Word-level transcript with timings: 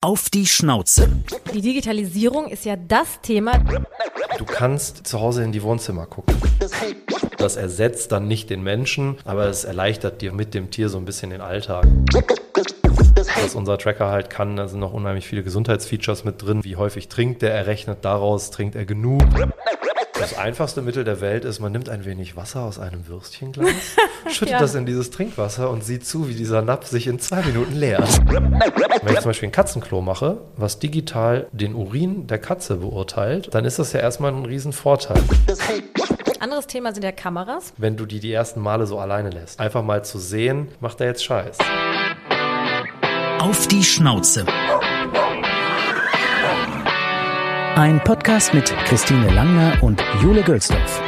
Auf 0.00 0.30
die 0.30 0.46
Schnauze. 0.46 1.10
Die 1.52 1.60
Digitalisierung 1.60 2.46
ist 2.46 2.64
ja 2.64 2.76
das 2.76 3.20
Thema. 3.20 3.58
Du 4.38 4.44
kannst 4.44 5.08
zu 5.08 5.18
Hause 5.18 5.42
in 5.42 5.50
die 5.50 5.60
Wohnzimmer 5.60 6.06
gucken. 6.06 6.36
Das 7.36 7.56
ersetzt 7.56 8.12
dann 8.12 8.28
nicht 8.28 8.48
den 8.48 8.62
Menschen, 8.62 9.16
aber 9.24 9.46
es 9.46 9.64
erleichtert 9.64 10.22
dir 10.22 10.32
mit 10.32 10.54
dem 10.54 10.70
Tier 10.70 10.88
so 10.88 10.98
ein 10.98 11.04
bisschen 11.04 11.30
den 11.30 11.40
Alltag. 11.40 11.84
Was 13.42 13.56
unser 13.56 13.76
Tracker 13.76 14.06
halt 14.06 14.30
kann, 14.30 14.54
da 14.54 14.68
sind 14.68 14.78
noch 14.78 14.92
unheimlich 14.92 15.26
viele 15.26 15.42
Gesundheitsfeatures 15.42 16.22
mit 16.22 16.40
drin. 16.40 16.62
Wie 16.62 16.76
häufig 16.76 17.08
trinkt 17.08 17.42
er? 17.42 17.50
Er 17.50 17.66
rechnet 17.66 18.04
daraus, 18.04 18.52
trinkt 18.52 18.76
er 18.76 18.84
genug. 18.84 19.22
Das 20.18 20.36
einfachste 20.36 20.82
Mittel 20.82 21.04
der 21.04 21.20
Welt 21.20 21.44
ist, 21.44 21.60
man 21.60 21.70
nimmt 21.72 21.88
ein 21.88 22.04
wenig 22.04 22.36
Wasser 22.36 22.62
aus 22.62 22.78
einem 22.78 23.06
Würstchenglas, 23.06 23.68
schüttet 24.30 24.50
Ja. 24.54 24.58
das 24.58 24.74
in 24.74 24.84
dieses 24.84 25.10
Trinkwasser 25.10 25.70
und 25.70 25.84
sieht 25.84 26.04
zu, 26.06 26.28
wie 26.28 26.34
dieser 26.34 26.60
Napf 26.62 26.86
sich 26.88 27.06
in 27.06 27.18
zwei 27.20 27.42
Minuten 27.42 27.74
leert. 27.76 28.08
Wenn 28.28 29.12
ich 29.14 29.20
zum 29.20 29.30
Beispiel 29.30 29.48
ein 29.48 29.52
Katzenklo 29.52 30.00
mache, 30.00 30.38
was 30.56 30.78
digital 30.80 31.46
den 31.52 31.74
Urin 31.74 32.26
der 32.26 32.38
Katze 32.38 32.76
beurteilt, 32.76 33.54
dann 33.54 33.64
ist 33.64 33.78
das 33.78 33.92
ja 33.92 34.00
erstmal 34.00 34.32
ein 34.32 34.44
Riesenvorteil, 34.44 35.22
Anderes 36.40 36.66
Thema 36.68 36.92
sind 36.94 37.02
ja 37.02 37.10
Kameras. 37.12 37.72
wenn 37.78 37.96
du 37.96 38.06
die 38.06 38.20
die 38.20 38.32
ersten 38.32 38.60
Male 38.60 38.86
so 38.86 38.98
alleine 38.98 39.30
lässt. 39.30 39.58
Einfach 39.58 39.82
mal 39.82 40.04
zu 40.04 40.18
sehen, 40.18 40.68
macht 40.80 41.00
er 41.00 41.08
jetzt 41.08 41.24
Scheiß. 41.24 41.58
Auf 43.40 43.66
die 43.68 43.82
Schnauze. 43.82 44.46
Ein 47.78 48.00
Podcast 48.00 48.52
mit 48.54 48.74
Christine 48.86 49.32
Langner 49.32 49.80
und 49.82 50.02
Jule 50.20 50.42
Gölsdorf. 50.42 51.00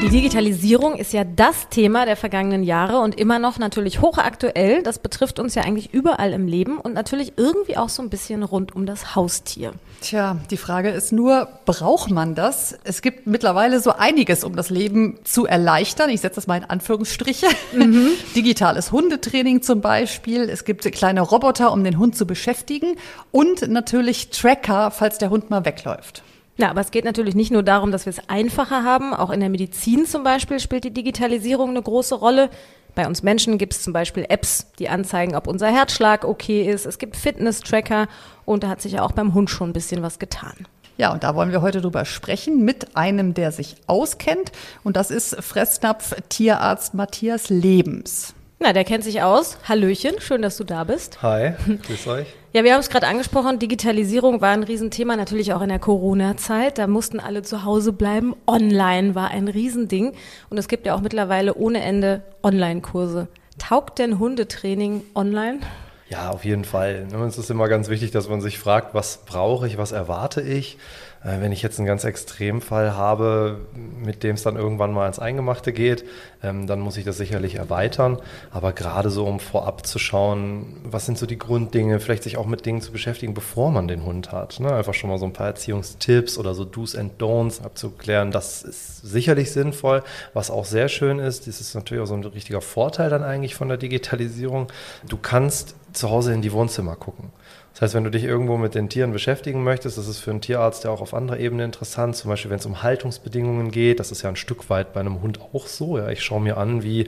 Die 0.00 0.10
Digitalisierung 0.10 0.94
ist 0.94 1.12
ja 1.12 1.24
das 1.24 1.70
Thema 1.70 2.06
der 2.06 2.14
vergangenen 2.14 2.62
Jahre 2.62 3.00
und 3.00 3.18
immer 3.18 3.40
noch 3.40 3.58
natürlich 3.58 4.00
hochaktuell. 4.00 4.84
Das 4.84 5.00
betrifft 5.00 5.40
uns 5.40 5.56
ja 5.56 5.62
eigentlich 5.62 5.92
überall 5.92 6.32
im 6.32 6.46
Leben 6.46 6.78
und 6.78 6.94
natürlich 6.94 7.32
irgendwie 7.36 7.76
auch 7.76 7.88
so 7.88 8.00
ein 8.02 8.08
bisschen 8.08 8.44
rund 8.44 8.76
um 8.76 8.86
das 8.86 9.16
Haustier. 9.16 9.72
Tja, 10.00 10.36
die 10.52 10.56
Frage 10.56 10.90
ist 10.90 11.10
nur, 11.10 11.48
braucht 11.66 12.12
man 12.12 12.36
das? 12.36 12.78
Es 12.84 13.02
gibt 13.02 13.26
mittlerweile 13.26 13.80
so 13.80 13.90
einiges, 13.90 14.44
um 14.44 14.54
das 14.54 14.70
Leben 14.70 15.18
zu 15.24 15.46
erleichtern. 15.46 16.10
Ich 16.10 16.20
setze 16.20 16.36
das 16.36 16.46
mal 16.46 16.58
in 16.58 16.64
Anführungsstriche. 16.64 17.48
Digitales 18.36 18.92
Hundetraining 18.92 19.62
zum 19.62 19.80
Beispiel. 19.80 20.42
Es 20.48 20.64
gibt 20.64 20.90
kleine 20.92 21.22
Roboter, 21.22 21.72
um 21.72 21.82
den 21.82 21.98
Hund 21.98 22.16
zu 22.16 22.24
beschäftigen. 22.24 22.94
Und 23.32 23.68
natürlich 23.68 24.30
Tracker, 24.30 24.92
falls 24.92 25.18
der 25.18 25.30
Hund 25.30 25.50
mal 25.50 25.64
wegläuft. 25.64 26.22
Ja, 26.58 26.70
aber 26.70 26.80
es 26.80 26.90
geht 26.90 27.04
natürlich 27.04 27.36
nicht 27.36 27.52
nur 27.52 27.62
darum, 27.62 27.92
dass 27.92 28.04
wir 28.04 28.10
es 28.10 28.28
einfacher 28.28 28.82
haben. 28.82 29.14
Auch 29.14 29.30
in 29.30 29.38
der 29.38 29.48
Medizin 29.48 30.06
zum 30.06 30.24
Beispiel 30.24 30.58
spielt 30.58 30.82
die 30.82 30.92
Digitalisierung 30.92 31.70
eine 31.70 31.80
große 31.80 32.16
Rolle. 32.16 32.50
Bei 32.96 33.06
uns 33.06 33.22
Menschen 33.22 33.58
gibt 33.58 33.74
es 33.74 33.82
zum 33.82 33.92
Beispiel 33.92 34.26
Apps, 34.28 34.72
die 34.80 34.88
anzeigen, 34.88 35.36
ob 35.36 35.46
unser 35.46 35.68
Herzschlag 35.68 36.24
okay 36.24 36.68
ist. 36.68 36.84
Es 36.84 36.98
gibt 36.98 37.16
Fitness-Tracker 37.16 38.08
und 38.44 38.64
da 38.64 38.70
hat 38.70 38.82
sich 38.82 38.94
ja 38.94 39.02
auch 39.02 39.12
beim 39.12 39.34
Hund 39.34 39.50
schon 39.50 39.70
ein 39.70 39.72
bisschen 39.72 40.02
was 40.02 40.18
getan. 40.18 40.66
Ja, 40.96 41.12
und 41.12 41.22
da 41.22 41.36
wollen 41.36 41.52
wir 41.52 41.62
heute 41.62 41.80
drüber 41.80 42.04
sprechen 42.04 42.64
mit 42.64 42.96
einem, 42.96 43.34
der 43.34 43.52
sich 43.52 43.76
auskennt. 43.86 44.50
Und 44.82 44.96
das 44.96 45.12
ist 45.12 45.36
Fressnapf-Tierarzt 45.36 46.94
Matthias 46.94 47.50
Lebens. 47.50 48.34
Na, 48.60 48.72
der 48.72 48.84
kennt 48.84 49.04
sich 49.04 49.22
aus. 49.22 49.56
Hallöchen, 49.68 50.20
schön, 50.20 50.42
dass 50.42 50.56
du 50.56 50.64
da 50.64 50.82
bist. 50.82 51.22
Hi, 51.22 51.52
grüß 51.86 52.08
euch. 52.08 52.26
Ja, 52.52 52.64
wir 52.64 52.72
haben 52.72 52.80
es 52.80 52.90
gerade 52.90 53.06
angesprochen, 53.06 53.58
Digitalisierung 53.60 54.40
war 54.40 54.50
ein 54.50 54.64
Riesenthema, 54.64 55.14
natürlich 55.16 55.52
auch 55.52 55.60
in 55.62 55.68
der 55.68 55.78
Corona-Zeit. 55.78 56.78
Da 56.78 56.88
mussten 56.88 57.20
alle 57.20 57.42
zu 57.42 57.64
Hause 57.64 57.92
bleiben. 57.92 58.34
Online 58.48 59.14
war 59.14 59.30
ein 59.30 59.46
Riesending. 59.46 60.12
Und 60.50 60.58
es 60.58 60.66
gibt 60.66 60.86
ja 60.86 60.94
auch 60.94 61.00
mittlerweile 61.00 61.54
ohne 61.54 61.82
Ende 61.82 62.22
Online-Kurse. 62.42 63.28
Taugt 63.58 64.00
denn 64.00 64.18
Hundetraining 64.18 65.02
online? 65.14 65.60
Ja, 66.08 66.30
auf 66.30 66.44
jeden 66.44 66.64
Fall. 66.64 67.06
Ne, 67.06 67.24
Es 67.26 67.38
ist 67.38 67.50
immer 67.50 67.68
ganz 67.68 67.88
wichtig, 67.88 68.10
dass 68.10 68.28
man 68.28 68.40
sich 68.40 68.58
fragt, 68.58 68.94
was 68.94 69.18
brauche 69.26 69.66
ich, 69.66 69.78
was 69.78 69.92
erwarte 69.92 70.40
ich. 70.40 70.78
Äh, 71.22 71.40
Wenn 71.40 71.52
ich 71.52 71.62
jetzt 71.62 71.78
einen 71.78 71.86
ganz 71.86 72.04
Extremfall 72.04 72.94
habe, 72.94 73.60
mit 73.74 74.22
dem 74.22 74.34
es 74.34 74.42
dann 74.42 74.56
irgendwann 74.56 74.92
mal 74.92 75.06
ins 75.06 75.18
Eingemachte 75.18 75.72
geht, 75.72 76.04
ähm, 76.42 76.66
dann 76.66 76.80
muss 76.80 76.96
ich 76.96 77.04
das 77.04 77.16
sicherlich 77.16 77.56
erweitern. 77.56 78.18
Aber 78.50 78.72
gerade 78.72 79.10
so, 79.10 79.26
um 79.26 79.40
vorab 79.40 79.86
zu 79.86 79.98
schauen, 79.98 80.76
was 80.84 81.06
sind 81.06 81.18
so 81.18 81.26
die 81.26 81.38
Grunddinge, 81.38 82.00
vielleicht 82.00 82.22
sich 82.22 82.36
auch 82.36 82.46
mit 82.46 82.64
Dingen 82.66 82.80
zu 82.80 82.92
beschäftigen, 82.92 83.34
bevor 83.34 83.70
man 83.70 83.88
den 83.88 84.04
Hund 84.04 84.32
hat. 84.32 84.60
Ne? 84.60 84.72
Einfach 84.72 84.94
schon 84.94 85.10
mal 85.10 85.18
so 85.18 85.26
ein 85.26 85.32
paar 85.32 85.48
Erziehungstipps 85.48 86.38
oder 86.38 86.54
so 86.54 86.64
Do's 86.64 86.94
and 86.94 87.20
Don'ts 87.20 87.62
abzuklären. 87.62 88.30
Das 88.30 88.62
ist 88.62 89.02
sicherlich 89.02 89.52
sinnvoll. 89.52 90.02
Was 90.34 90.50
auch 90.50 90.64
sehr 90.64 90.88
schön 90.88 91.18
ist, 91.18 91.46
das 91.46 91.60
ist 91.60 91.74
natürlich 91.74 92.02
auch 92.02 92.06
so 92.06 92.14
ein 92.14 92.24
richtiger 92.24 92.60
Vorteil 92.60 93.10
dann 93.10 93.22
eigentlich 93.22 93.54
von 93.54 93.68
der 93.68 93.76
Digitalisierung. 93.76 94.68
Du 95.08 95.16
kannst 95.16 95.74
zu 95.92 96.10
Hause 96.10 96.32
in 96.32 96.42
die 96.42 96.52
Wohnzimmer 96.52 96.96
gucken. 96.96 97.30
Das 97.78 97.82
heißt, 97.82 97.94
wenn 97.94 98.02
du 98.02 98.10
dich 98.10 98.24
irgendwo 98.24 98.56
mit 98.56 98.74
den 98.74 98.88
Tieren 98.88 99.12
beschäftigen 99.12 99.62
möchtest, 99.62 99.98
das 99.98 100.08
ist 100.08 100.18
für 100.18 100.32
einen 100.32 100.40
Tierarzt 100.40 100.82
ja 100.82 100.90
auch 100.90 101.00
auf 101.00 101.14
anderer 101.14 101.38
Ebene 101.38 101.62
interessant. 101.62 102.16
Zum 102.16 102.28
Beispiel, 102.28 102.50
wenn 102.50 102.58
es 102.58 102.66
um 102.66 102.82
Haltungsbedingungen 102.82 103.70
geht, 103.70 104.00
das 104.00 104.10
ist 104.10 104.22
ja 104.22 104.28
ein 104.28 104.34
Stück 104.34 104.68
weit 104.68 104.92
bei 104.92 104.98
einem 104.98 105.22
Hund 105.22 105.38
auch 105.54 105.68
so. 105.68 105.96
Ja, 105.96 106.08
ich 106.08 106.20
schaue 106.20 106.40
mir 106.40 106.56
an, 106.56 106.82
wie 106.82 107.06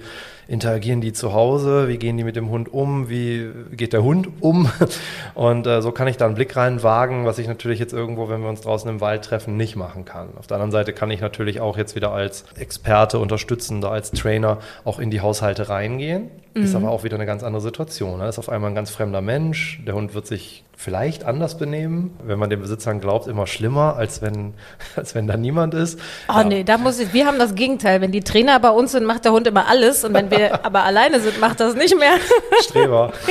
interagieren 0.51 1.01
die 1.01 1.13
zu 1.13 1.33
Hause, 1.33 1.87
wie 1.87 1.97
gehen 1.97 2.17
die 2.17 2.25
mit 2.25 2.35
dem 2.35 2.51
Hund 2.51 2.73
um, 2.73 3.09
wie 3.09 3.51
geht 3.71 3.93
der 3.93 4.03
Hund 4.03 4.29
um. 4.41 4.69
Und 5.35 5.67
äh, 5.67 5.81
so 5.81 5.93
kann 5.93 6.09
ich 6.09 6.17
da 6.17 6.27
einen 6.27 6.35
Blick 6.35 6.57
reinwagen, 6.57 7.25
was 7.25 7.39
ich 7.39 7.47
natürlich 7.47 7.79
jetzt 7.79 7.93
irgendwo, 7.93 8.29
wenn 8.29 8.43
wir 8.43 8.49
uns 8.49 8.61
draußen 8.61 8.91
im 8.91 9.01
Wald 9.01 9.25
treffen, 9.25 9.57
nicht 9.57 9.77
machen 9.77 10.05
kann. 10.05 10.31
Auf 10.37 10.49
der 10.49 10.57
anderen 10.57 10.73
Seite 10.73 10.93
kann 10.93 11.11
ich 11.13 11.21
natürlich 11.21 11.61
auch 11.61 11.77
jetzt 11.77 11.95
wieder 11.95 12.11
als 12.11 12.45
Experte, 12.59 13.21
Unterstützender, 13.21 13.93
als 13.93 14.11
Trainer 14.11 14.59
auch 14.85 14.99
in 14.99 15.11
die 15.11 15.21
Haushalte 15.21 15.69
reingehen. 15.69 16.31
Ist 16.53 16.75
aber 16.75 16.91
auch 16.91 17.05
wieder 17.05 17.15
eine 17.15 17.27
ganz 17.27 17.45
andere 17.45 17.63
Situation. 17.63 18.19
Da 18.19 18.29
ist 18.29 18.41
auf 18.41 18.49
einmal 18.49 18.73
ein 18.73 18.75
ganz 18.75 18.91
fremder 18.91 19.21
Mensch. 19.21 19.81
Der 19.87 19.95
Hund 19.95 20.15
wird 20.15 20.27
sich 20.27 20.65
vielleicht 20.83 21.25
anders 21.25 21.59
benehmen, 21.59 22.17
wenn 22.25 22.39
man 22.39 22.49
den 22.49 22.61
Besitzern 22.61 23.03
glaubt, 23.03 23.27
immer 23.27 23.47
schlimmer, 23.47 23.97
als 23.97 24.23
wenn, 24.23 24.55
als 24.97 25.15
wenn 25.15 25.27
da 25.27 25.37
niemand 25.37 25.75
ist. 25.75 25.99
Oh 26.27 26.39
Ja. 26.39 26.45
nee, 26.45 26.65
da 26.65 26.79
muss 26.79 26.99
ich, 26.99 27.13
wir 27.13 27.27
haben 27.27 27.39
das 27.39 27.55
Gegenteil. 27.55 28.01
Wenn 28.01 28.13
die 28.13 28.23
Trainer 28.23 28.59
bei 28.61 28.71
uns 28.71 28.93
sind, 28.93 29.05
macht 29.05 29.27
der 29.27 29.33
Hund 29.33 29.47
immer 29.47 29.69
alles 29.69 30.05
und 30.05 30.15
wenn 30.15 30.31
wir 30.31 30.65
aber 30.65 30.85
alleine 30.85 31.21
sind, 31.21 31.39
macht 31.39 31.61
das 31.61 31.75
nicht 31.75 31.97
mehr. 31.99 32.13
Streber. 32.63 33.13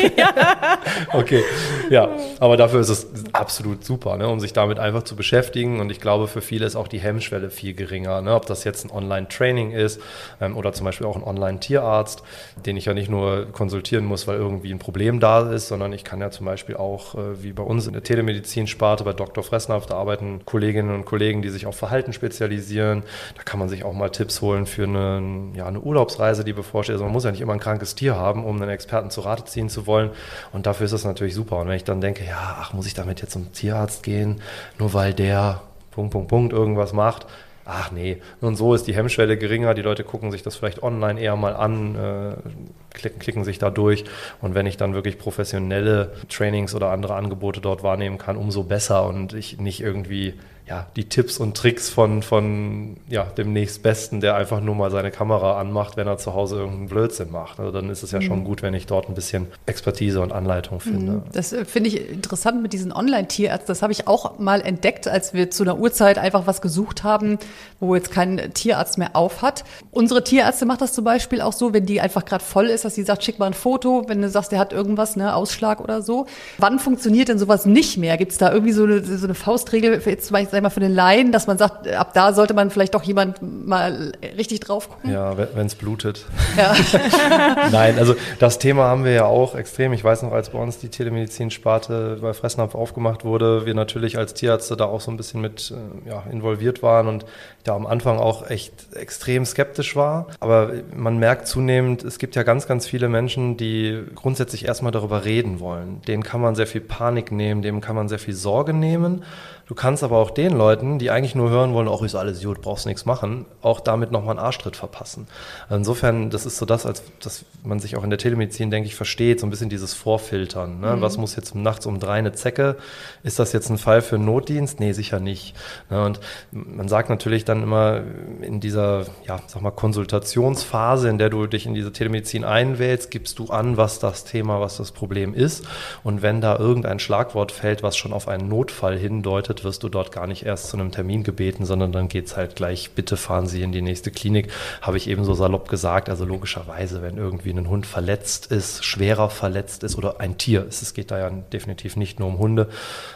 Okay, 1.14 1.44
ja, 1.90 2.10
aber 2.40 2.58
dafür 2.58 2.80
ist 2.80 2.90
es 2.90 3.08
absolut 3.34 3.84
super, 3.84 4.18
ne, 4.18 4.28
um 4.28 4.40
sich 4.40 4.54
damit 4.54 4.80
einfach 4.80 5.04
zu 5.04 5.16
beschäftigen. 5.16 5.80
Und 5.80 5.92
ich 5.92 6.00
glaube, 6.00 6.28
für 6.28 6.42
viele 6.42 6.66
ist 6.66 6.76
auch 6.76 6.88
die 6.88 7.00
Hemmschwelle 7.00 7.50
viel 7.50 7.74
geringer. 7.74 8.22
Ne, 8.22 8.36
ob 8.36 8.46
das 8.46 8.64
jetzt 8.64 8.86
ein 8.86 8.92
Online-Training 8.92 9.72
ist 9.72 10.00
ähm, 10.40 10.56
oder 10.56 10.74
zum 10.74 10.86
Beispiel 10.86 11.08
auch 11.08 11.16
ein 11.16 11.24
Online-Tierarzt, 11.24 12.24
den 12.66 12.78
ich 12.78 12.86
ja 12.86 12.94
nicht 12.94 13.10
nur 13.10 13.48
konsultieren 13.52 14.06
muss, 14.06 14.28
weil 14.28 14.38
irgendwie 14.38 14.72
ein 14.72 14.80
Problem 14.80 15.20
da 15.20 15.50
ist, 15.52 15.68
sondern 15.68 15.94
ich 15.94 16.04
kann 16.04 16.22
ja 16.22 16.30
zum 16.32 16.46
Beispiel 16.46 16.76
auch, 16.76 17.16
äh, 17.16 17.44
wie 17.44 17.54
bei 17.54 17.64
uns 17.64 17.88
in 17.88 17.94
der 17.94 18.04
Telemedizin-Sparte, 18.04 19.04
bei 19.04 19.14
Dr. 19.14 19.44
Fressnapf, 19.44 19.88
da 19.88 19.96
arbeiten 19.96 20.42
Kolleginnen 20.46 20.94
und 20.94 21.06
Kollegen, 21.06 21.42
die 21.42 21.50
sich 21.50 21.66
auf 21.66 21.76
Verhalten 21.76 22.14
spezialisieren. 22.14 23.04
Da 23.36 23.44
kann 23.44 23.60
man 23.60 23.70
sich 23.70 23.84
auch 23.84 23.94
mal 23.94 24.10
Tipps 24.10 24.42
holen 24.42 24.66
für 24.66 24.84
eine, 24.84 25.52
ja, 25.56 25.66
eine 25.66 25.80
Urlaubsreise, 25.80 26.44
die 26.44 26.54
bevorsteht. 26.54 26.94
Also 26.94 27.06
man 27.06 27.14
muss 27.14 27.24
ja 27.24 27.32
nicht 27.32 27.42
immer 27.42 27.54
ein 27.54 27.60
krankes 27.60 27.96
Tier 27.96 28.16
haben, 28.16 28.46
um 28.46 28.62
einen 28.62 28.70
Experten 28.70 29.10
zu 29.10 29.22
Rate 29.22 29.46
ziehen 29.46 29.70
zu 29.70 29.88
wollen. 29.88 30.12
Und 30.52 30.66
dafür 30.66 30.86
ist 30.86 30.92
das 30.92 31.06
natürlich 31.06 31.34
super. 31.34 31.58
Und 31.58 31.68
wenn 31.68 31.79
ich 31.80 31.84
dann 31.84 32.02
denke, 32.02 32.24
ja, 32.24 32.58
ach, 32.60 32.74
muss 32.74 32.86
ich 32.86 32.94
damit 32.94 33.22
jetzt 33.22 33.32
zum 33.32 33.52
Tierarzt 33.52 34.04
gehen, 34.04 34.42
nur 34.78 34.94
weil 34.94 35.14
der 35.14 35.62
Punkt, 35.92 36.12
Punkt, 36.12 36.30
Punkt 36.30 36.54
irgendwas 36.54 36.94
macht. 36.94 37.26
Ach 37.72 37.92
nee, 37.92 38.18
und 38.42 38.56
so 38.56 38.74
ist 38.74 38.88
die 38.88 38.96
Hemmschwelle 38.96 39.38
geringer. 39.38 39.76
Die 39.76 39.84
Leute 39.84 40.04
gucken 40.04 40.32
sich 40.32 40.42
das 40.42 40.56
vielleicht 40.56 40.82
online 40.82 41.20
eher 41.20 41.36
mal 41.36 41.56
an, 41.56 41.96
äh, 41.96 42.96
klicken, 42.96 43.20
klicken 43.20 43.44
sich 43.44 43.60
da 43.60 43.70
durch. 43.70 44.06
Und 44.42 44.56
wenn 44.56 44.66
ich 44.66 44.76
dann 44.78 44.96
wirklich 44.96 45.20
professionelle 45.20 46.14
Trainings 46.30 46.74
oder 46.74 46.90
andere 46.90 47.14
Angebote 47.14 47.62
dort 47.62 47.84
wahrnehmen 47.84 48.18
kann, 48.18 48.38
umso 48.38 48.64
besser. 48.64 49.06
Und 49.06 49.34
ich 49.34 49.60
nicht 49.60 49.82
irgendwie 49.82 50.34
ja, 50.70 50.86
die 50.96 51.06
Tipps 51.06 51.40
und 51.40 51.58
Tricks 51.58 51.90
von, 51.90 52.22
von 52.22 52.98
ja, 53.10 53.24
dem 53.24 53.54
nächstbesten, 53.54 54.22
der 54.22 54.36
einfach 54.36 54.62
nur 54.62 54.76
mal 54.76 54.92
seine 54.92 55.10
Kamera 55.10 55.60
anmacht, 55.60 55.98
wenn 55.98 56.06
er 56.06 56.20
zu 56.20 56.36
Hause 56.36 56.58
irgendeinen 56.58 56.90
Blödsinn 56.90 57.32
macht. 57.32 57.60
Also 57.60 57.72
dann 57.72 57.90
ist 57.90 58.04
es 58.04 58.12
ja 58.12 58.22
schon 58.22 58.44
gut, 58.44 58.62
wenn 58.62 58.76
ich 58.76 58.86
dort 58.86 59.10
ein 59.10 59.16
bisschen 59.16 59.48
Expertise 59.66 60.22
und 60.22 60.32
Anleitung 60.32 60.80
finde. 60.80 61.24
Das 61.32 61.54
äh, 61.54 61.66
finde 61.66 61.90
ich 61.90 62.12
interessant 62.12 62.62
mit 62.62 62.72
diesen 62.72 62.92
Online-Tierärzten. 62.92 63.66
Das 63.68 63.82
habe 63.82 63.94
ich 63.94 64.08
auch 64.08 64.38
mal 64.38 64.62
entdeckt, 64.62 65.08
als 65.08 65.34
wir 65.34 65.50
zu 65.50 65.64
einer 65.64 65.80
Uhrzeit 65.80 66.20
einfach 66.20 66.46
was 66.46 66.62
gesucht 66.62 67.04
haben, 67.04 67.40
wo 67.80 67.96
jetzt 67.96 68.12
kein 68.12 68.54
Tierarzt 68.54 69.00
mehr 69.00 69.16
auf 69.16 69.42
hat. 69.42 69.64
Unsere 69.90 70.24
Tierärzte 70.24 70.68
macht 70.68 70.82
das 70.82 70.94
zum 70.94 71.04
Beispiel 71.04 71.42
auch 71.42 71.54
so, 71.54 71.74
wenn 71.74 71.88
die 71.88 72.00
einfach 72.00 72.26
gerade 72.26 72.44
voll 72.44 72.68
ist, 72.68 72.86
dass 72.86 72.94
sie 72.94 73.04
sagt, 73.04 73.24
schick 73.24 73.40
mal 73.40 73.48
ein 73.48 73.54
Foto, 73.56 74.04
wenn 74.08 74.22
du 74.22 74.30
sagst, 74.30 74.52
der 74.52 74.60
hat 74.60 74.72
irgendwas, 74.72 75.16
ne, 75.16 75.34
Ausschlag 75.34 75.82
oder 75.82 76.04
so. 76.04 76.28
Wann 76.60 76.78
funktioniert 76.78 77.28
denn 77.28 77.40
sowas 77.40 77.66
nicht 77.66 77.98
mehr? 77.98 78.18
Gibt 78.18 78.34
es 78.34 78.38
da 78.38 78.52
irgendwie 78.52 78.74
so 78.74 78.84
eine, 78.84 79.04
so 79.04 79.26
eine 79.26 79.34
Faustregel? 79.34 80.00
Jetzt 80.06 80.28
zum 80.28 80.34
Beispiel 80.34 80.59
sag 80.60 80.64
mal, 80.64 80.70
für 80.70 80.80
den 80.82 80.94
Laien, 80.94 81.32
dass 81.32 81.48
man 81.48 81.58
sagt, 81.58 81.88
ab 81.88 82.14
da 82.14 82.34
sollte 82.34 82.54
man 82.54 82.70
vielleicht 82.70 82.94
doch 82.94 83.04
jemand 83.04 83.42
mal 83.42 84.12
richtig 84.38 84.60
drauf 84.60 84.90
gucken? 84.90 85.12
Ja, 85.12 85.36
wenn 85.38 85.66
es 85.66 85.76
blutet. 85.76 86.26
Ja. 86.58 86.76
Nein, 87.72 87.98
also 87.98 88.16
das 88.40 88.60
Thema 88.60 88.84
haben 88.86 89.06
wir 89.06 89.14
ja 89.14 89.26
auch 89.26 89.56
extrem. 89.56 89.94
Ich 89.94 90.04
weiß 90.04 90.24
noch, 90.24 90.34
als 90.34 90.50
bei 90.50 90.60
uns 90.60 90.78
die 90.78 90.90
Telemedizin-Sparte 90.90 92.20
bei 92.22 92.34
Fressnapf 92.34 92.76
aufgemacht 92.76 93.24
wurde, 93.24 93.66
wir 93.66 93.74
natürlich 93.74 94.18
als 94.18 94.34
Tierärzte 94.34 94.76
da 94.76 94.86
auch 94.86 95.00
so 95.00 95.12
ein 95.12 95.18
bisschen 95.18 95.40
mit 95.40 95.72
äh, 95.72 96.10
ja, 96.10 96.24
involviert 96.30 96.84
waren 96.84 97.08
und 97.08 97.26
da 97.64 97.76
am 97.76 97.86
Anfang 97.86 98.18
auch 98.18 98.50
echt 98.50 98.74
extrem 98.94 99.46
skeptisch 99.46 99.96
war. 99.96 100.28
Aber 100.40 100.72
man 100.94 101.20
merkt 101.20 101.48
zunehmend, 101.48 102.04
es 102.04 102.20
gibt 102.20 102.36
ja 102.36 102.44
ganz, 102.44 102.68
ganz 102.68 102.86
viele 102.86 103.08
Menschen, 103.08 103.56
die 103.56 104.04
grundsätzlich 104.16 104.66
erstmal 104.66 104.92
darüber 104.92 105.24
reden 105.24 105.60
wollen. 105.60 106.02
Denen 106.08 106.24
kann 106.24 106.42
man 106.42 106.56
sehr 106.56 106.68
viel 106.68 106.82
Panik 106.82 107.32
nehmen, 107.32 107.62
dem 107.62 107.80
kann 107.80 107.96
man 107.96 108.10
sehr 108.10 108.20
viel 108.20 108.34
Sorge 108.34 108.74
nehmen. 108.74 109.24
Du 109.70 109.76
kannst 109.76 110.04
aber 110.04 110.18
auch 110.18 110.32
den 110.32 110.58
Leuten, 110.58 110.98
die 110.98 111.12
eigentlich 111.12 111.36
nur 111.36 111.52
hören 111.52 111.76
wollen, 111.76 111.88
auch 111.88 112.02
ist 112.02 112.16
alles 112.16 112.42
gut, 112.42 112.60
brauchst 112.60 112.88
nichts 112.88 113.06
machen, 113.06 113.46
auch 113.62 113.80
damit 113.80 114.12
nochmal 114.12 114.32
einen 114.32 114.44
Arschtritt 114.44 114.76
verpassen. 114.76 115.28
Insofern, 115.70 116.32
das 116.32 116.48
ist 116.48 116.58
so 116.58 116.66
das, 116.66 116.88
als 116.88 117.04
dass 117.20 117.46
man 117.64 117.80
sich 117.80 117.96
auch 117.96 118.04
in 118.04 118.10
der 118.10 118.18
Telemedizin, 118.18 118.72
denke 118.72 118.88
ich, 118.88 118.96
versteht, 118.96 119.40
so 119.40 119.46
ein 119.46 119.52
bisschen 119.52 119.70
dieses 119.70 119.94
Vorfiltern. 119.94 120.80
Ne? 120.80 120.96
Mhm. 120.96 121.02
Was 121.02 121.20
muss 121.20 121.36
jetzt 121.36 121.54
nachts 121.54 121.86
um 121.86 122.00
drei 122.00 122.14
eine 122.14 122.32
Zecke? 122.32 122.78
Ist 123.22 123.38
das 123.38 123.54
jetzt 123.54 123.70
ein 123.70 123.78
Fall 123.78 124.02
für 124.02 124.16
einen 124.16 124.26
Notdienst? 124.26 124.80
Nee, 124.80 124.92
sicher 124.94 125.20
nicht. 125.20 125.56
Ne? 125.92 126.04
Und 126.04 126.20
man 126.50 126.88
sagt 126.88 127.12
natürlich 127.12 127.46
dann 127.46 127.62
immer 127.62 128.02
in 128.42 128.60
dieser, 128.62 129.06
ja, 129.28 129.40
sag 129.46 129.62
mal, 129.62 129.70
Konsultationsphase, 129.70 131.10
in 131.10 131.20
der 131.20 131.30
du 131.30 131.46
dich 131.46 131.68
in 131.68 131.76
diese 131.76 131.94
Telemedizin 131.94 132.44
einwählst, 132.44 133.12
gibst 133.12 133.38
du 133.38 133.50
an, 133.50 133.78
was 133.78 134.00
das 134.00 134.24
Thema, 134.24 134.62
was 134.62 134.78
das 134.78 134.94
Problem 134.94 135.36
ist. 135.36 135.64
Und 136.04 136.24
wenn 136.24 136.42
da 136.42 136.58
irgendein 136.58 136.98
Schlagwort 136.98 137.52
fällt, 137.52 137.84
was 137.84 137.96
schon 137.96 138.14
auf 138.14 138.28
einen 138.28 138.50
Notfall 138.50 138.98
hindeutet, 138.98 139.59
wirst 139.64 139.84
du 139.84 139.90
dort 139.90 140.12
gar 140.12 140.28
nicht 140.28 140.46
erst 140.46 140.70
zu 140.70 140.78
einem 140.78 140.92
Termin 140.92 141.24
gebeten, 141.24 141.66
sondern 141.66 141.92
dann 141.92 142.08
geht 142.08 142.28
es 142.28 142.38
halt 142.38 142.56
gleich, 142.56 142.92
bitte 142.92 143.18
fahren 143.18 143.48
Sie 143.48 143.62
in 143.62 143.72
die 143.72 143.82
nächste 143.82 144.12
Klinik, 144.12 144.52
habe 144.82 144.98
ich 144.98 145.08
eben 145.08 145.24
so 145.24 145.34
salopp 145.34 145.70
gesagt. 145.70 146.10
Also 146.10 146.26
logischerweise, 146.26 147.02
wenn 147.02 147.18
irgendwie 147.18 147.52
ein 147.52 147.70
Hund 147.70 147.86
verletzt 147.86 148.48
ist, 148.52 148.84
schwerer 148.84 149.30
verletzt 149.30 149.84
ist 149.84 149.98
oder 149.98 150.20
ein 150.20 150.38
Tier, 150.38 150.66
es 150.70 150.94
geht 150.94 151.12
da 151.12 151.20
ja 151.20 151.30
definitiv 151.30 151.96
nicht 151.96 152.20
nur 152.20 152.30
um 152.30 152.40
Hunde. 152.40 152.70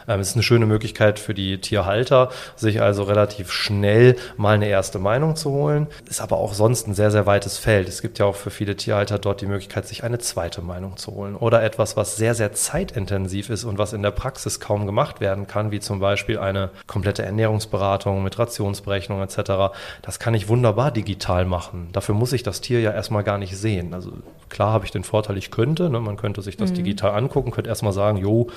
Ähm, 0.07 0.19
es 0.19 0.29
ist 0.29 0.35
eine 0.35 0.43
schöne 0.43 0.65
Möglichkeit 0.65 1.19
für 1.19 1.33
die 1.33 1.59
Tierhalter, 1.59 2.29
sich 2.55 2.81
also 2.81 3.03
relativ 3.03 3.51
schnell 3.51 4.15
mal 4.37 4.55
eine 4.55 4.67
erste 4.67 4.99
Meinung 4.99 5.35
zu 5.35 5.51
holen. 5.51 5.87
Ist 6.09 6.21
aber 6.21 6.37
auch 6.37 6.53
sonst 6.53 6.87
ein 6.87 6.93
sehr, 6.93 7.11
sehr 7.11 7.25
weites 7.25 7.57
Feld. 7.57 7.87
Es 7.87 8.01
gibt 8.01 8.19
ja 8.19 8.25
auch 8.25 8.35
für 8.35 8.51
viele 8.51 8.75
Tierhalter 8.75 9.19
dort 9.19 9.41
die 9.41 9.45
Möglichkeit, 9.45 9.87
sich 9.87 10.03
eine 10.03 10.19
zweite 10.19 10.61
Meinung 10.61 10.97
zu 10.97 11.13
holen 11.13 11.35
oder 11.35 11.63
etwas, 11.63 11.97
was 11.97 12.15
sehr, 12.15 12.35
sehr 12.35 12.53
zeitintensiv 12.53 13.49
ist 13.49 13.63
und 13.63 13.77
was 13.77 13.93
in 13.93 14.01
der 14.01 14.11
Praxis 14.11 14.59
kaum 14.59 14.85
gemacht 14.85 15.21
werden 15.21 15.47
kann, 15.47 15.71
wie 15.71 15.79
zum 15.79 15.99
Beispiel 15.99 16.32
Beispiel 16.33 16.39
eine 16.39 16.69
komplette 16.87 17.23
Ernährungsberatung 17.23 18.23
mit 18.23 18.37
Rationsberechnung 18.39 19.21
etc. 19.21 19.73
Das 20.01 20.19
kann 20.19 20.33
ich 20.33 20.47
wunderbar 20.49 20.91
digital 20.91 21.45
machen. 21.45 21.89
Dafür 21.91 22.15
muss 22.15 22.33
ich 22.33 22.43
das 22.43 22.61
Tier 22.61 22.81
ja 22.81 22.91
erstmal 22.91 23.23
gar 23.23 23.37
nicht 23.37 23.55
sehen. 23.55 23.93
Also 23.93 24.11
klar 24.49 24.73
habe 24.73 24.85
ich 24.85 24.91
den 24.91 25.03
Vorteil, 25.03 25.37
ich 25.37 25.51
könnte, 25.51 25.89
ne, 25.89 25.99
man 25.99 26.17
könnte 26.17 26.41
sich 26.41 26.57
das 26.57 26.71
mhm. 26.71 26.75
digital 26.75 27.11
angucken, 27.11 27.51
könnte 27.51 27.69
erstmal 27.69 27.93
sagen, 27.93 28.17
jo, 28.17 28.49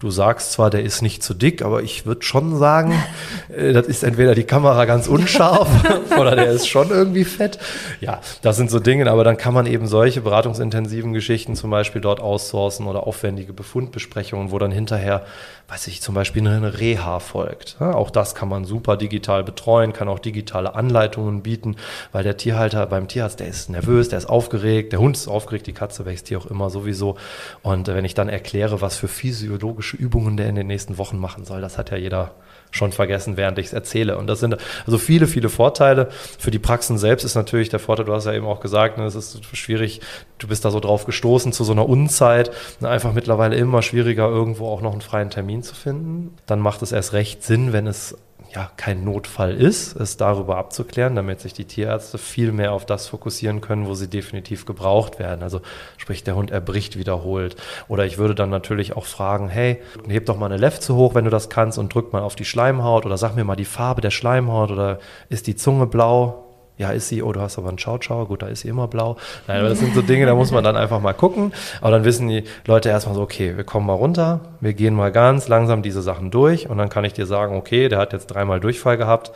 Du 0.00 0.10
sagst 0.10 0.52
zwar, 0.52 0.70
der 0.70 0.82
ist 0.82 1.02
nicht 1.02 1.22
zu 1.22 1.34
dick, 1.34 1.60
aber 1.60 1.82
ich 1.82 2.06
würde 2.06 2.22
schon 2.22 2.56
sagen, 2.56 2.94
äh, 3.54 3.74
das 3.74 3.86
ist 3.86 4.02
entweder 4.02 4.34
die 4.34 4.44
Kamera 4.44 4.86
ganz 4.86 5.08
unscharf 5.08 5.68
oder 6.18 6.34
der 6.34 6.46
ist 6.52 6.68
schon 6.68 6.88
irgendwie 6.88 7.24
fett. 7.24 7.58
Ja, 8.00 8.20
das 8.40 8.56
sind 8.56 8.70
so 8.70 8.80
Dinge, 8.80 9.10
aber 9.10 9.24
dann 9.24 9.36
kann 9.36 9.52
man 9.52 9.66
eben 9.66 9.86
solche 9.86 10.22
beratungsintensiven 10.22 11.12
Geschichten 11.12 11.54
zum 11.54 11.70
Beispiel 11.70 12.00
dort 12.00 12.18
aussourcen 12.18 12.86
oder 12.86 13.06
aufwendige 13.06 13.52
Befundbesprechungen, 13.52 14.50
wo 14.50 14.58
dann 14.58 14.70
hinterher, 14.70 15.26
weiß 15.68 15.88
ich, 15.88 16.00
zum 16.00 16.14
Beispiel 16.14 16.48
eine 16.48 16.80
Reha 16.80 17.18
folgt. 17.18 17.76
Auch 17.78 18.08
das 18.08 18.34
kann 18.34 18.48
man 18.48 18.64
super 18.64 18.96
digital 18.96 19.44
betreuen, 19.44 19.92
kann 19.92 20.08
auch 20.08 20.18
digitale 20.18 20.74
Anleitungen 20.74 21.42
bieten, 21.42 21.76
weil 22.10 22.24
der 22.24 22.38
Tierhalter 22.38 22.86
beim 22.86 23.06
Tierarzt, 23.06 23.40
der 23.40 23.48
ist 23.48 23.68
nervös, 23.68 24.08
der 24.08 24.16
ist 24.16 24.30
aufgeregt, 24.30 24.92
der 24.92 25.00
Hund 25.00 25.18
ist 25.18 25.28
aufgeregt, 25.28 25.66
die 25.66 25.74
Katze 25.74 26.06
wächst 26.06 26.28
hier 26.28 26.38
auch 26.38 26.46
immer 26.46 26.70
sowieso. 26.70 27.16
Und 27.60 27.86
wenn 27.86 28.06
ich 28.06 28.14
dann 28.14 28.30
erkläre, 28.30 28.80
was 28.80 28.96
für 28.96 29.06
physiologische 29.06 29.89
spezifische 29.90 29.96
Übungen 29.96 30.36
der 30.36 30.48
in 30.48 30.54
den 30.54 30.66
nächsten 30.66 30.98
Wochen 30.98 31.18
machen 31.18 31.44
soll. 31.44 31.60
Das 31.60 31.78
hat 31.78 31.90
ja 31.90 31.96
jeder 31.96 32.32
schon 32.72 32.92
vergessen, 32.92 33.36
während 33.36 33.58
ich 33.58 33.66
es 33.66 33.72
erzähle. 33.72 34.16
Und 34.16 34.28
das 34.28 34.40
sind 34.40 34.56
also 34.86 34.98
viele, 34.98 35.26
viele 35.26 35.48
Vorteile. 35.48 36.08
Für 36.38 36.50
die 36.50 36.58
Praxen 36.58 36.98
selbst 36.98 37.24
ist 37.24 37.34
natürlich 37.34 37.68
der 37.68 37.80
Vorteil, 37.80 38.04
du 38.04 38.12
hast 38.12 38.26
ja 38.26 38.32
eben 38.32 38.46
auch 38.46 38.60
gesagt, 38.60 38.96
ne, 38.96 39.04
es 39.06 39.16
ist 39.16 39.44
schwierig, 39.56 40.00
du 40.38 40.46
bist 40.46 40.64
da 40.64 40.70
so 40.70 40.78
drauf 40.78 41.04
gestoßen 41.04 41.52
zu 41.52 41.64
so 41.64 41.72
einer 41.72 41.88
Unzeit. 41.88 42.52
Ne, 42.80 42.88
einfach 42.88 43.12
mittlerweile 43.12 43.56
immer 43.56 43.82
schwieriger, 43.82 44.28
irgendwo 44.28 44.68
auch 44.68 44.82
noch 44.82 44.92
einen 44.92 45.00
freien 45.00 45.30
Termin 45.30 45.62
zu 45.62 45.74
finden. 45.74 46.36
Dann 46.46 46.60
macht 46.60 46.82
es 46.82 46.92
erst 46.92 47.12
recht 47.12 47.42
Sinn, 47.42 47.72
wenn 47.72 47.86
es 47.86 48.16
ja 48.54 48.70
kein 48.76 49.04
Notfall 49.04 49.54
ist, 49.54 49.96
es 49.96 50.16
darüber 50.16 50.56
abzuklären, 50.56 51.14
damit 51.14 51.40
sich 51.40 51.52
die 51.52 51.64
Tierärzte 51.64 52.18
viel 52.18 52.52
mehr 52.52 52.72
auf 52.72 52.86
das 52.86 53.06
fokussieren 53.06 53.60
können, 53.60 53.86
wo 53.86 53.94
sie 53.94 54.08
definitiv 54.08 54.66
gebraucht 54.66 55.18
werden. 55.18 55.42
Also 55.42 55.60
sprich, 55.96 56.24
der 56.24 56.36
Hund 56.36 56.50
erbricht 56.50 56.98
wiederholt. 56.98 57.56
Oder 57.88 58.04
ich 58.06 58.18
würde 58.18 58.34
dann 58.34 58.50
natürlich 58.50 58.96
auch 58.96 59.06
fragen, 59.06 59.48
hey, 59.48 59.80
heb 60.08 60.26
doch 60.26 60.36
mal 60.36 60.46
eine 60.46 60.56
Lefze 60.56 60.94
hoch, 60.94 61.14
wenn 61.14 61.24
du 61.24 61.30
das 61.30 61.48
kannst 61.48 61.78
und 61.78 61.94
drück 61.94 62.12
mal 62.12 62.22
auf 62.22 62.34
die 62.34 62.44
Schleimhaut 62.44 63.06
oder 63.06 63.16
sag 63.16 63.34
mir 63.34 63.44
mal 63.44 63.56
die 63.56 63.64
Farbe 63.64 64.00
der 64.00 64.10
Schleimhaut 64.10 64.70
oder 64.70 64.98
ist 65.28 65.46
die 65.46 65.56
Zunge 65.56 65.86
blau? 65.86 66.49
Ja, 66.80 66.90
ist 66.92 67.08
sie, 67.08 67.22
oh, 67.22 67.30
du 67.30 67.40
hast 67.40 67.58
aber 67.58 67.68
einen 67.68 67.76
Ciao-Ciao, 67.76 68.24
gut, 68.24 68.40
da 68.40 68.46
ist 68.46 68.60
sie 68.60 68.68
immer 68.68 68.88
blau. 68.88 69.16
Nein, 69.46 69.60
aber 69.60 69.68
das 69.68 69.80
sind 69.80 69.94
so 69.94 70.00
Dinge, 70.00 70.24
da 70.24 70.34
muss 70.34 70.50
man 70.50 70.64
dann 70.64 70.76
einfach 70.76 70.98
mal 71.00 71.12
gucken. 71.12 71.52
Aber 71.82 71.90
dann 71.90 72.04
wissen 72.04 72.26
die 72.26 72.44
Leute 72.66 72.88
erstmal 72.88 73.14
so, 73.14 73.20
okay, 73.20 73.56
wir 73.56 73.64
kommen 73.64 73.86
mal 73.86 73.92
runter, 73.92 74.40
wir 74.60 74.72
gehen 74.72 74.94
mal 74.94 75.12
ganz 75.12 75.46
langsam 75.46 75.82
diese 75.82 76.00
Sachen 76.00 76.30
durch 76.30 76.70
und 76.70 76.78
dann 76.78 76.88
kann 76.88 77.04
ich 77.04 77.12
dir 77.12 77.26
sagen, 77.26 77.54
okay, 77.54 77.90
der 77.90 77.98
hat 77.98 78.14
jetzt 78.14 78.28
dreimal 78.28 78.60
Durchfall 78.60 78.96
gehabt 78.96 79.30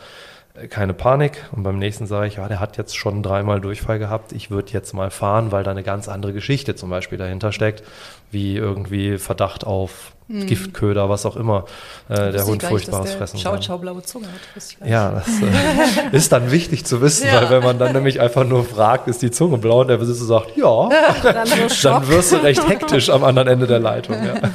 keine 0.71 0.95
Panik. 0.95 1.45
Und 1.51 1.65
beim 1.65 1.79
nächsten 1.79 2.07
sage 2.07 2.29
ich, 2.29 2.37
ja, 2.37 2.47
der 2.47 2.61
hat 2.61 2.77
jetzt 2.77 2.97
schon 2.97 3.23
dreimal 3.23 3.61
Durchfall 3.61 3.99
gehabt. 3.99 4.33
Ich 4.33 4.51
würde 4.51 4.73
jetzt 4.73 4.93
mal 4.93 5.11
fahren, 5.11 5.51
weil 5.51 5.65
da 5.65 5.73
eine 5.73 5.83
ganz 5.83 6.09
andere 6.09 6.33
Geschichte 6.33 6.77
zum 6.77 6.91
Beispiel 6.91 7.19
dahinter 7.19 7.51
steckt, 7.51 7.83
wie 8.31 8.57
irgendwie 8.57 9.19
Verdacht 9.19 9.67
auf 9.67 10.14
hm. 10.29 10.47
Giftköder, 10.47 11.11
was 11.11 11.27
auch 11.27 11.37
immer 11.37 11.67
äh, 12.09 12.33
der 12.33 12.47
Hund 12.47 12.63
furchtbares 12.63 13.11
der 13.11 13.19
fressen 13.19 13.39
Schau. 13.39 13.61
Schau, 13.61 13.77
blaue 13.77 14.03
Zunge 14.03 14.27
hat. 14.27 14.89
Ja, 14.89 15.11
das 15.11 15.29
äh, 15.29 16.17
ist 16.17 16.33
dann 16.33 16.51
wichtig 16.51 16.87
zu 16.87 17.03
wissen, 17.03 17.27
ja. 17.33 17.43
weil 17.43 17.51
wenn 17.51 17.63
man 17.63 17.79
dann 17.79 17.93
nämlich 17.93 18.21
einfach 18.21 18.45
nur 18.45 18.65
fragt, 18.65 19.07
ist 19.09 19.21
die 19.21 19.31
Zunge 19.31 19.59
blau 19.59 19.83
und 19.83 19.89
der 19.89 19.99
Besitzer 19.99 20.25
sagt, 20.25 20.57
ja, 20.57 20.89
dann, 21.23 21.35
dann 21.83 22.09
wirst 22.09 22.33
du 22.33 22.37
recht 22.37 22.67
hektisch 22.67 23.11
am 23.11 23.23
anderen 23.23 23.49
Ende 23.49 23.67
der 23.67 23.81
Leitung. 23.81 24.17
Ja. 24.25 24.35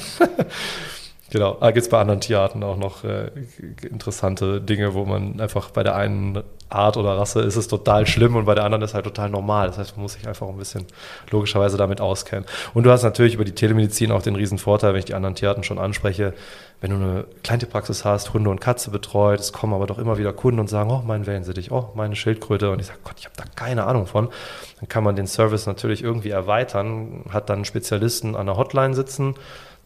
Genau, 1.32 1.58
da 1.60 1.72
gibt 1.72 1.84
es 1.84 1.90
bei 1.90 2.00
anderen 2.00 2.22
Tierarten 2.22 2.64
auch 2.64 2.78
noch 2.78 3.04
äh, 3.04 3.30
interessante 3.88 4.62
Dinge, 4.62 4.96
wo 4.96 5.06
man 5.06 5.40
einfach 5.40 5.70
bei 5.70 5.84
der 5.84 5.96
einen 5.96 6.44
Art 6.70 6.98
oder 6.98 7.18
Rasse 7.18 7.42
ist 7.42 7.56
es 7.56 7.68
total 7.68 8.06
schlimm 8.06 8.36
und 8.36 8.46
bei 8.46 8.56
der 8.56 8.64
anderen 8.64 8.84
ist 8.84 8.92
es 8.92 8.94
halt 8.94 9.06
total 9.06 9.30
normal. 9.30 9.68
Das 9.68 9.78
heißt, 9.78 9.96
man 9.96 10.04
muss 10.04 10.14
sich 10.14 10.28
einfach 10.28 10.48
ein 10.48 10.58
bisschen 10.58 10.86
logischerweise 11.32 11.78
damit 11.78 12.00
auskennen. 12.02 12.46
Und 12.74 12.84
du 12.84 12.92
hast 12.92 13.04
natürlich 13.04 13.34
über 13.34 13.46
die 13.46 13.54
Telemedizin 13.54 14.12
auch 14.12 14.22
den 14.22 14.36
riesen 14.36 14.58
Vorteil, 14.58 14.94
wenn 14.94 15.00
ich 15.00 15.06
die 15.06 15.16
anderen 15.16 15.36
Tierarten 15.36 15.64
schon 15.64 15.80
anspreche, 15.80 16.34
wenn 16.82 16.92
du 16.92 16.96
eine 16.96 17.26
Kleintierpraxis 17.44 18.06
hast, 18.06 18.34
Hunde 18.34 18.50
und 18.50 18.62
Katze 18.62 18.92
betreut, 18.92 19.40
es 19.40 19.52
kommen 19.52 19.74
aber 19.74 19.88
doch 19.88 19.98
immer 19.98 20.18
wieder 20.18 20.32
Kunden 20.32 20.60
und 20.60 20.70
sagen, 20.70 20.90
oh, 20.92 21.04
mein 21.06 21.26
Wellensittich, 21.26 21.72
oh, 21.72 21.90
meine 21.96 22.16
Schildkröte. 22.16 22.72
Und 22.72 22.80
ich 22.80 22.86
sage, 22.86 23.00
Gott, 23.04 23.16
ich 23.18 23.26
habe 23.26 23.36
da 23.36 23.44
keine 23.56 23.86
Ahnung 23.86 24.06
von. 24.06 24.30
Dann 24.80 24.88
kann 24.88 25.04
man 25.04 25.16
den 25.16 25.28
Service 25.28 25.66
natürlich 25.66 26.04
irgendwie 26.04 26.30
erweitern, 26.30 27.26
hat 27.32 27.50
dann 27.50 27.58
einen 27.58 27.66
Spezialisten 27.66 28.36
an 28.36 28.46
der 28.46 28.58
Hotline 28.58 28.94
sitzen, 28.94 29.36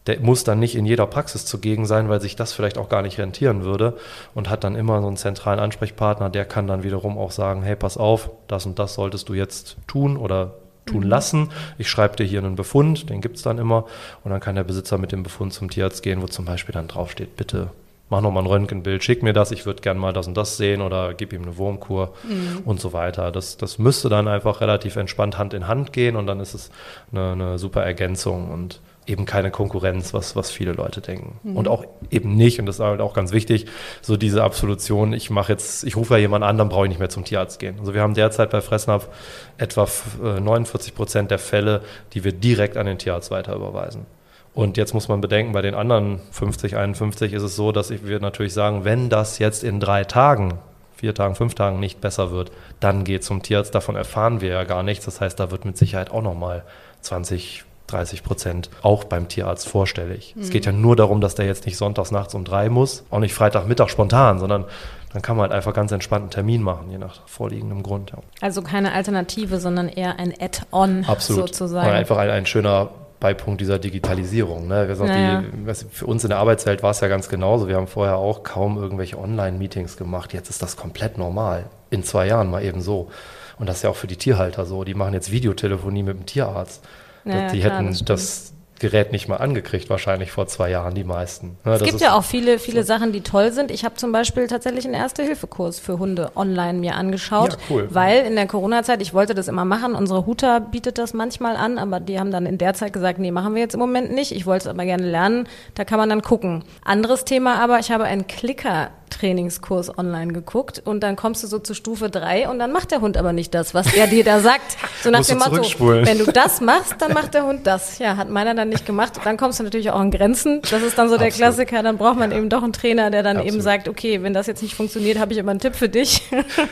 der 0.07 0.19
muss 0.19 0.43
dann 0.43 0.59
nicht 0.59 0.75
in 0.75 0.85
jeder 0.85 1.07
Praxis 1.07 1.45
zugegen 1.45 1.85
sein, 1.85 2.09
weil 2.09 2.21
sich 2.21 2.35
das 2.35 2.53
vielleicht 2.53 2.77
auch 2.77 2.89
gar 2.89 3.01
nicht 3.01 3.19
rentieren 3.19 3.63
würde 3.63 3.97
und 4.33 4.49
hat 4.49 4.63
dann 4.63 4.75
immer 4.75 5.01
so 5.01 5.07
einen 5.07 5.17
zentralen 5.17 5.59
Ansprechpartner, 5.59 6.29
der 6.29 6.45
kann 6.45 6.67
dann 6.67 6.83
wiederum 6.83 7.17
auch 7.17 7.31
sagen, 7.31 7.63
hey, 7.63 7.75
pass 7.75 7.97
auf, 7.97 8.29
das 8.47 8.65
und 8.65 8.79
das 8.79 8.95
solltest 8.95 9.29
du 9.29 9.33
jetzt 9.33 9.77
tun 9.87 10.17
oder 10.17 10.55
tun 10.85 11.03
mhm. 11.03 11.09
lassen. 11.09 11.49
Ich 11.77 11.89
schreibe 11.89 12.17
dir 12.17 12.25
hier 12.25 12.39
einen 12.39 12.55
Befund, 12.55 13.09
den 13.09 13.21
gibt 13.21 13.37
es 13.37 13.43
dann 13.43 13.57
immer 13.57 13.85
und 14.23 14.31
dann 14.31 14.41
kann 14.41 14.55
der 14.55 14.63
Besitzer 14.63 14.97
mit 14.97 15.11
dem 15.11 15.23
Befund 15.23 15.53
zum 15.53 15.69
Tierarzt 15.69 16.03
gehen, 16.03 16.21
wo 16.21 16.27
zum 16.27 16.45
Beispiel 16.45 16.73
dann 16.73 16.87
draufsteht, 16.87 17.37
bitte 17.37 17.69
mach 18.09 18.21
nochmal 18.21 18.43
ein 18.43 18.47
Röntgenbild, 18.47 19.03
schick 19.03 19.23
mir 19.23 19.33
das, 19.33 19.51
ich 19.51 19.65
würde 19.65 19.81
gerne 19.81 19.99
mal 19.99 20.13
das 20.13 20.27
und 20.27 20.35
das 20.35 20.57
sehen 20.57 20.81
oder 20.81 21.13
gib 21.15 21.33
ihm 21.33 21.41
eine 21.43 21.57
Wurmkur 21.57 22.13
mhm. 22.23 22.59
und 22.63 22.79
so 22.79 22.93
weiter. 22.93 23.31
Das, 23.31 23.57
das 23.57 23.79
müsste 23.79 24.09
dann 24.09 24.27
einfach 24.27 24.61
relativ 24.61 24.97
entspannt 24.97 25.37
Hand 25.37 25.53
in 25.53 25.67
Hand 25.67 25.93
gehen 25.93 26.15
und 26.15 26.27
dann 26.27 26.39
ist 26.39 26.53
es 26.53 26.69
eine, 27.11 27.31
eine 27.31 27.57
super 27.57 27.83
Ergänzung 27.83 28.51
und 28.51 28.81
eben 29.05 29.25
keine 29.25 29.51
Konkurrenz, 29.51 30.13
was, 30.13 30.35
was 30.35 30.51
viele 30.51 30.73
Leute 30.73 31.01
denken. 31.01 31.39
Mhm. 31.43 31.57
Und 31.57 31.67
auch 31.67 31.85
eben 32.09 32.35
nicht, 32.35 32.59
und 32.59 32.65
das 32.65 32.75
ist 32.75 32.81
halt 32.81 33.01
auch 33.01 33.13
ganz 33.13 33.31
wichtig, 33.31 33.65
so 34.01 34.17
diese 34.17 34.43
Absolution, 34.43 35.13
ich 35.13 35.29
mache 35.29 35.51
jetzt, 35.51 35.83
ich 35.83 35.95
rufe 35.95 36.13
ja 36.15 36.19
jemanden 36.19 36.47
an, 36.47 36.57
dann 36.57 36.69
brauche 36.69 36.85
ich 36.85 36.89
nicht 36.89 36.99
mehr 36.99 37.09
zum 37.09 37.25
Tierarzt 37.25 37.59
gehen. 37.59 37.75
Also 37.79 37.93
wir 37.93 38.01
haben 38.01 38.13
derzeit 38.13 38.49
bei 38.49 38.61
Fressnapf 38.61 39.09
etwa 39.57 39.87
49 40.21 40.91
äh, 40.91 40.95
Prozent 40.95 41.31
der 41.31 41.39
Fälle, 41.39 41.81
die 42.13 42.23
wir 42.23 42.31
direkt 42.31 42.77
an 42.77 42.85
den 42.85 42.97
Tierarzt 42.97 43.31
weiter 43.31 43.55
überweisen. 43.55 44.05
Und 44.53 44.77
jetzt 44.77 44.93
muss 44.93 45.07
man 45.07 45.19
bedenken, 45.19 45.53
bei 45.53 45.61
den 45.61 45.73
anderen 45.73 46.19
50, 46.31 46.75
51 46.75 47.33
ist 47.33 47.41
es 47.41 47.55
so, 47.55 47.71
dass 47.71 47.89
wir 47.89 48.19
natürlich 48.19 48.53
sagen, 48.53 48.85
wenn 48.85 49.09
das 49.09 49.39
jetzt 49.39 49.63
in 49.63 49.79
drei 49.79 50.03
Tagen, 50.03 50.59
vier 50.95 51.15
Tagen, 51.15 51.35
fünf 51.35 51.55
Tagen 51.55 51.79
nicht 51.79 52.01
besser 52.01 52.31
wird, 52.31 52.51
dann 52.79 53.03
geht 53.03 53.23
zum 53.23 53.41
Tierarzt. 53.41 53.73
Davon 53.73 53.95
erfahren 53.95 54.41
wir 54.41 54.49
ja 54.49 54.63
gar 54.63 54.83
nichts. 54.83 55.05
Das 55.05 55.21
heißt, 55.21 55.39
da 55.39 55.49
wird 55.49 55.65
mit 55.65 55.77
Sicherheit 55.77 56.11
auch 56.11 56.21
nochmal 56.21 56.63
20, 57.01 57.65
30 57.93 58.23
Prozent 58.23 58.69
auch 58.81 59.03
beim 59.03 59.27
Tierarzt 59.27 59.67
vorstellig. 59.67 60.33
Mhm. 60.35 60.41
Es 60.41 60.49
geht 60.49 60.65
ja 60.65 60.71
nur 60.71 60.95
darum, 60.95 61.21
dass 61.21 61.35
der 61.35 61.45
jetzt 61.45 61.65
nicht 61.65 61.77
sonntags 61.77 62.11
nachts 62.11 62.33
um 62.33 62.43
drei 62.43 62.69
muss, 62.69 63.03
auch 63.09 63.19
nicht 63.19 63.33
Freitagmittag 63.33 63.89
spontan, 63.89 64.39
sondern 64.39 64.65
dann 65.13 65.21
kann 65.21 65.37
man 65.37 65.43
halt 65.43 65.53
einfach 65.53 65.73
ganz 65.73 65.91
entspannt 65.91 66.23
einen 66.23 66.31
Termin 66.31 66.63
machen, 66.63 66.89
je 66.89 66.97
nach 66.97 67.27
vorliegendem 67.27 67.83
Grund. 67.83 68.11
Ja. 68.11 68.17
Also 68.41 68.63
keine 68.63 68.93
Alternative, 68.93 69.59
sondern 69.59 69.87
eher 69.87 70.17
ein 70.19 70.33
Add-on 70.39 71.05
sozusagen. 71.19 71.87
Oder 71.87 71.97
einfach 71.97 72.17
ein, 72.17 72.31
ein 72.31 72.45
schöner 72.47 72.89
Beipunkt 73.19 73.61
dieser 73.61 73.79
Digitalisierung. 73.79 74.67
Ne? 74.67 74.85
Naja. 74.99 75.43
Die, 75.43 75.73
für 75.91 76.07
uns 76.07 76.23
in 76.23 76.29
der 76.29 76.39
Arbeitswelt 76.39 76.83
war 76.83 76.91
es 76.91 76.99
ja 76.99 77.07
ganz 77.07 77.29
genauso. 77.29 77.69
Wir 77.69 77.77
haben 77.77 77.87
vorher 77.87 78.17
auch 78.17 78.43
kaum 78.43 78.77
irgendwelche 78.77 79.17
Online-Meetings 79.17 79.95
gemacht. 79.95 80.33
Jetzt 80.33 80.49
ist 80.49 80.61
das 80.61 80.75
komplett 80.75 81.17
normal. 81.17 81.65
In 81.89 82.03
zwei 82.03 82.27
Jahren 82.27 82.51
mal 82.51 82.63
eben 82.63 82.81
so. 82.81 83.11
Und 83.57 83.69
das 83.69 83.77
ist 83.77 83.83
ja 83.83 83.91
auch 83.91 83.95
für 83.95 84.07
die 84.07 84.17
Tierhalter 84.17 84.65
so. 84.65 84.83
Die 84.83 84.93
machen 84.93 85.13
jetzt 85.13 85.31
Videotelefonie 85.31 86.03
mit 86.03 86.17
dem 86.17 86.25
Tierarzt. 86.25 86.83
Naja, 87.23 87.51
die 87.51 87.59
klar, 87.59 87.77
hätten 87.77 87.87
das, 87.87 88.03
das 88.05 88.53
Gerät 88.83 89.13
nicht 89.13 89.29
mal 89.29 89.37
angekriegt, 89.37 89.89
wahrscheinlich 89.89 90.31
vor 90.31 90.47
zwei 90.47 90.69
Jahren, 90.69 90.93
die 90.93 91.05
meisten. 91.05 91.57
Ja, 91.63 91.75
es 91.75 91.83
gibt 91.83 92.01
ja 92.01 92.17
auch 92.17 92.23
viele, 92.25 92.59
viele. 92.59 92.83
Sachen, 92.83 93.13
die 93.13 93.21
toll 93.21 93.53
sind. 93.53 93.71
Ich 93.71 93.85
habe 93.85 93.95
zum 93.95 94.11
Beispiel 94.11 94.47
tatsächlich 94.47 94.83
einen 94.83 94.95
Erste-Hilfe-Kurs 94.95 95.79
für 95.79 95.99
Hunde 95.99 96.31
online 96.35 96.79
mir 96.79 96.95
angeschaut, 96.95 97.53
ja, 97.53 97.57
cool. 97.69 97.87
weil 97.91 98.25
in 98.25 98.35
der 98.35 98.45
Corona-Zeit, 98.45 99.01
ich 99.01 99.13
wollte 99.13 99.35
das 99.35 99.47
immer 99.47 99.63
machen, 99.63 99.95
unsere 99.95 100.25
Huta 100.25 100.59
bietet 100.59 100.97
das 100.97 101.13
manchmal 101.13 101.55
an, 101.55 101.77
aber 101.77 102.01
die 102.01 102.19
haben 102.19 102.31
dann 102.31 102.45
in 102.45 102.57
der 102.57 102.73
Zeit 102.73 102.91
gesagt, 102.91 103.19
nee, 103.19 103.31
machen 103.31 103.55
wir 103.55 103.61
jetzt 103.61 103.73
im 103.73 103.79
Moment 103.79 104.11
nicht. 104.11 104.33
Ich 104.33 104.45
wollte 104.45 104.63
es 104.63 104.67
aber 104.67 104.83
gerne 104.83 105.09
lernen, 105.09 105.47
da 105.75 105.85
kann 105.85 105.97
man 105.97 106.09
dann 106.09 106.21
gucken. 106.21 106.65
Anderes 106.83 107.23
Thema 107.23 107.63
aber, 107.63 107.79
ich 107.79 107.89
habe 107.89 108.03
einen 108.03 108.27
Klicker 108.27 108.89
Trainingskurs 109.13 109.97
online 109.97 110.33
geguckt 110.33 110.81
und 110.83 111.01
dann 111.01 111.15
kommst 111.15 111.43
du 111.43 111.47
so 111.47 111.59
zu 111.59 111.73
Stufe 111.73 112.09
3 112.09 112.49
und 112.49 112.59
dann 112.59 112.71
macht 112.71 112.91
der 112.91 113.01
Hund 113.01 113.17
aber 113.17 113.33
nicht 113.33 113.53
das, 113.53 113.73
was 113.73 113.93
er 113.93 114.07
dir 114.07 114.23
da 114.23 114.39
sagt. 114.39 114.77
So 115.01 115.09
nach 115.09 115.25
dem 115.25 115.37
Motto, 115.37 115.61
wenn 115.79 116.17
du 116.17 116.25
das 116.31 116.61
machst, 116.61 116.95
dann 116.99 117.13
macht 117.13 117.33
der 117.33 117.45
Hund 117.45 117.65
das. 117.67 117.99
Ja, 117.99 118.17
hat 118.17 118.29
meiner 118.29 118.55
dann 118.55 118.69
nicht 118.69 118.85
gemacht. 118.85 119.13
Dann 119.23 119.37
kommst 119.37 119.59
du 119.59 119.63
natürlich 119.63 119.91
auch 119.91 119.99
an 119.99 120.11
Grenzen. 120.11 120.61
Das 120.69 120.81
ist 120.81 120.97
dann 120.97 121.09
so 121.09 121.17
der 121.17 121.27
Absolut. 121.27 121.55
Klassiker. 121.55 121.83
Dann 121.83 121.97
braucht 121.97 122.17
man 122.17 122.31
eben 122.31 122.49
doch 122.49 122.63
einen 122.63 122.73
Trainer, 122.73 123.11
der 123.11 123.23
dann 123.23 123.37
Absolut. 123.37 123.53
eben 123.53 123.61
sagt, 123.61 123.87
okay, 123.87 124.23
wenn 124.23 124.33
das 124.33 124.47
jetzt 124.47 124.61
nicht 124.61 124.75
funktioniert, 124.75 125.19
habe 125.19 125.33
ich 125.33 125.39
immer 125.39 125.51
einen 125.51 125.59
Tipp 125.59 125.75
für 125.75 125.89
dich. 125.89 126.23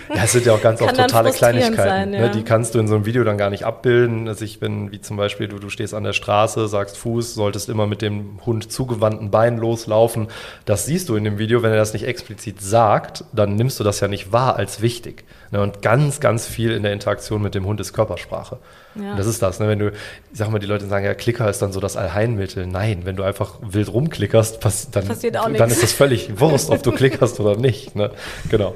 Ja, 0.09 0.23
es 0.23 0.31
sind 0.33 0.45
ja 0.45 0.53
auch 0.53 0.61
ganz 0.61 0.81
oft 0.81 0.95
totale 0.95 1.31
Kleinigkeiten. 1.31 1.75
Sein, 1.75 2.09
ne? 2.11 2.17
ja. 2.17 2.27
ne? 2.27 2.31
Die 2.31 2.43
kannst 2.43 2.75
du 2.75 2.79
in 2.79 2.87
so 2.87 2.95
einem 2.95 3.05
Video 3.05 3.23
dann 3.23 3.37
gar 3.37 3.49
nicht 3.49 3.65
abbilden. 3.65 4.27
Also 4.27 4.43
ich 4.43 4.59
bin, 4.59 4.91
wie 4.91 4.99
zum 4.99 5.17
Beispiel, 5.17 5.47
du, 5.47 5.59
du 5.59 5.69
stehst 5.69 5.93
an 5.93 6.03
der 6.03 6.13
Straße, 6.13 6.67
sagst 6.67 6.97
Fuß, 6.97 7.33
solltest 7.33 7.69
immer 7.69 7.87
mit 7.87 8.01
dem 8.01 8.39
Hund 8.45 8.71
zugewandten 8.71 9.31
Bein 9.31 9.57
loslaufen. 9.57 10.27
Das 10.65 10.85
siehst 10.85 11.09
du 11.09 11.15
in 11.15 11.23
dem 11.23 11.37
Video, 11.37 11.63
wenn 11.63 11.71
er 11.71 11.77
das 11.77 11.93
nicht 11.93 12.05
explizit 12.05 12.30
sagt, 12.59 13.23
dann 13.33 13.55
nimmst 13.55 13.79
du 13.79 13.83
das 13.83 13.99
ja 13.99 14.07
nicht 14.07 14.31
wahr 14.31 14.55
als 14.55 14.81
wichtig. 14.81 15.23
Ne? 15.51 15.61
Und 15.61 15.81
ganz, 15.81 16.19
ganz 16.19 16.47
viel 16.47 16.71
in 16.71 16.83
der 16.83 16.93
Interaktion 16.93 17.41
mit 17.41 17.55
dem 17.55 17.65
Hund 17.65 17.79
ist 17.79 17.93
Körpersprache. 17.93 18.57
Ja. 18.95 19.15
das 19.15 19.25
ist 19.25 19.41
das, 19.41 19.59
ne? 19.59 19.69
wenn 19.69 19.79
du, 19.79 19.91
ich 19.91 20.37
sag 20.37 20.49
mal, 20.49 20.59
die 20.59 20.65
Leute 20.65 20.85
sagen, 20.87 21.05
ja, 21.05 21.13
Klicker 21.13 21.49
ist 21.49 21.61
dann 21.61 21.71
so 21.71 21.79
das 21.79 21.95
Allheilmittel. 21.95 22.67
Nein, 22.67 23.01
wenn 23.03 23.15
du 23.15 23.23
einfach 23.23 23.55
wild 23.61 23.91
rumklickerst, 23.91 24.59
pass, 24.59 24.91
dann, 24.91 25.07
dann 25.07 25.69
ist 25.69 25.83
das 25.83 25.93
völlig 25.93 26.39
Wurst, 26.39 26.69
ob 26.69 26.83
du 26.83 26.91
klickerst 26.91 27.39
oder 27.39 27.55
nicht. 27.55 27.95
Ne? 27.95 28.11
Genau. 28.49 28.75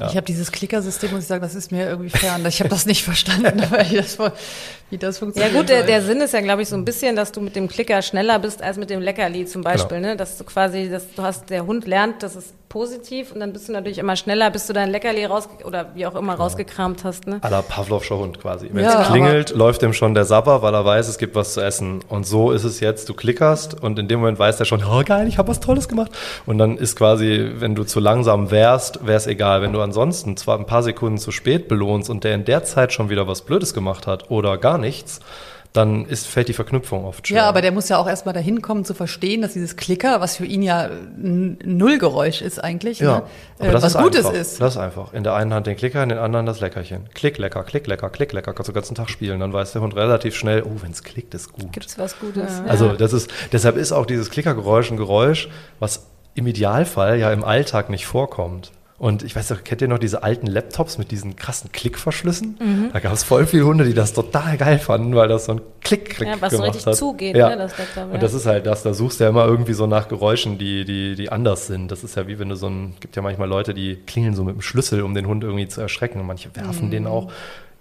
Ja. 0.00 0.08
Ich 0.08 0.16
habe 0.16 0.26
dieses 0.26 0.50
Klickersystem, 0.50 1.12
muss 1.12 1.20
ich 1.20 1.26
sagen, 1.26 1.42
das 1.42 1.54
ist 1.54 1.70
mir 1.70 1.88
irgendwie 1.88 2.10
fern. 2.10 2.44
Ich 2.46 2.58
habe 2.60 2.68
das 2.68 2.86
nicht 2.86 3.04
verstanden, 3.04 3.62
wie 4.90 4.98
das 4.98 5.18
funktioniert. 5.18 5.52
Ja 5.52 5.60
gut, 5.60 5.68
der, 5.68 5.84
der 5.84 6.02
Sinn 6.02 6.20
ist 6.20 6.34
ja, 6.34 6.40
glaube 6.40 6.62
ich, 6.62 6.68
so 6.68 6.76
ein 6.76 6.84
bisschen, 6.84 7.14
dass 7.14 7.32
du 7.32 7.40
mit 7.40 7.54
dem 7.54 7.68
Klicker 7.68 8.02
schneller 8.02 8.38
bist 8.38 8.62
als 8.62 8.76
mit 8.76 8.90
dem 8.90 9.00
Leckerli 9.00 9.46
zum 9.46 9.62
Beispiel. 9.62 9.98
Genau. 9.98 10.10
Ne? 10.10 10.16
Dass 10.16 10.38
du 10.38 10.44
quasi, 10.44 10.88
dass 10.90 11.14
du 11.14 11.22
hast, 11.22 11.50
der 11.50 11.66
Hund 11.66 11.86
lernt, 11.86 12.22
das 12.22 12.34
ist 12.34 12.52
positiv 12.68 13.32
und 13.32 13.40
dann 13.40 13.52
bist 13.52 13.68
du 13.68 13.72
natürlich 13.72 13.98
immer 13.98 14.16
schneller, 14.16 14.50
bis 14.50 14.66
du 14.66 14.72
dein 14.72 14.90
Leckerli 14.90 15.24
raus 15.24 15.48
oder 15.64 15.94
wie 15.94 16.04
auch 16.06 16.14
immer 16.14 16.32
genau. 16.32 16.44
rausgekramt 16.44 17.04
hast. 17.04 17.26
Ne? 17.26 17.40
La 17.48 17.62
Pavlovscher 17.62 18.18
Hund 18.18 18.40
quasi. 18.40 18.68
Wenn 18.72 18.84
ja, 18.84 19.00
es 19.00 19.08
klingelt, 19.08 19.50
läuft 19.50 19.82
ihm 19.82 19.92
schon 19.92 20.14
der 20.14 20.24
Sabber, 20.24 20.62
weil 20.62 20.74
er 20.74 20.84
weiß, 20.84 21.08
es 21.08 21.18
gibt 21.18 21.34
was 21.34 21.54
zu 21.54 21.62
essen. 21.62 22.00
Und 22.08 22.26
so 22.26 22.52
ist 22.52 22.64
es 22.64 22.80
jetzt, 22.80 23.08
du 23.08 23.14
klickerst 23.14 23.80
und 23.80 23.98
in 23.98 24.08
dem 24.08 24.20
Moment 24.20 24.38
weiß 24.38 24.58
er 24.60 24.66
schon, 24.66 24.82
oh 24.84 25.02
geil, 25.04 25.26
ich 25.28 25.38
habe 25.38 25.48
was 25.48 25.60
Tolles 25.60 25.88
gemacht. 25.88 26.10
Und 26.44 26.58
dann 26.58 26.76
ist 26.76 26.96
quasi, 26.96 27.52
wenn 27.54 27.74
du 27.74 27.84
zu 27.84 28.00
langsam 28.00 28.50
wärst, 28.50 29.06
wäre 29.06 29.16
es 29.16 29.26
egal. 29.26 29.62
Wenn 29.62 29.72
du 29.76 29.82
ansonsten 29.82 30.36
zwar 30.36 30.58
ein 30.58 30.66
paar 30.66 30.82
Sekunden 30.82 31.18
zu 31.18 31.30
spät 31.30 31.68
belohnst 31.68 32.10
und 32.10 32.24
der 32.24 32.34
in 32.34 32.44
der 32.44 32.64
Zeit 32.64 32.92
schon 32.92 33.10
wieder 33.10 33.28
was 33.28 33.42
Blödes 33.42 33.74
gemacht 33.74 34.06
hat 34.06 34.30
oder 34.30 34.58
gar 34.58 34.78
nichts, 34.78 35.20
dann 35.76 36.06
ist, 36.06 36.26
fällt 36.26 36.48
die 36.48 36.52
Verknüpfung 36.54 37.04
oft 37.04 37.28
schwer. 37.28 37.38
Ja, 37.38 37.48
aber 37.48 37.60
der 37.60 37.70
muss 37.70 37.88
ja 37.88 37.98
auch 37.98 38.06
erstmal 38.06 38.32
dahin 38.32 38.62
kommen 38.62 38.84
zu 38.84 38.94
verstehen, 38.94 39.42
dass 39.42 39.52
dieses 39.52 39.76
Klicker, 39.76 40.20
was 40.20 40.36
für 40.36 40.46
ihn 40.46 40.62
ja 40.62 40.84
ein 40.84 41.58
Nullgeräusch 41.64 42.40
ist 42.40 42.62
eigentlich, 42.62 43.00
ja, 43.00 43.18
ne? 43.18 43.22
aber 43.58 43.72
das 43.72 43.82
was 43.82 43.94
ist 43.94 44.00
Gutes 44.00 44.26
einfach. 44.26 44.40
ist. 44.40 44.60
Das 44.60 44.74
ist 44.74 44.80
einfach. 44.80 45.12
In 45.12 45.22
der 45.22 45.34
einen 45.34 45.52
Hand 45.52 45.66
den 45.66 45.76
Klicker, 45.76 46.02
in 46.02 46.08
den 46.08 46.18
anderen 46.18 46.46
das 46.46 46.60
Leckerchen. 46.60 47.10
Klick, 47.14 47.36
lecker, 47.38 47.62
klick, 47.62 47.86
lecker, 47.86 48.08
klick, 48.08 48.32
lecker. 48.32 48.54
Kannst 48.54 48.68
du 48.68 48.72
den 48.72 48.76
ganzen 48.76 48.94
Tag 48.94 49.10
spielen. 49.10 49.40
Dann 49.40 49.52
weiß 49.52 49.72
der 49.72 49.82
Hund 49.82 49.94
relativ 49.94 50.34
schnell, 50.34 50.62
oh, 50.62 50.82
wenn 50.82 50.92
es 50.92 51.02
klickt, 51.02 51.34
ist 51.34 51.52
gut. 51.52 51.72
Gibt's 51.72 51.98
was 51.98 52.18
Gutes. 52.18 52.62
Ja. 52.64 52.70
Also 52.70 52.94
das 52.94 53.12
ist, 53.12 53.30
deshalb 53.52 53.76
ist 53.76 53.92
auch 53.92 54.06
dieses 54.06 54.30
Klickergeräusch 54.30 54.90
ein 54.90 54.96
Geräusch, 54.96 55.48
was 55.78 56.06
im 56.34 56.46
Idealfall 56.46 57.18
ja 57.18 57.32
im 57.32 57.44
Alltag 57.44 57.90
nicht 57.90 58.06
vorkommt. 58.06 58.72
Und 58.98 59.22
ich 59.22 59.36
weiß 59.36 59.48
doch, 59.48 59.62
kennt 59.62 59.82
ihr 59.82 59.88
noch 59.88 59.98
diese 59.98 60.22
alten 60.22 60.46
Laptops 60.46 60.96
mit 60.96 61.10
diesen 61.10 61.36
krassen 61.36 61.70
Klickverschlüssen? 61.70 62.56
Mhm. 62.58 62.90
Da 62.94 63.00
gab 63.00 63.12
es 63.12 63.24
voll 63.24 63.46
viele 63.46 63.66
Hunde, 63.66 63.84
die 63.84 63.92
das 63.92 64.14
total 64.14 64.56
geil 64.56 64.78
fanden, 64.78 65.14
weil 65.14 65.28
das 65.28 65.44
so 65.44 65.52
ein 65.52 65.60
Klick-Klick 65.82 66.28
ja, 66.28 66.34
was 66.40 66.50
gemacht 66.50 66.68
richtig 66.68 66.86
hat. 66.86 66.96
zugeht, 66.96 67.36
ja. 67.36 67.50
ne, 67.50 67.58
das 67.58 67.76
Laptop. 67.76 68.14
Und 68.14 68.22
das 68.22 68.32
ist 68.32 68.46
halt 68.46 68.64
das, 68.64 68.82
da 68.82 68.94
suchst 68.94 69.20
du 69.20 69.24
ja 69.24 69.30
immer 69.30 69.44
irgendwie 69.44 69.74
so 69.74 69.86
nach 69.86 70.08
Geräuschen, 70.08 70.56
die, 70.56 70.86
die, 70.86 71.14
die 71.14 71.30
anders 71.30 71.66
sind. 71.66 71.90
Das 71.90 72.04
ist 72.04 72.16
ja 72.16 72.26
wie 72.26 72.38
wenn 72.38 72.48
du 72.48 72.56
so 72.56 72.68
ein, 72.68 72.94
gibt 72.98 73.16
ja 73.16 73.22
manchmal 73.22 73.48
Leute, 73.48 73.74
die 73.74 73.96
klingeln 73.96 74.34
so 74.34 74.44
mit 74.44 74.54
dem 74.54 74.62
Schlüssel, 74.62 75.02
um 75.02 75.14
den 75.14 75.26
Hund 75.26 75.44
irgendwie 75.44 75.68
zu 75.68 75.82
erschrecken. 75.82 76.20
Und 76.20 76.26
manche 76.26 76.54
werfen 76.56 76.86
mhm. 76.86 76.90
den 76.90 77.06
auch 77.06 77.30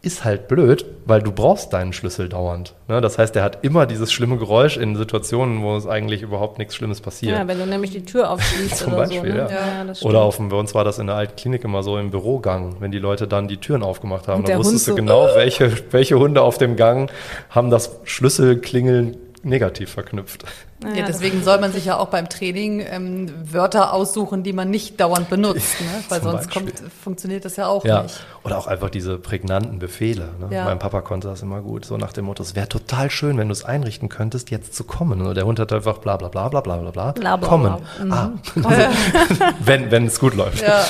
ist 0.05 0.23
halt 0.23 0.47
blöd, 0.47 0.85
weil 1.05 1.21
du 1.21 1.31
brauchst 1.31 1.73
deinen 1.73 1.91
Schlüssel 1.91 2.29
dauernd. 2.29 2.73
Ne? 2.87 3.01
Das 3.01 3.17
heißt, 3.17 3.33
der 3.33 3.43
hat 3.43 3.63
immer 3.63 3.85
dieses 3.87 4.11
schlimme 4.11 4.37
Geräusch 4.37 4.77
in 4.77 4.95
Situationen, 4.95 5.63
wo 5.63 5.75
es 5.75 5.87
eigentlich 5.87 6.21
überhaupt 6.21 6.59
nichts 6.59 6.75
Schlimmes 6.75 7.01
passiert. 7.01 7.33
Ja, 7.33 7.47
wenn 7.47 7.57
du 7.57 7.65
nämlich 7.65 7.91
die 7.91 8.05
Tür 8.05 8.29
aufschließt 8.29 8.77
Zum 8.77 8.93
oder 8.93 9.03
Beispiel, 9.03 9.31
so. 9.31 9.37
Ne? 9.37 9.49
Ja. 9.49 9.83
Ja, 9.83 9.93
oder 10.03 10.21
auf 10.21 10.37
dem, 10.37 10.49
bei 10.49 10.57
uns 10.57 10.75
war 10.75 10.83
das 10.83 10.99
in 10.99 11.07
der 11.07 11.15
alten 11.15 11.35
Klinik 11.35 11.63
immer 11.63 11.81
so 11.81 11.97
im 11.97 12.11
Bürogang, 12.11 12.75
wenn 12.79 12.91
die 12.91 12.99
Leute 12.99 13.27
dann 13.27 13.47
die 13.47 13.57
Türen 13.57 13.81
aufgemacht 13.81 14.27
haben, 14.27 14.43
dann 14.43 14.59
wusstest 14.59 14.87
Hund 14.87 14.99
du 14.99 15.01
genau, 15.01 15.27
welche, 15.33 15.71
welche 15.91 16.19
Hunde 16.19 16.41
auf 16.41 16.57
dem 16.59 16.75
Gang 16.75 17.11
haben 17.49 17.71
das 17.71 17.99
Schlüsselklingeln 18.03 19.17
negativ 19.41 19.91
verknüpft. 19.91 20.45
Ja, 20.93 21.05
deswegen 21.05 21.43
soll 21.43 21.59
man 21.59 21.71
sich 21.71 21.85
ja 21.85 21.97
auch 21.97 22.07
beim 22.07 22.29
Training 22.29 22.85
ähm, 22.87 23.33
Wörter 23.51 23.93
aussuchen, 23.93 24.43
die 24.43 24.53
man 24.53 24.69
nicht 24.69 24.99
dauernd 24.99 25.29
benutzt, 25.29 25.81
ne? 25.81 26.03
weil 26.09 26.21
sonst 26.21 26.51
kommt, 26.51 26.73
funktioniert 27.03 27.45
das 27.45 27.55
ja 27.55 27.67
auch 27.67 27.85
ja. 27.85 28.03
nicht. 28.03 28.19
Oder 28.43 28.57
auch 28.57 28.67
einfach 28.67 28.89
diese 28.89 29.17
prägnanten 29.17 29.79
Befehle. 29.79 30.29
Ne? 30.39 30.55
Ja. 30.55 30.65
Mein 30.65 30.79
Papa 30.79 31.01
konnte 31.01 31.27
das 31.27 31.41
immer 31.41 31.61
gut, 31.61 31.85
so 31.85 31.97
nach 31.97 32.13
dem 32.13 32.25
Motto, 32.25 32.43
es 32.43 32.55
wäre 32.55 32.69
total 32.69 33.09
schön, 33.09 33.37
wenn 33.37 33.47
du 33.47 33.53
es 33.53 33.65
einrichten 33.65 34.09
könntest, 34.09 34.51
jetzt 34.51 34.75
zu 34.75 34.83
kommen. 34.83 35.21
Und 35.21 35.35
der 35.35 35.45
Hund 35.45 35.59
hat 35.59 35.73
einfach 35.73 35.97
bla 35.97 36.17
bla 36.17 36.29
bla 36.29 36.49
bla 36.49 36.61
bla 36.61 36.91
bla 36.91 37.11
bla, 37.11 37.37
kommen. 37.37 37.77
Bla. 38.03 38.05
Mhm. 38.05 38.11
Ah. 38.11 38.31
wenn, 39.59 39.91
wenn 39.91 40.05
es 40.07 40.19
gut 40.19 40.35
läuft. 40.35 40.61
Ja, 40.61 40.83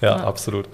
ja, 0.00 0.16
absolut. 0.16 0.68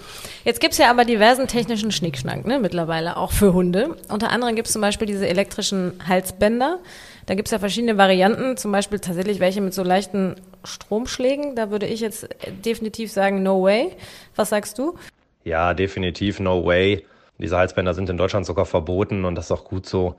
Jetzt 0.45 0.61
gibt 0.61 0.73
es 0.73 0.79
ja 0.79 0.91
aber 0.91 1.05
diversen 1.05 1.47
technischen 1.47 1.93
Schnickschnack 1.93 2.47
ne, 2.47 2.59
mittlerweile, 2.59 3.17
auch 3.17 3.33
für 3.33 3.53
Hunde. 3.53 3.97
Unter 4.09 4.31
anderem 4.31 4.57
gibt 4.57 4.69
es 4.69 4.73
zum 4.73 4.83
Beispiel 4.83 5.07
diese 5.07 5.29
elektrischen 5.29 5.93
Halsbänder. 6.07 6.79
Da 7.31 7.37
gibt 7.37 7.47
es 7.47 7.53
ja 7.53 7.61
verschiedene 7.61 7.97
Varianten, 7.97 8.57
zum 8.57 8.73
Beispiel 8.73 8.99
tatsächlich 8.99 9.39
welche 9.39 9.61
mit 9.61 9.73
so 9.73 9.85
leichten 9.85 10.35
Stromschlägen. 10.65 11.55
Da 11.55 11.71
würde 11.71 11.87
ich 11.87 12.01
jetzt 12.01 12.29
definitiv 12.65 13.13
sagen, 13.13 13.45
no 13.45 13.63
way. 13.63 13.93
Was 14.35 14.49
sagst 14.49 14.81
du? 14.81 14.97
Ja, 15.45 15.73
definitiv 15.73 16.41
no 16.41 16.67
way. 16.67 17.07
Diese 17.39 17.57
Halsbänder 17.57 17.95
sind 17.95 18.11
in 18.11 18.17
Deutschland 18.17 18.47
sogar 18.47 18.67
verboten 18.67 19.25
und 19.25 19.37
das 19.37 19.45
ist 19.45 19.53
auch 19.53 19.63
gut 19.63 19.87
so. 19.87 20.17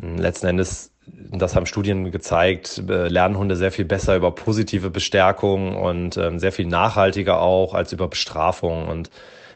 Letzten 0.00 0.46
Endes, 0.46 0.92
das 1.06 1.54
haben 1.54 1.66
Studien 1.66 2.10
gezeigt, 2.10 2.82
äh, 2.88 3.08
lernen 3.08 3.36
Hunde 3.36 3.54
sehr 3.54 3.70
viel 3.70 3.84
besser 3.84 4.16
über 4.16 4.30
positive 4.30 4.88
Bestärkung 4.88 5.76
und 5.76 6.16
ähm, 6.16 6.38
sehr 6.38 6.52
viel 6.52 6.66
nachhaltiger 6.66 7.38
auch 7.38 7.74
als 7.74 7.92
über 7.92 8.08
Bestrafung. 8.08 8.88
Und 8.88 9.10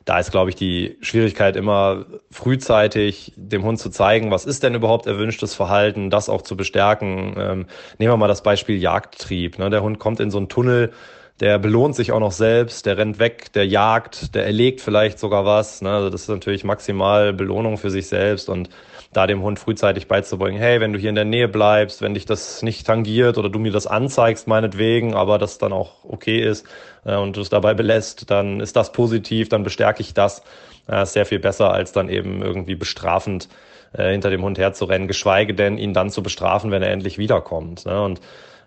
da 0.04 0.18
ist, 0.18 0.30
glaube 0.30 0.50
ich, 0.50 0.56
die 0.56 0.96
Schwierigkeit 1.02 1.56
immer 1.56 2.06
frühzeitig 2.30 3.32
dem 3.36 3.62
Hund 3.62 3.78
zu 3.78 3.90
zeigen, 3.90 4.30
was 4.30 4.44
ist 4.44 4.62
denn 4.62 4.74
überhaupt 4.74 5.06
erwünschtes 5.06 5.54
Verhalten, 5.54 6.10
das 6.10 6.28
auch 6.28 6.42
zu 6.42 6.56
bestärken. 6.56 7.34
Ähm, 7.38 7.66
nehmen 7.98 8.12
wir 8.12 8.16
mal 8.16 8.28
das 8.28 8.42
Beispiel 8.42 8.78
Jagdtrieb. 8.78 9.58
Ne? 9.58 9.70
Der 9.70 9.82
Hund 9.82 9.98
kommt 9.98 10.20
in 10.20 10.30
so 10.30 10.38
einen 10.38 10.48
Tunnel, 10.48 10.92
der 11.40 11.58
belohnt 11.58 11.96
sich 11.96 12.12
auch 12.12 12.20
noch 12.20 12.32
selbst, 12.32 12.86
der 12.86 12.98
rennt 12.98 13.18
weg, 13.18 13.52
der 13.52 13.66
jagt, 13.66 14.34
der 14.34 14.44
erlegt 14.44 14.80
vielleicht 14.80 15.18
sogar 15.18 15.44
was. 15.44 15.82
Ne? 15.82 15.90
Also 15.90 16.10
das 16.10 16.22
ist 16.22 16.28
natürlich 16.28 16.64
maximal 16.64 17.32
Belohnung 17.32 17.78
für 17.78 17.90
sich 17.90 18.08
selbst 18.08 18.48
und 18.48 18.68
da 19.12 19.26
dem 19.26 19.42
Hund 19.42 19.58
frühzeitig 19.58 20.06
beizubringen, 20.06 20.58
hey, 20.58 20.80
wenn 20.80 20.92
du 20.92 20.98
hier 20.98 21.08
in 21.08 21.16
der 21.16 21.24
Nähe 21.24 21.48
bleibst, 21.48 22.00
wenn 22.00 22.14
dich 22.14 22.26
das 22.26 22.62
nicht 22.62 22.86
tangiert 22.86 23.38
oder 23.38 23.48
du 23.48 23.58
mir 23.58 23.72
das 23.72 23.86
anzeigst, 23.86 24.46
meinetwegen, 24.46 25.14
aber 25.14 25.38
das 25.38 25.58
dann 25.58 25.72
auch 25.72 26.04
okay 26.04 26.40
ist 26.40 26.64
äh, 27.04 27.16
und 27.16 27.36
du 27.36 27.40
es 27.40 27.48
dabei 27.48 27.74
belässt, 27.74 28.30
dann 28.30 28.60
ist 28.60 28.76
das 28.76 28.92
positiv, 28.92 29.48
dann 29.48 29.64
bestärke 29.64 30.00
ich 30.00 30.14
das. 30.14 30.42
Äh, 30.86 31.06
sehr 31.06 31.26
viel 31.26 31.40
besser, 31.40 31.72
als 31.72 31.92
dann 31.92 32.08
eben 32.08 32.42
irgendwie 32.42 32.74
bestrafend 32.74 33.48
äh, 33.92 34.10
hinter 34.12 34.30
dem 34.30 34.42
Hund 34.42 34.58
herzurennen, 34.58 35.08
geschweige 35.08 35.54
denn 35.54 35.78
ihn 35.78 35.92
dann 35.92 36.10
zu 36.10 36.22
bestrafen, 36.22 36.70
wenn 36.70 36.82
er 36.82 36.90
endlich 36.90 37.18
wiederkommt. 37.18 37.86
Ne? 37.86 38.02
Und 38.02 38.20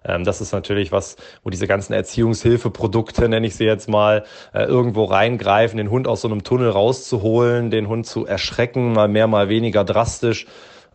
ähm, 0.06 0.24
das 0.24 0.42
ist 0.42 0.52
natürlich 0.52 0.92
was, 0.92 1.16
wo 1.44 1.50
diese 1.50 1.68
ganzen 1.68 1.94
Erziehungshilfeprodukte, 1.94 3.28
nenne 3.30 3.48
ich 3.48 3.56
sie 3.56 3.66
jetzt 3.66 3.90
mal, 3.90 4.24
äh, 4.54 4.64
irgendwo 4.64 5.06
reingreifen, 5.06 5.78
den 5.78 5.90
Hund 5.90 6.08
aus 6.08 6.22
so 6.22 6.28
einem 6.28 6.44
Tunnel 6.44 6.70
rauszuholen, 6.70 7.72
den 7.72 7.88
Hund 7.88 8.06
zu 8.06 8.26
erschrecken, 8.26 8.94
mal 8.94 9.08
mehr, 9.08 9.28
mal 9.28 9.50
weniger 9.50 9.84
drastisch 9.84 10.46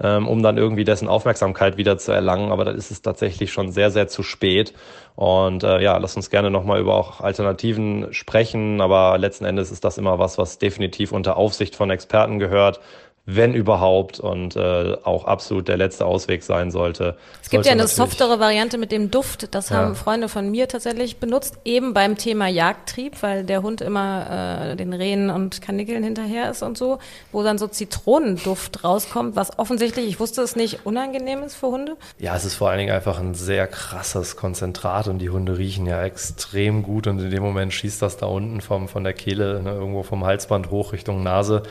ähm, 0.00 0.28
um 0.28 0.42
dann 0.42 0.58
irgendwie 0.58 0.84
dessen 0.84 1.08
Aufmerksamkeit 1.08 1.76
wieder 1.76 1.98
zu 1.98 2.12
erlangen. 2.12 2.52
Aber 2.52 2.64
dann 2.64 2.76
ist 2.76 2.90
es 2.90 3.02
tatsächlich 3.02 3.52
schon 3.52 3.72
sehr, 3.72 3.90
sehr 3.90 4.08
zu 4.08 4.22
spät. 4.22 4.72
Und 5.14 5.64
äh, 5.64 5.82
ja, 5.82 5.96
lass 5.96 6.16
uns 6.16 6.30
gerne 6.30 6.50
nochmal 6.50 6.80
über 6.80 6.94
auch 6.94 7.20
Alternativen 7.20 8.12
sprechen. 8.12 8.80
Aber 8.80 9.18
letzten 9.18 9.44
Endes 9.44 9.70
ist 9.70 9.84
das 9.84 9.98
immer 9.98 10.18
was, 10.18 10.38
was 10.38 10.58
definitiv 10.58 11.12
unter 11.12 11.36
Aufsicht 11.36 11.74
von 11.74 11.90
Experten 11.90 12.38
gehört 12.38 12.80
wenn 13.30 13.52
überhaupt, 13.52 14.20
und 14.20 14.56
äh, 14.56 14.96
auch 15.04 15.26
absolut 15.26 15.68
der 15.68 15.76
letzte 15.76 16.06
Ausweg 16.06 16.42
sein 16.42 16.70
sollte. 16.70 17.14
Es 17.42 17.50
gibt 17.50 17.66
ja 17.66 17.72
eine 17.72 17.86
softere 17.86 18.40
Variante 18.40 18.78
mit 18.78 18.90
dem 18.90 19.10
Duft, 19.10 19.54
das 19.54 19.68
ja. 19.68 19.76
haben 19.76 19.96
Freunde 19.96 20.30
von 20.30 20.50
mir 20.50 20.66
tatsächlich 20.66 21.18
benutzt, 21.18 21.58
eben 21.66 21.92
beim 21.92 22.16
Thema 22.16 22.48
Jagdtrieb, 22.48 23.22
weil 23.22 23.44
der 23.44 23.60
Hund 23.60 23.82
immer 23.82 24.70
äh, 24.70 24.76
den 24.76 24.94
Rehen 24.94 25.28
und 25.28 25.60
Kanickeln 25.60 26.02
hinterher 26.02 26.50
ist 26.50 26.62
und 26.62 26.78
so, 26.78 27.00
wo 27.30 27.42
dann 27.42 27.58
so 27.58 27.66
Zitronenduft 27.66 28.82
rauskommt, 28.82 29.36
was 29.36 29.58
offensichtlich, 29.58 30.08
ich 30.08 30.18
wusste 30.20 30.40
es 30.40 30.56
nicht, 30.56 30.86
unangenehm 30.86 31.42
ist 31.42 31.54
für 31.54 31.66
Hunde. 31.66 31.98
Ja, 32.18 32.34
es 32.34 32.46
ist 32.46 32.54
vor 32.54 32.70
allen 32.70 32.78
Dingen 32.78 32.94
einfach 32.94 33.18
ein 33.18 33.34
sehr 33.34 33.66
krasses 33.66 34.36
Konzentrat 34.36 35.06
und 35.06 35.18
die 35.18 35.28
Hunde 35.28 35.58
riechen 35.58 35.84
ja 35.84 36.02
extrem 36.02 36.82
gut 36.82 37.06
und 37.06 37.18
in 37.18 37.30
dem 37.30 37.42
Moment 37.42 37.74
schießt 37.74 38.00
das 38.00 38.16
da 38.16 38.24
unten 38.24 38.62
vom, 38.62 38.88
von 38.88 39.04
der 39.04 39.12
Kehle, 39.12 39.62
ne, 39.62 39.72
irgendwo 39.72 40.02
vom 40.02 40.24
Halsband 40.24 40.70
hoch 40.70 40.94
Richtung 40.94 41.22
Nase 41.22 41.62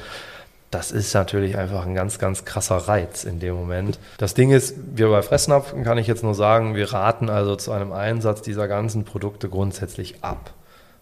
das 0.71 0.91
ist 0.91 1.13
natürlich 1.13 1.57
einfach 1.57 1.85
ein 1.85 1.95
ganz, 1.95 2.19
ganz 2.19 2.43
krasser 2.43 2.77
Reiz 2.77 3.23
in 3.23 3.39
dem 3.39 3.55
Moment. 3.55 3.99
Das 4.17 4.33
Ding 4.33 4.51
ist, 4.51 4.75
wir 4.95 5.09
bei 5.09 5.21
Fressnapf 5.21 5.73
kann 5.83 5.97
ich 5.97 6.07
jetzt 6.07 6.23
nur 6.23 6.35
sagen, 6.35 6.75
wir 6.75 6.91
raten 6.91 7.29
also 7.29 7.55
zu 7.55 7.71
einem 7.71 7.93
Einsatz 7.93 8.41
dieser 8.41 8.67
ganzen 8.67 9.05
Produkte 9.05 9.47
grundsätzlich 9.47 10.23
ab. 10.23 10.51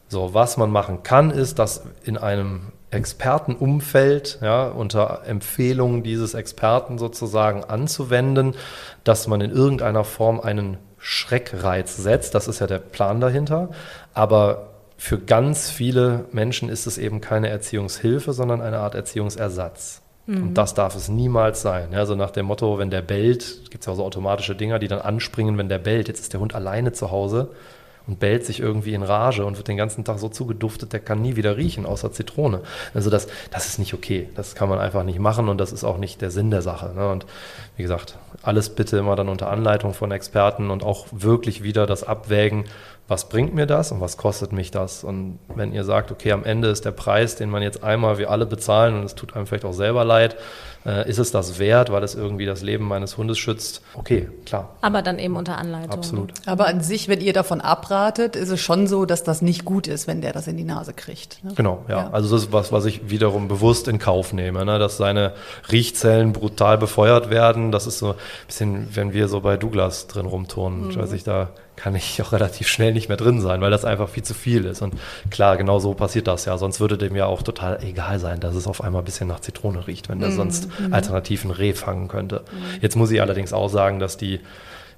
So, 0.08 0.36
was 0.36 0.58
man 0.58 0.70
machen 0.70 1.02
kann, 1.02 1.32
ist, 1.32 1.58
dass 1.58 1.84
in 2.04 2.18
einem 2.18 2.74
Expertenumfeld, 2.92 4.40
ja, 4.42 4.68
unter 4.68 5.24
Empfehlungen 5.26 6.04
dieses 6.04 6.36
Experten 6.36 7.00
sozusagen 7.00 7.64
anzuwenden, 7.64 8.54
dass 9.04 9.28
man 9.28 9.42
in 9.42 9.52
irgendeiner 9.52 10.04
Form 10.04 10.40
einen 10.40 10.78
Schreckreiz 11.00 11.98
setzt. 11.98 12.36
Das 12.36 12.48
ist 12.48 12.60
ja 12.60 12.68
der 12.68 12.80
Plan 12.80 13.20
dahinter. 13.20 13.70
Aber 14.14 14.75
für 14.98 15.20
ganz 15.20 15.70
viele 15.70 16.26
Menschen 16.32 16.70
ist 16.70 16.88
es 16.88 16.98
eben 16.98 17.22
keine 17.22 17.50
Erziehungshilfe, 17.50 18.34
sondern 18.34 18.62
eine 18.62 18.80
Art 18.80 18.96
Erziehungsersatz. 18.96 20.02
Mhm. 20.26 20.44
Und 20.44 20.54
das 20.56 20.74
darf 20.74 20.96
es 20.96 21.10
niemals 21.10 21.62
sein. 21.62 21.92
Ja, 21.92 22.06
so 22.06 22.16
nach 22.16 22.32
dem 22.32 22.46
Motto, 22.46 22.80
wenn 22.80 22.90
der 22.90 23.02
bellt, 23.02 23.70
gibt 23.70 23.82
es 23.82 23.86
ja 23.86 23.94
auch 23.94 23.98
so 23.98 24.06
automatische 24.06 24.56
Dinger, 24.56 24.80
die 24.80 24.88
dann 24.88 25.00
anspringen, 25.00 25.58
wenn 25.58 25.70
der 25.70 25.80
bellt. 25.80 26.08
Jetzt 26.08 26.22
ist 26.22 26.34
der 26.34 26.40
Hund 26.40 26.56
alleine 26.56 26.94
zu 26.94 27.12
Hause 27.12 27.50
und 28.08 28.20
bellt 28.20 28.46
sich 28.46 28.60
irgendwie 28.60 28.94
in 28.94 29.04
Rage 29.04 29.46
und 29.46 29.58
wird 29.58 29.68
den 29.68 29.78
ganzen 29.78 30.04
Tag 30.04 30.20
so 30.20 30.30
zugeduftet, 30.30 30.94
der 30.94 31.00
kann 31.00 31.22
nie 31.22 31.36
wieder 31.36 31.58
riechen, 31.58 31.86
außer 31.86 32.12
Zitrone. 32.12 32.62
Also 32.94 33.10
das, 33.10 33.28
das 33.52 33.68
ist 33.68 33.80
nicht 33.80 33.94
okay. 33.94 34.30
Das 34.36 34.56
kann 34.56 34.70
man 34.70 34.80
einfach 34.80 35.04
nicht 35.04 35.20
machen 35.20 35.50
und 35.50 35.58
das 35.58 35.72
ist 35.72 35.84
auch 35.84 35.98
nicht 35.98 36.22
der 36.22 36.32
Sinn 36.32 36.52
der 36.52 36.62
Sache. 36.62 36.94
Ne? 36.96 37.10
Und 37.10 37.26
wie 37.78 37.84
gesagt, 37.84 38.18
alles 38.44 38.70
bitte 38.70 38.98
immer 38.98 39.16
dann 39.16 39.30
unter 39.30 39.50
Anleitung 39.50 39.94
von 39.94 40.12
Experten 40.12 40.70
und 40.70 40.84
auch 40.84 41.08
wirklich 41.12 41.64
wieder 41.64 41.86
das 41.86 42.04
Abwägen, 42.04 42.66
was 43.08 43.30
bringt 43.30 43.54
mir 43.54 43.68
das 43.68 43.92
und 43.92 44.02
was 44.02 44.18
kostet 44.18 44.52
mich 44.52 44.72
das? 44.72 45.04
Und 45.04 45.38
wenn 45.54 45.74
ihr 45.74 45.84
sagt, 45.84 46.12
okay, 46.12 46.32
am 46.32 46.44
Ende 46.44 46.70
ist 46.70 46.86
der 46.86 46.92
Preis, 46.92 47.36
den 47.36 47.50
man 47.50 47.62
jetzt 47.62 47.84
einmal 47.84 48.18
wir 48.18 48.32
alle 48.32 48.48
bezahlen 48.48 48.96
und 48.96 49.04
es 49.04 49.16
tut 49.16 49.36
einem 49.36 49.46
vielleicht 49.46 49.66
auch 49.66 49.74
selber 49.74 50.04
leid, 50.04 50.36
äh, 50.86 51.10
ist 51.10 51.18
es 51.18 51.32
das 51.32 51.60
wert, 51.60 51.92
weil 51.92 52.04
es 52.04 52.16
irgendwie 52.16 52.46
das 52.46 52.62
Leben 52.62 52.88
meines 52.88 53.18
Hundes 53.18 53.38
schützt? 53.38 53.82
Okay, 53.96 54.30
klar. 54.46 54.76
Aber 54.82 55.02
dann 55.02 55.20
eben 55.20 55.36
unter 55.36 55.58
Anleitung. 55.58 55.92
Absolut. 55.92 56.34
Aber 56.46 56.68
an 56.68 56.82
sich, 56.82 57.08
wenn 57.08 57.22
ihr 57.22 57.34
davon 57.34 57.62
abratet, 57.62 58.36
ist 58.36 58.50
es 58.50 58.62
schon 58.62 58.88
so, 58.88 59.06
dass 59.06 59.24
das 59.24 59.42
nicht 59.42 59.66
gut 59.66 59.88
ist, 59.88 60.08
wenn 60.08 60.22
der 60.22 60.34
das 60.34 60.48
in 60.48 60.58
die 60.58 60.64
Nase 60.64 60.94
kriegt. 60.94 61.44
Ne? 61.44 61.54
Genau, 61.56 61.84
ja. 61.88 61.98
ja. 61.98 62.10
Also 62.12 62.36
das 62.36 62.44
ist 62.46 62.54
was, 62.54 62.72
was 62.72 62.86
ich 62.86 63.10
wiederum 63.10 63.48
bewusst 63.48 63.88
in 63.88 64.00
Kauf 64.00 64.34
nehme, 64.34 64.64
ne? 64.66 64.78
dass 64.80 64.98
seine 64.98 65.34
Riechzellen 65.72 66.34
brutal 66.34 66.78
befeuert 66.78 67.30
werden. 67.30 67.72
Das 67.72 67.88
ist 67.88 68.00
so 68.00 68.10
ein 68.10 68.16
bisschen, 68.48 68.88
wenn 68.94 69.14
wir 69.14 69.28
so 69.28 69.42
bei 69.42 69.58
Douglas 69.58 70.08
drin 70.08 70.26
rumturnen. 70.26 70.86
Mhm. 70.86 70.90
Ich 70.92 70.98
weiß 70.98 71.12
nicht, 71.12 71.28
da 71.28 71.50
kann 71.76 71.96
ich 71.96 72.22
auch 72.22 72.32
relativ 72.32 72.68
schnell 72.68 72.94
nicht 72.94 73.08
mehr 73.08 73.18
drin 73.18 73.42
sein, 73.42 73.62
weil 73.62 73.72
das 73.72 73.86
einfach 73.86 74.10
viel 74.10 74.24
zu 74.24 74.34
viel 74.34 74.66
ist. 74.66 74.82
Und 74.82 74.96
klar, 75.30 75.58
genau 75.58 75.80
so 75.80 75.94
passiert 75.94 76.28
das 76.28 76.46
ja. 76.46 76.58
Sonst 76.58 76.80
würde 76.80 76.98
dem 76.98 77.16
ja 77.16 77.26
auch 77.26 77.44
total 77.44 77.84
egal 77.84 78.20
sein, 78.20 78.40
dass 78.40 78.56
es 78.56 78.68
auf 78.68 78.84
einmal 78.84 79.02
ein 79.02 79.06
bisschen 79.06 79.28
nach 79.28 79.40
Zitrone 79.40 79.88
riecht, 79.88 80.10
wenn 80.10 80.20
der 80.20 80.30
mhm. 80.30 80.36
sonst 80.36 80.70
mhm. 80.80 80.94
alternativ 80.94 81.46
ein 81.46 81.52
Reh 81.52 81.74
fangen 81.74 82.08
könnte. 82.08 82.44
Mhm. 82.52 82.82
Jetzt 82.82 82.96
muss 82.96 83.12
ich 83.12 83.22
allerdings 83.22 83.54
auch 83.54 83.70
sagen, 83.70 84.00
dass 84.00 84.18
die 84.18 84.40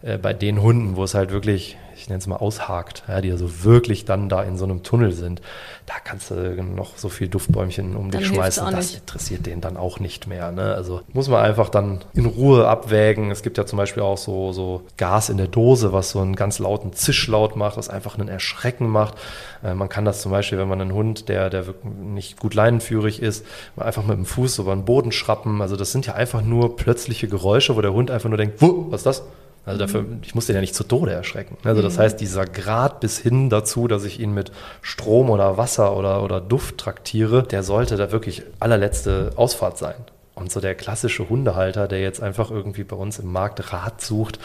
äh, 0.01 0.18
bei 0.18 0.34
den 0.34 0.62
Hunden, 0.62 0.96
wo 0.96 1.04
es 1.04 1.13
halt 1.13 1.32
wirklich 1.32 1.77
ich 1.98 2.10
nenne 2.10 2.20
es 2.20 2.27
mal 2.27 2.38
aushakt, 2.38 3.04
ja, 3.08 3.22
die 3.22 3.32
also 3.32 3.63
wirklich 3.63 4.06
dann 4.06 4.30
da 4.30 4.44
in 4.44 4.58
so 4.58 4.66
einem 4.66 4.84
Tunnel 4.84 5.12
sind, 5.13 5.42
da 5.88 5.96
kannst 6.04 6.30
du 6.30 6.36
noch 6.63 6.96
so 6.98 7.10
viel 7.10 7.27
Duftbäumchen 7.27 7.96
um 7.96 8.12
dich 8.12 8.27
schmeißen, 8.27 8.70
das 8.72 8.94
interessiert 8.94 9.46
den 9.46 9.62
dann 9.62 9.77
auch 9.77 10.00
nicht 10.00 10.27
mehr. 10.27 10.51
Ne? 10.51 10.75
Also 10.75 11.01
muss 11.12 11.27
man 11.27 11.44
einfach 11.44 11.70
dann 11.70 12.01
in 12.13 12.27
Ruhe 12.27 12.68
abwägen. 12.68 13.32
Es 13.32 13.42
gibt 13.42 13.58
ja 13.58 13.66
zum 13.66 13.77
Beispiel 13.77 14.04
auch 14.04 14.18
so, 14.18 14.54
so 14.54 14.84
Gas 14.98 15.30
in 15.30 15.38
der 15.38 15.48
Dose, 15.48 15.92
was 15.92 16.12
so 16.12 16.20
einen 16.20 16.36
ganz 16.36 16.60
lauten 16.60 16.94
Zischlaut 16.94 17.56
macht, 17.56 17.77
was 17.77 17.89
einfach 17.89 18.18
einen 18.18 18.27
Erschrecken 18.27 18.88
macht. 18.88 19.16
Äh, 19.63 19.74
man 19.74 19.89
kann 19.89 20.06
das 20.06 20.22
zum 20.22 20.32
Beispiel, 20.32 20.60
wenn 20.60 20.68
man 20.68 20.80
einen 20.80 20.94
Hund, 20.94 21.30
der, 21.30 21.50
der 21.50 21.66
nicht 21.84 22.40
gut 22.40 22.53
leinenführig 22.53 23.22
ist, 23.22 23.44
einfach 23.75 24.05
mit 24.05 24.18
dem 24.18 24.25
Fuß 24.25 24.60
über 24.60 24.75
den 24.75 24.86
Boden 24.86 25.12
schrappen. 25.12 25.62
Also 25.62 25.75
das 25.75 25.92
sind 25.92 26.05
ja 26.05 26.14
einfach 26.14 26.44
nur 26.44 26.75
plötzliche 26.75 27.27
Geräusche, 27.27 27.75
wo 27.75 27.81
der 27.81 27.94
Hund 27.94 28.12
einfach 28.12 28.29
nur 28.29 28.38
denkt, 28.38 28.62
was 28.62 29.00
ist 29.00 29.05
das? 29.05 29.24
Also 29.68 29.80
dafür, 29.80 30.06
ich 30.22 30.34
muss 30.34 30.46
den 30.46 30.56
ja 30.56 30.62
nicht 30.62 30.74
zu 30.74 30.86
Tode 30.86 31.12
erschrecken. 31.12 31.58
Also 31.66 31.82
das 31.82 31.98
mhm. 31.98 32.01
heißt, 32.01 32.22
dieser 32.22 32.46
Grad 32.46 33.01
bis 33.01 33.20
hin 33.20 33.50
dazu, 33.50 33.88
dass 33.88 34.06
ich 34.06 34.20
ihn 34.20 34.34
mit 34.34 34.51
Strom 34.82 35.30
oder 35.30 35.58
Wasser 35.58 35.96
oder, 35.98 36.24
oder 36.24 36.40
Duft 36.40 36.77
traktiere, 36.77 37.44
der 37.44 37.64
sollte 37.64 37.98
da 37.98 38.12
wirklich 38.14 38.44
allerletzte 38.60 39.32
Ausfahrt 39.36 39.77
sein. 39.77 39.96
Und 40.36 40.51
so 40.51 40.62
der 40.62 40.74
klassische 40.74 41.27
Hundehalter, 41.27 41.88
der 41.88 42.00
jetzt 42.00 42.22
einfach 42.22 42.50
irgendwie 42.50 42.84
bei 42.84 42.96
uns 42.96 43.20
im 43.20 43.32
Markt 43.32 43.74
Rat 43.74 44.01
sucht, 44.01 44.40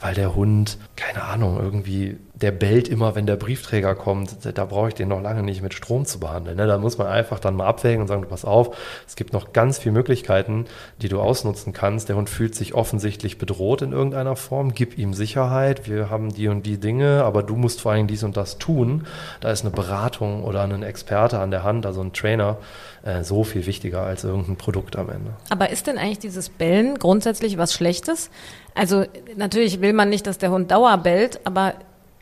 weil 0.00 0.14
der 0.14 0.34
Hund, 0.34 0.78
keine 0.96 1.22
Ahnung, 1.22 1.58
irgendwie, 1.60 2.16
der 2.34 2.52
bellt 2.52 2.88
immer, 2.88 3.14
wenn 3.14 3.26
der 3.26 3.36
Briefträger 3.36 3.94
kommt. 3.94 4.36
Da 4.56 4.64
brauche 4.64 4.88
ich 4.88 4.94
den 4.94 5.08
noch 5.08 5.20
lange 5.20 5.42
nicht 5.42 5.62
mit 5.62 5.74
Strom 5.74 6.06
zu 6.06 6.18
behandeln. 6.18 6.56
Ne? 6.56 6.66
Da 6.66 6.78
muss 6.78 6.96
man 6.96 7.06
einfach 7.06 7.38
dann 7.38 7.54
mal 7.54 7.66
abwägen 7.66 8.00
und 8.00 8.08
sagen, 8.08 8.24
pass 8.26 8.46
auf, 8.46 8.76
es 9.06 9.14
gibt 9.14 9.34
noch 9.34 9.52
ganz 9.52 9.78
viele 9.78 9.92
Möglichkeiten, 9.92 10.64
die 11.02 11.10
du 11.10 11.20
ausnutzen 11.20 11.74
kannst. 11.74 12.08
Der 12.08 12.16
Hund 12.16 12.30
fühlt 12.30 12.54
sich 12.54 12.72
offensichtlich 12.72 13.36
bedroht 13.36 13.82
in 13.82 13.92
irgendeiner 13.92 14.36
Form. 14.36 14.72
Gib 14.72 14.96
ihm 14.96 15.12
Sicherheit. 15.12 15.86
Wir 15.86 16.08
haben 16.08 16.32
die 16.32 16.48
und 16.48 16.64
die 16.64 16.78
Dinge, 16.78 17.22
aber 17.24 17.42
du 17.42 17.56
musst 17.56 17.82
vor 17.82 17.92
allem 17.92 18.06
dies 18.06 18.22
und 18.22 18.38
das 18.38 18.56
tun. 18.56 19.06
Da 19.40 19.50
ist 19.50 19.62
eine 19.62 19.70
Beratung 19.70 20.44
oder 20.44 20.62
ein 20.62 20.82
Experte 20.82 21.38
an 21.38 21.50
der 21.50 21.62
Hand, 21.62 21.84
also 21.84 22.00
ein 22.00 22.14
Trainer, 22.14 22.56
äh, 23.02 23.22
so 23.22 23.44
viel 23.44 23.66
wichtiger 23.66 24.02
als 24.02 24.24
irgendein 24.24 24.56
Produkt 24.56 24.96
am 24.96 25.10
Ende. 25.10 25.34
Aber 25.50 25.68
ist 25.68 25.86
denn 25.86 25.98
eigentlich 25.98 26.20
dieses 26.20 26.48
Bellen 26.48 26.98
grundsätzlich 26.98 27.58
was 27.58 27.74
Schlechtes? 27.74 28.30
Also 28.74 29.04
natürlich 29.36 29.80
will 29.80 29.92
man 29.92 30.08
nicht, 30.08 30.26
dass 30.26 30.38
der 30.38 30.50
Hund 30.50 30.70
Dauer 30.70 30.96
bellt, 30.98 31.40
aber 31.44 31.74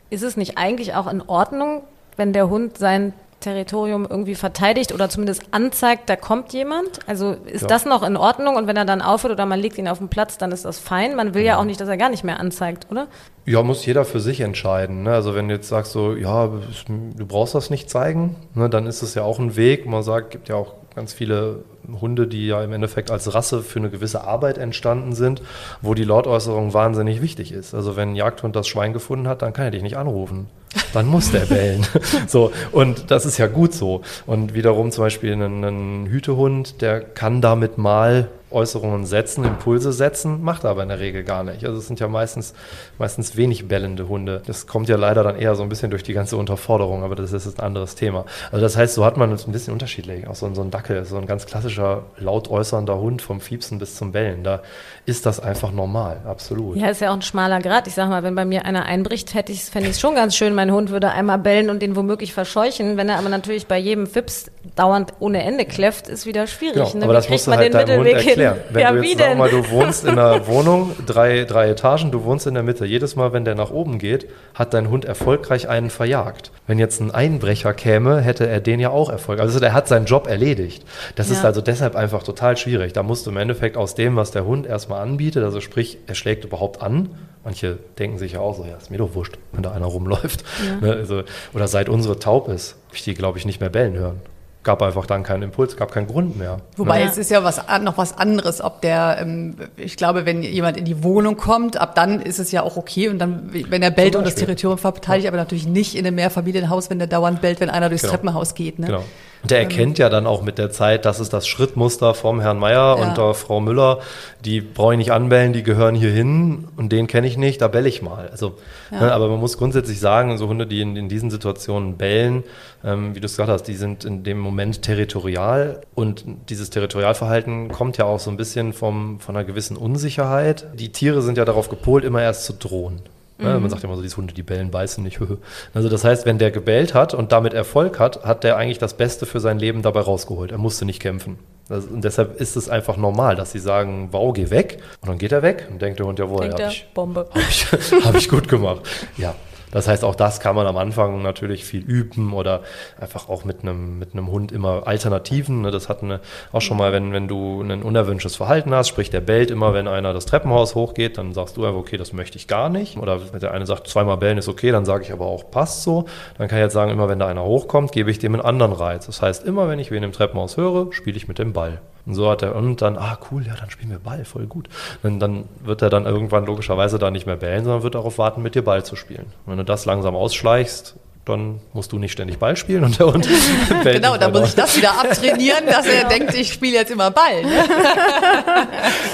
ist 0.09 0.23
es 0.23 0.37
nicht 0.37 0.57
eigentlich 0.57 0.95
auch 0.95 1.07
in 1.07 1.21
Ordnung, 1.21 1.83
wenn 2.17 2.33
der 2.33 2.49
Hund 2.49 2.77
sein 2.77 3.13
Territorium 3.39 4.05
irgendwie 4.09 4.35
verteidigt 4.35 4.93
oder 4.93 5.09
zumindest 5.09 5.43
anzeigt, 5.51 6.09
da 6.09 6.15
kommt 6.15 6.51
jemand? 6.53 6.99
Also 7.07 7.35
ist 7.45 7.61
ja. 7.61 7.67
das 7.67 7.85
noch 7.85 8.03
in 8.03 8.17
Ordnung 8.17 8.55
und 8.55 8.67
wenn 8.67 8.75
er 8.75 8.85
dann 8.85 9.01
aufhört 9.01 9.31
oder 9.33 9.45
man 9.45 9.59
legt 9.59 9.77
ihn 9.77 9.87
auf 9.87 9.99
den 9.99 10.09
Platz, 10.09 10.37
dann 10.37 10.51
ist 10.51 10.65
das 10.65 10.79
fein. 10.79 11.15
Man 11.15 11.33
will 11.33 11.43
ja 11.43 11.57
auch 11.57 11.63
nicht, 11.63 11.79
dass 11.79 11.87
er 11.87 11.97
gar 11.97 12.09
nicht 12.09 12.23
mehr 12.23 12.39
anzeigt, 12.39 12.87
oder? 12.91 13.07
Ja, 13.45 13.63
muss 13.63 13.85
jeder 13.85 14.03
für 14.03 14.19
sich 14.19 14.41
entscheiden. 14.41 15.03
Ne? 15.03 15.11
Also 15.11 15.35
wenn 15.35 15.47
du 15.47 15.55
jetzt 15.55 15.69
sagst 15.69 15.93
so, 15.93 16.15
ja, 16.15 16.47
du 16.47 17.25
brauchst 17.25 17.55
das 17.55 17.69
nicht 17.69 17.89
zeigen, 17.89 18.35
ne, 18.55 18.69
dann 18.69 18.85
ist 18.85 19.01
es 19.01 19.15
ja 19.15 19.23
auch 19.23 19.39
ein 19.39 19.55
Weg. 19.55 19.85
Man 19.85 20.03
sagt, 20.03 20.31
gibt 20.31 20.49
ja 20.49 20.55
auch 20.55 20.73
ganz 20.95 21.13
viele 21.13 21.63
Hunde, 22.01 22.27
die 22.27 22.47
ja 22.47 22.63
im 22.63 22.73
Endeffekt 22.73 23.11
als 23.11 23.33
Rasse 23.33 23.61
für 23.61 23.79
eine 23.79 23.89
gewisse 23.89 24.23
Arbeit 24.23 24.57
entstanden 24.57 25.13
sind, 25.13 25.41
wo 25.81 25.93
die 25.93 26.03
Lautäußerung 26.03 26.73
wahnsinnig 26.73 27.21
wichtig 27.21 27.51
ist. 27.51 27.73
Also 27.73 27.95
wenn 27.95 28.11
ein 28.11 28.15
Jagdhund 28.15 28.55
das 28.55 28.67
Schwein 28.67 28.93
gefunden 28.93 29.27
hat, 29.27 29.41
dann 29.41 29.53
kann 29.53 29.65
er 29.65 29.71
dich 29.71 29.83
nicht 29.83 29.97
anrufen. 29.97 30.47
Dann 30.93 31.07
muss 31.07 31.31
der 31.31 31.39
bellen. 31.45 31.85
so, 32.27 32.51
und 32.71 33.11
das 33.11 33.25
ist 33.25 33.37
ja 33.37 33.47
gut 33.47 33.73
so. 33.73 34.01
Und 34.25 34.53
wiederum 34.53 34.91
zum 34.91 35.03
Beispiel 35.03 35.33
ein, 35.33 35.63
ein 35.63 36.07
Hütehund, 36.07 36.81
der 36.81 37.01
kann 37.01 37.41
damit 37.41 37.77
mal 37.77 38.29
Äußerungen 38.51 39.05
setzen, 39.05 39.43
Impulse 39.43 39.93
setzen, 39.93 40.41
macht 40.41 40.63
er 40.63 40.71
aber 40.71 40.83
in 40.83 40.89
der 40.89 40.99
Regel 40.99 41.23
gar 41.23 41.43
nicht. 41.43 41.63
Also 41.65 41.77
es 41.77 41.87
sind 41.87 41.99
ja 41.99 42.07
meistens, 42.07 42.53
meistens 42.97 43.37
wenig 43.37 43.67
bellende 43.67 44.07
Hunde. 44.07 44.41
Das 44.45 44.65
kommt 44.65 44.89
ja 44.89 44.97
leider 44.97 45.23
dann 45.23 45.35
eher 45.35 45.55
so 45.55 45.63
ein 45.63 45.69
bisschen 45.69 45.91
durch 45.91 46.03
die 46.03 46.13
ganze 46.13 46.37
Unterforderung, 46.37 47.03
aber 47.03 47.15
das 47.15 47.31
ist 47.31 47.59
ein 47.59 47.63
anderes 47.63 47.95
Thema. 47.95 48.25
Also 48.51 48.61
das 48.61 48.75
heißt, 48.75 48.95
so 48.95 49.05
hat 49.05 49.17
man 49.17 49.31
es 49.31 49.45
ein 49.45 49.51
bisschen 49.51 49.73
unterschiedlich. 49.73 50.27
Auch 50.27 50.35
so, 50.35 50.51
so 50.53 50.61
ein 50.61 50.71
Dackel, 50.71 51.05
so 51.05 51.17
ein 51.17 51.27
ganz 51.27 51.45
klassischer 51.69 52.03
laut 52.17 52.49
äußernder 52.49 52.97
Hund 52.99 53.21
vom 53.21 53.41
Fiepsen 53.41 53.79
bis 53.79 53.95
zum 53.95 54.11
Bellen. 54.11 54.43
Da 54.43 54.61
ist 55.05 55.25
das 55.25 55.39
einfach 55.39 55.71
normal, 55.71 56.17
absolut. 56.25 56.77
Ja, 56.77 56.89
ist 56.89 57.01
ja 57.01 57.09
auch 57.11 57.15
ein 57.15 57.21
schmaler 57.21 57.59
Grad. 57.61 57.87
Ich 57.87 57.93
sag 57.93 58.09
mal, 58.09 58.23
wenn 58.23 58.35
bei 58.35 58.45
mir 58.45 58.65
einer 58.65 58.85
einbricht, 58.85 59.29
fände 59.29 59.51
ich 59.51 59.69
es 59.71 59.99
schon 59.99 60.15
ganz 60.15 60.35
schön, 60.35 60.53
mein 60.53 60.71
Hund 60.71 60.91
würde 60.91 61.09
einmal 61.11 61.39
bellen 61.39 61.69
und 61.69 61.81
den 61.81 61.95
womöglich 61.95 62.33
verscheuchen. 62.33 62.97
Wenn 62.97 63.09
er 63.09 63.17
aber 63.17 63.29
natürlich 63.29 63.67
bei 63.67 63.77
jedem 63.77 64.07
Fips 64.07 64.51
dauernd 64.75 65.13
ohne 65.19 65.43
Ende 65.43 65.65
kläfft, 65.65 66.07
ist 66.07 66.25
wieder 66.25 66.47
schwierig. 66.47 66.91
Genau, 66.91 67.05
aber 67.05 67.13
das 67.13 67.29
musst 67.29 67.47
du 67.47 67.51
halt 67.51 67.73
deinem 67.73 67.99
Hund 67.99 68.07
erklären. 68.07 68.57
Wenn 68.69 68.81
ja, 68.81 68.91
du 68.91 69.01
wie 69.01 69.09
jetzt, 69.09 69.19
denn? 69.19 69.29
sag 69.29 69.37
mal, 69.37 69.49
du 69.49 69.69
wohnst 69.69 70.03
in 70.03 70.11
einer 70.11 70.47
Wohnung, 70.47 70.95
drei, 71.05 71.45
drei 71.45 71.69
Etagen, 71.69 72.11
du 72.11 72.23
wohnst 72.23 72.47
in 72.47 72.53
der 72.53 72.63
Mitte. 72.63 72.85
Jedes 72.85 73.15
Mal, 73.15 73.33
wenn 73.33 73.45
der 73.45 73.55
nach 73.55 73.71
oben 73.71 73.99
geht, 73.99 74.27
hat 74.53 74.73
dein 74.73 74.89
Hund 74.89 75.05
erfolgreich 75.05 75.69
einen 75.69 75.89
verjagt. 75.89 76.51
Wenn 76.67 76.77
jetzt 76.77 77.01
ein 77.01 77.11
Einbrecher 77.11 77.73
käme, 77.73 78.21
hätte 78.21 78.47
er 78.47 78.59
den 78.59 78.79
ja 78.79 78.91
auch 78.91 79.09
erfolgreich. 79.09 79.47
Also 79.47 79.59
der 79.59 79.73
hat 79.73 79.87
seinen 79.87 80.05
Job 80.05 80.27
erledigt. 80.27 80.83
Das 81.15 81.29
ist 81.29 81.37
Ja. 81.37 81.43
Also 81.59 81.71
deshalb 81.71 81.95
einfach 81.95 82.23
total 82.23 82.55
schwierig. 82.57 82.93
Da 82.93 83.03
musst 83.03 83.25
du 83.25 83.31
im 83.31 83.37
Endeffekt 83.37 83.75
aus 83.75 83.93
dem, 83.95 84.15
was 84.15 84.31
der 84.31 84.45
Hund 84.45 84.65
erstmal 84.65 85.01
anbietet, 85.01 85.43
also 85.43 85.59
sprich, 85.61 85.97
er 86.07 86.15
schlägt 86.15 86.45
überhaupt 86.45 86.81
an. 86.81 87.09
Manche 87.43 87.77
denken 87.97 88.17
sich 88.17 88.33
ja 88.33 88.39
auch 88.39 88.55
so, 88.55 88.63
ja, 88.65 88.75
ist 88.77 88.91
mir 88.91 88.97
doch 88.97 89.13
wurscht, 89.13 89.37
wenn 89.51 89.63
da 89.63 89.71
einer 89.71 89.85
rumläuft. 89.87 90.43
Ne, 90.81 90.93
also, 90.93 91.23
oder 91.53 91.67
seit 91.67 91.89
unsere 91.89 92.17
taub 92.19 92.47
ist, 92.49 92.75
hab 92.87 92.95
ich 92.95 93.03
die, 93.03 93.13
glaube 93.13 93.37
ich, 93.37 93.45
nicht 93.45 93.59
mehr 93.59 93.69
bellen 93.69 93.93
hören. 93.95 94.19
Gab 94.63 94.81
einfach 94.81 95.05
dann 95.05 95.23
keinen 95.23 95.43
Impuls, 95.43 95.77
gab 95.77 95.91
keinen 95.93 96.07
Grund 96.07 96.37
mehr. 96.37 96.59
Wobei 96.75 96.99
Ja. 97.01 97.07
es 97.07 97.17
ist 97.17 97.31
ja 97.31 97.43
was, 97.45 97.61
noch 97.81 97.97
was 97.97 98.17
anderes, 98.17 98.59
ob 98.61 98.81
der, 98.81 99.17
ähm, 99.21 99.55
ich 99.77 99.95
glaube, 99.95 100.25
wenn 100.25 100.43
jemand 100.43 100.75
in 100.77 100.83
die 100.83 101.01
Wohnung 101.01 101.37
kommt, 101.37 101.77
ab 101.79 101.95
dann 101.95 102.21
ist 102.21 102.39
es 102.39 102.51
ja 102.51 102.61
auch 102.63 102.75
okay 102.75 103.07
und 103.07 103.19
dann, 103.19 103.49
wenn 103.69 103.81
er 103.81 103.89
bellt 103.91 104.17
und 104.17 104.25
das. 104.25 104.35
Territorium 104.35 104.77
verteidigt, 104.77 105.27
aber 105.29 105.37
natürlich 105.37 105.65
nicht 105.65 105.95
in 105.95 106.05
einem 106.05 106.15
Mehrfamilienhaus, 106.17 106.89
wenn 106.89 106.99
der 106.99 107.07
dauernd 107.07 107.39
bellt, 107.41 107.61
wenn 107.61 107.69
einer 107.69 107.87
durchs 107.89 108.01
Genau. 108.03 108.13
Treppenhaus 108.15 108.53
geht. 108.53 108.79
Ne? 108.79 108.87
Genau. 108.87 109.03
Der 109.43 109.59
erkennt 109.59 109.97
ja 109.97 110.09
dann 110.09 110.27
auch 110.27 110.41
mit 110.41 110.57
der 110.57 110.69
Zeit, 110.69 111.05
das 111.05 111.21
ist 111.21 111.31
das 111.31 111.47
Schrittmuster 111.47 112.13
vom 112.13 112.41
Herrn 112.41 112.59
Meier 112.59 112.97
Ja. 112.97 113.05
und 113.05 113.17
der 113.17 113.33
Frau 113.33 113.61
Müller. 113.61 113.99
Die 114.43 114.59
brauche 114.59 114.93
ich 114.93 114.97
nicht 114.97 115.11
anbellen, 115.11 115.53
die 115.53 115.63
gehören 115.63 115.95
hier 115.95 116.11
hin 116.11 116.67
und 116.75 116.91
den 116.91 117.07
kenne 117.07 117.25
ich 117.25 117.37
nicht, 117.37 117.61
da 117.61 117.69
belle 117.69 117.87
ich 117.87 118.01
mal. 118.01 118.27
Also, 118.29 118.55
ne, 118.91 119.13
aber 119.13 119.29
man 119.29 119.39
muss 119.39 119.57
grundsätzlich 119.57 119.99
sagen, 120.01 120.37
so 120.37 120.47
Hunde, 120.49 120.67
die 120.67 120.81
in, 120.81 120.95
in 120.97 121.07
diesen 121.07 121.31
Situationen 121.31 121.95
bellen, 121.97 122.43
ähm, 122.83 123.15
wie 123.15 123.21
du 123.21 123.25
es 123.27 123.33
gesagt 123.33 123.49
hast, 123.49 123.63
die 123.63 123.75
sind 123.75 124.03
in 124.03 124.23
dem 124.23 124.39
Moment 124.39 124.81
territorial 124.81 125.81
und 125.95 126.25
dieses 126.49 126.69
Territorialverhalten 126.69 127.69
kommt 127.69 127.97
ja 127.97 128.05
auch 128.05 128.19
so 128.19 128.29
ein 128.29 128.37
bisschen 128.37 128.73
vom, 128.73 129.19
von 129.21 129.35
einer 129.37 129.45
gewissen 129.45 129.77
Unsicherheit. 129.77 130.67
Die 130.75 130.91
Tiere 130.91 131.21
sind 131.21 131.37
ja 131.37 131.45
darauf 131.45 131.69
gepolt, 131.69 132.03
immer 132.03 132.21
erst 132.21 132.43
zu 132.45 132.53
drohen. 132.53 133.01
Ja, 133.41 133.59
man 133.59 133.69
sagt 133.69 133.83
ja 133.83 133.87
immer 133.87 133.95
so, 133.95 134.01
diese 134.01 134.17
Hunde, 134.17 134.33
die 134.33 134.43
bellen, 134.43 134.71
beißen 134.71 135.03
nicht. 135.03 135.19
Also 135.73 135.89
das 135.89 136.03
heißt, 136.03 136.25
wenn 136.25 136.37
der 136.37 136.51
gebellt 136.51 136.93
hat 136.93 137.13
und 137.13 137.31
damit 137.31 137.53
Erfolg 137.53 137.99
hat, 137.99 138.23
hat 138.23 138.43
der 138.43 138.57
eigentlich 138.57 138.79
das 138.79 138.95
Beste 138.95 139.25
für 139.25 139.39
sein 139.39 139.59
Leben 139.59 139.81
dabei 139.81 140.01
rausgeholt. 140.01 140.51
Er 140.51 140.57
musste 140.57 140.85
nicht 140.85 141.01
kämpfen. 141.01 141.39
Das, 141.69 141.85
und 141.85 142.03
deshalb 142.03 142.41
ist 142.41 142.55
es 142.55 142.67
einfach 142.67 142.97
normal, 142.97 143.35
dass 143.35 143.51
sie 143.51 143.59
sagen, 143.59 144.09
wow, 144.11 144.33
geh 144.33 144.49
weg. 144.49 144.79
Und 145.01 145.09
dann 145.09 145.17
geht 145.17 145.31
er 145.31 145.41
weg 145.41 145.67
und 145.69 145.81
denkt 145.81 145.99
der 145.99 146.07
Hund, 146.07 146.19
jawohl, 146.19 146.49
habe 146.51 146.63
ich, 146.63 146.87
Bombe. 146.93 147.29
hab 147.31 147.37
ich, 147.49 147.65
hab 148.05 148.15
ich 148.15 148.27
gut 148.27 148.47
gemacht. 148.47 148.81
Ja. 149.17 149.35
Das 149.71 149.87
heißt, 149.87 150.03
auch 150.03 150.15
das 150.15 150.39
kann 150.39 150.55
man 150.55 150.67
am 150.67 150.77
Anfang 150.77 151.21
natürlich 151.21 151.65
viel 151.65 151.81
üben 151.81 152.33
oder 152.33 152.61
einfach 152.99 153.29
auch 153.29 153.45
mit 153.45 153.61
einem, 153.61 153.99
mit 153.99 154.13
einem 154.13 154.31
Hund 154.31 154.51
immer 154.51 154.87
Alternativen. 154.87 155.61
ne? 155.61 155.71
Das 155.71 155.89
hatten 155.89 156.09
wir 156.09 156.19
auch 156.51 156.61
schon 156.61 156.77
mal, 156.77 156.91
wenn, 156.91 157.13
wenn 157.13 157.27
du 157.27 157.61
ein 157.61 157.83
unerwünschtes 157.83 158.35
Verhalten 158.35 158.73
hast, 158.73 158.87
sprich 158.87 159.09
der 159.09 159.21
bellt 159.21 159.51
immer, 159.51 159.73
wenn 159.73 159.87
einer 159.87 160.13
das 160.13 160.25
Treppenhaus 160.25 160.75
hochgeht, 160.75 161.17
dann 161.17 161.33
sagst 161.33 161.57
du 161.57 161.65
einfach, 161.65 161.79
okay, 161.79 161.97
das 161.97 162.13
möchte 162.13 162.37
ich 162.37 162.47
gar 162.47 162.69
nicht. 162.69 162.97
Oder 162.97 163.19
wenn 163.31 163.39
der 163.39 163.51
eine 163.51 163.65
sagt, 163.65 163.87
zweimal 163.87 164.17
bellen 164.17 164.37
ist 164.37 164.47
okay, 164.47 164.71
dann 164.71 164.85
sage 164.85 165.03
ich 165.03 165.11
aber 165.11 165.25
auch, 165.25 165.51
passt 165.51 165.83
so. 165.83 166.05
Dann 166.37 166.47
kann 166.47 166.59
ich 166.59 166.63
jetzt 166.63 166.73
sagen, 166.73 166.91
immer 166.91 167.09
wenn 167.09 167.19
da 167.19 167.27
einer 167.27 167.43
hochkommt, 167.43 167.91
gebe 167.91 168.11
ich 168.11 168.19
dem 168.19 168.33
einen 168.33 168.43
anderen 168.43 168.73
Reiz. 168.73 169.05
Das 169.05 169.21
heißt, 169.21 169.45
immer 169.45 169.69
wenn 169.69 169.79
ich 169.79 169.91
wen 169.91 170.03
im 170.03 170.11
Treppenhaus 170.11 170.57
höre, 170.57 170.91
spiele 170.91 171.17
ich 171.17 171.27
mit 171.27 171.39
dem 171.39 171.53
Ball. 171.53 171.79
Und 172.05 172.13
so 172.13 172.29
hat 172.29 172.41
er, 172.41 172.55
und 172.55 172.81
dann, 172.81 172.97
ah 172.97 173.17
cool, 173.31 173.45
ja, 173.45 173.55
dann 173.55 173.69
spielen 173.69 173.91
wir 173.91 173.99
Ball, 173.99 174.25
voll 174.25 174.47
gut. 174.47 174.69
Und 175.03 175.19
dann 175.19 175.45
wird 175.63 175.81
er 175.81 175.89
dann 175.89 176.05
irgendwann 176.05 176.45
logischerweise 176.45 176.99
da 176.99 177.11
nicht 177.11 177.25
mehr 177.25 177.35
bellen, 177.35 177.63
sondern 177.63 177.83
wird 177.83 177.95
darauf 177.95 178.17
warten, 178.17 178.41
mit 178.41 178.55
dir 178.55 178.63
Ball 178.63 178.83
zu 178.83 178.95
spielen. 178.95 179.25
Und 179.45 179.51
wenn 179.51 179.57
du 179.57 179.65
das 179.65 179.85
langsam 179.85 180.15
ausschleichst, 180.15 180.95
dann 181.29 181.59
musst 181.73 181.91
du 181.91 181.99
nicht 181.99 182.11
ständig 182.11 182.37
Ball 182.39 182.55
spielen 182.57 182.83
und 182.83 182.99
der 182.99 183.07
Hund 183.07 183.27
Genau, 183.83 184.17
dann 184.17 184.31
muss 184.31 184.49
ich 184.49 184.55
das 184.55 184.75
wieder 184.75 184.91
abtrainieren, 184.91 185.65
dass 185.65 185.85
er 185.85 186.05
denkt, 186.05 186.33
ich 186.35 186.51
spiele 186.51 186.73
jetzt 186.73 186.91
immer 186.91 187.11
Ball. 187.11 187.43
Ne? 187.43 187.63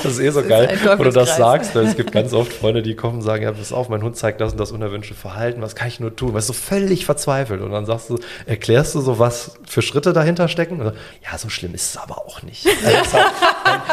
Das 0.04 0.14
ist 0.14 0.20
eh 0.20 0.30
so 0.30 0.42
ist 0.42 0.50
geil, 0.50 0.78
wo 0.98 1.04
du 1.04 1.12
das 1.12 1.38
sagst. 1.38 1.76
Es 1.76 1.96
gibt 1.96 2.12
ganz 2.12 2.34
oft 2.34 2.54
Freunde, 2.54 2.84
die 2.84 2.96
kommen 2.96 3.16
und 3.16 3.22
sagen, 3.22 3.44
ja, 3.44 3.52
pass 3.52 3.74
auf, 3.74 3.90
mein 3.90 4.04
Hund 4.04 4.16
zeigt 4.16 4.40
das 4.40 4.52
und 4.52 4.60
das 4.60 4.72
unerwünschte 4.72 5.16
Verhalten, 5.16 5.62
was 5.62 5.76
kann 5.76 5.88
ich 5.88 6.00
nur 6.00 6.16
tun? 6.16 6.34
Weißt 6.34 6.50
du, 6.50 6.54
so 6.54 6.60
völlig 6.60 7.06
verzweifelt. 7.06 7.62
Und 7.62 7.72
dann 7.72 7.86
sagst 7.86 8.10
du, 8.10 8.20
erklärst 8.46 8.96
du 8.96 9.02
so, 9.02 9.20
was 9.20 9.58
für 9.68 9.82
Schritte 9.82 10.14
dahinter 10.14 10.48
stecken? 10.48 10.80
Dann, 10.80 10.94
ja, 11.24 11.38
so 11.38 11.50
schlimm 11.50 11.74
ist 11.74 11.92
es 11.92 11.98
aber 11.98 12.20
auch 12.20 12.42
nicht. 12.44 12.68
Also, 12.86 13.18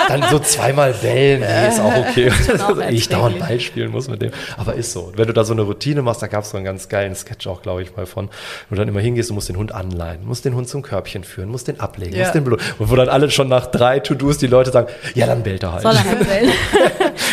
dann, 0.09 0.23
so 0.31 0.39
zweimal 0.39 0.93
bellen, 0.93 1.41
nee, 1.41 1.69
ist 1.69 1.81
auch 1.81 1.97
okay. 2.09 2.31
auch 2.61 2.77
ich 2.91 3.09
dauernd. 3.09 3.39
Ball 3.39 3.61
spielen 3.61 3.91
muss 3.91 4.09
mit 4.09 4.23
dem. 4.23 4.31
Aber 4.57 4.75
ist 4.75 4.93
so. 4.93 5.13
Wenn 5.17 5.27
du 5.27 5.33
da 5.33 5.45
so 5.45 5.53
eine 5.53 5.63
Routine 5.63 6.03
machst, 6.03 6.23
da 6.23 6.27
gab 6.27 6.45
es 6.45 6.51
so 6.51 6.57
einen 6.57 6.65
ganz 6.65 6.89
geilen 6.89 7.15
Sketch 7.15 7.47
auch, 7.47 7.63
glaube 7.63 7.83
ich, 7.83 7.97
mal 7.97 8.07
von, 8.07 8.29
wo 8.69 8.75
du 8.75 8.77
dann 8.77 8.89
immer 8.89 9.01
hingehst, 9.01 9.31
du 9.31 9.35
musst 9.35 9.49
den 9.49 9.57
Hund 9.57 9.73
anleihen, 9.73 10.25
musst 10.27 10.45
den 10.45 10.55
Hund 10.55 10.69
zum 10.69 10.83
Körbchen 10.83 11.25
führen, 11.25 11.49
musst 11.49 11.69
den 11.69 11.81
ablegen, 11.81 12.15
Ja. 12.15 12.21
musst 12.25 12.35
den 12.35 12.45
belohnen. 12.45 12.65
Und 12.79 12.91
wo 12.91 12.97
dann 12.97 13.09
alle 13.09 13.31
schon 13.31 13.49
nach 13.49 13.67
drei 13.67 14.01
To-Dos 14.01 14.39
die 14.39 14.47
Leute 14.47 14.71
sagen, 14.71 14.89
ja, 15.15 15.27
dann 15.27 15.43
bellt 15.43 15.63
er 15.63 15.73
halt. 15.73 15.83
Soll 15.83 15.95
er 15.95 16.05
halt 16.05 16.19
bellen. 16.29 16.53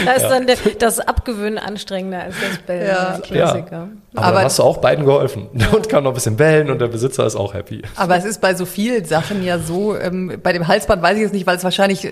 Da 0.05 0.11
ist 0.13 0.27
dann 0.27 0.47
der, 0.47 0.57
das 0.79 0.99
Abgewöhnen 0.99 1.57
anstrengender 1.57 2.23
als 2.23 2.35
das 2.47 2.57
Bellen. 2.59 2.87
Ja. 2.87 3.19
Klassiker. 3.21 3.87
Aber, 4.15 4.25
Aber- 4.25 4.35
dann 4.37 4.45
hast 4.45 4.59
du 4.59 4.63
auch 4.63 4.77
beiden 4.77 5.05
geholfen. 5.05 5.47
Hund 5.71 5.87
kann 5.89 6.03
noch 6.03 6.11
ein 6.11 6.15
bisschen 6.15 6.35
bellen 6.37 6.69
und 6.69 6.79
der 6.79 6.87
Besitzer 6.87 7.25
ist 7.25 7.35
auch 7.35 7.53
happy. 7.53 7.81
Aber 7.95 8.15
es 8.15 8.25
ist 8.25 8.41
bei 8.41 8.53
so 8.55 8.65
vielen 8.65 9.05
Sachen 9.05 9.43
ja 9.43 9.59
so, 9.59 9.95
ähm, 9.97 10.39
bei 10.41 10.51
dem 10.53 10.67
Halsband 10.67 11.01
weiß 11.01 11.15
ich 11.15 11.21
jetzt 11.23 11.33
nicht, 11.33 11.45
weil 11.47 11.57
es 11.57 11.63
wahrscheinlich 11.63 12.07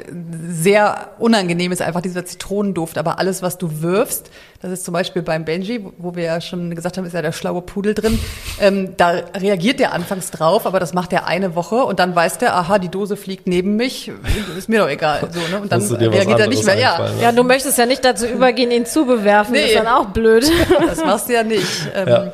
sehr 0.49 1.09
unangenehm 1.19 1.71
ist, 1.71 1.81
einfach 1.81 2.01
dieser 2.01 2.25
Zitronenduft. 2.25 2.97
Aber 2.97 3.19
alles, 3.19 3.41
was 3.41 3.57
du 3.57 3.81
wirfst, 3.81 4.29
das 4.61 4.71
ist 4.71 4.85
zum 4.85 4.93
Beispiel 4.93 5.21
beim 5.21 5.45
Benji, 5.45 5.85
wo- 5.97 6.15
wir 6.15 6.23
ja 6.23 6.41
schon 6.41 6.73
gesagt 6.73 6.97
haben, 6.97 7.05
ist 7.05 7.13
ja 7.13 7.21
der 7.21 7.31
schlaue 7.31 7.61
Pudel 7.61 7.93
drin, 7.93 8.17
ähm, 8.59 8.93
da 8.97 9.09
reagiert 9.37 9.79
der 9.79 9.93
anfangs 9.93 10.31
drauf, 10.31 10.65
aber 10.65 10.79
das 10.79 10.93
macht 10.93 11.13
er 11.13 11.27
eine 11.27 11.55
Woche 11.55 11.75
und 11.75 11.99
dann 11.99 12.15
weiß 12.15 12.39
der, 12.39 12.55
aha, 12.55 12.79
die 12.79 12.89
Dose 12.89 13.17
fliegt 13.17 13.45
neben 13.47 13.75
mich, 13.75 14.11
ist 14.57 14.67
mir 14.69 14.79
doch 14.79 14.89
egal. 14.89 15.27
So, 15.31 15.39
ne? 15.55 15.61
Und 15.61 15.71
dann 15.71 15.81
reagiert 15.81 16.39
er 16.39 16.47
nicht 16.47 16.65
mehr. 16.65 16.77
Ja, 16.77 17.07
Ja, 17.21 17.31
du 17.31 17.43
möchtest 17.43 17.77
ja 17.77 17.85
nicht 17.85 18.03
dazu 18.03 18.25
übergehen, 18.25 18.71
ihn 18.71 18.85
zu 18.85 19.05
bewerfen. 19.05 19.53
Das 19.53 19.63
Nee. 19.63 19.69
ist 19.69 19.77
dann 19.77 19.87
auch 19.87 20.05
blöd. 20.07 20.49
das 20.87 21.03
machst 21.03 21.29
du 21.29 21.33
ja 21.33 21.43
nicht. 21.43 21.67
Ähm, 21.95 22.07
Ja. 22.07 22.31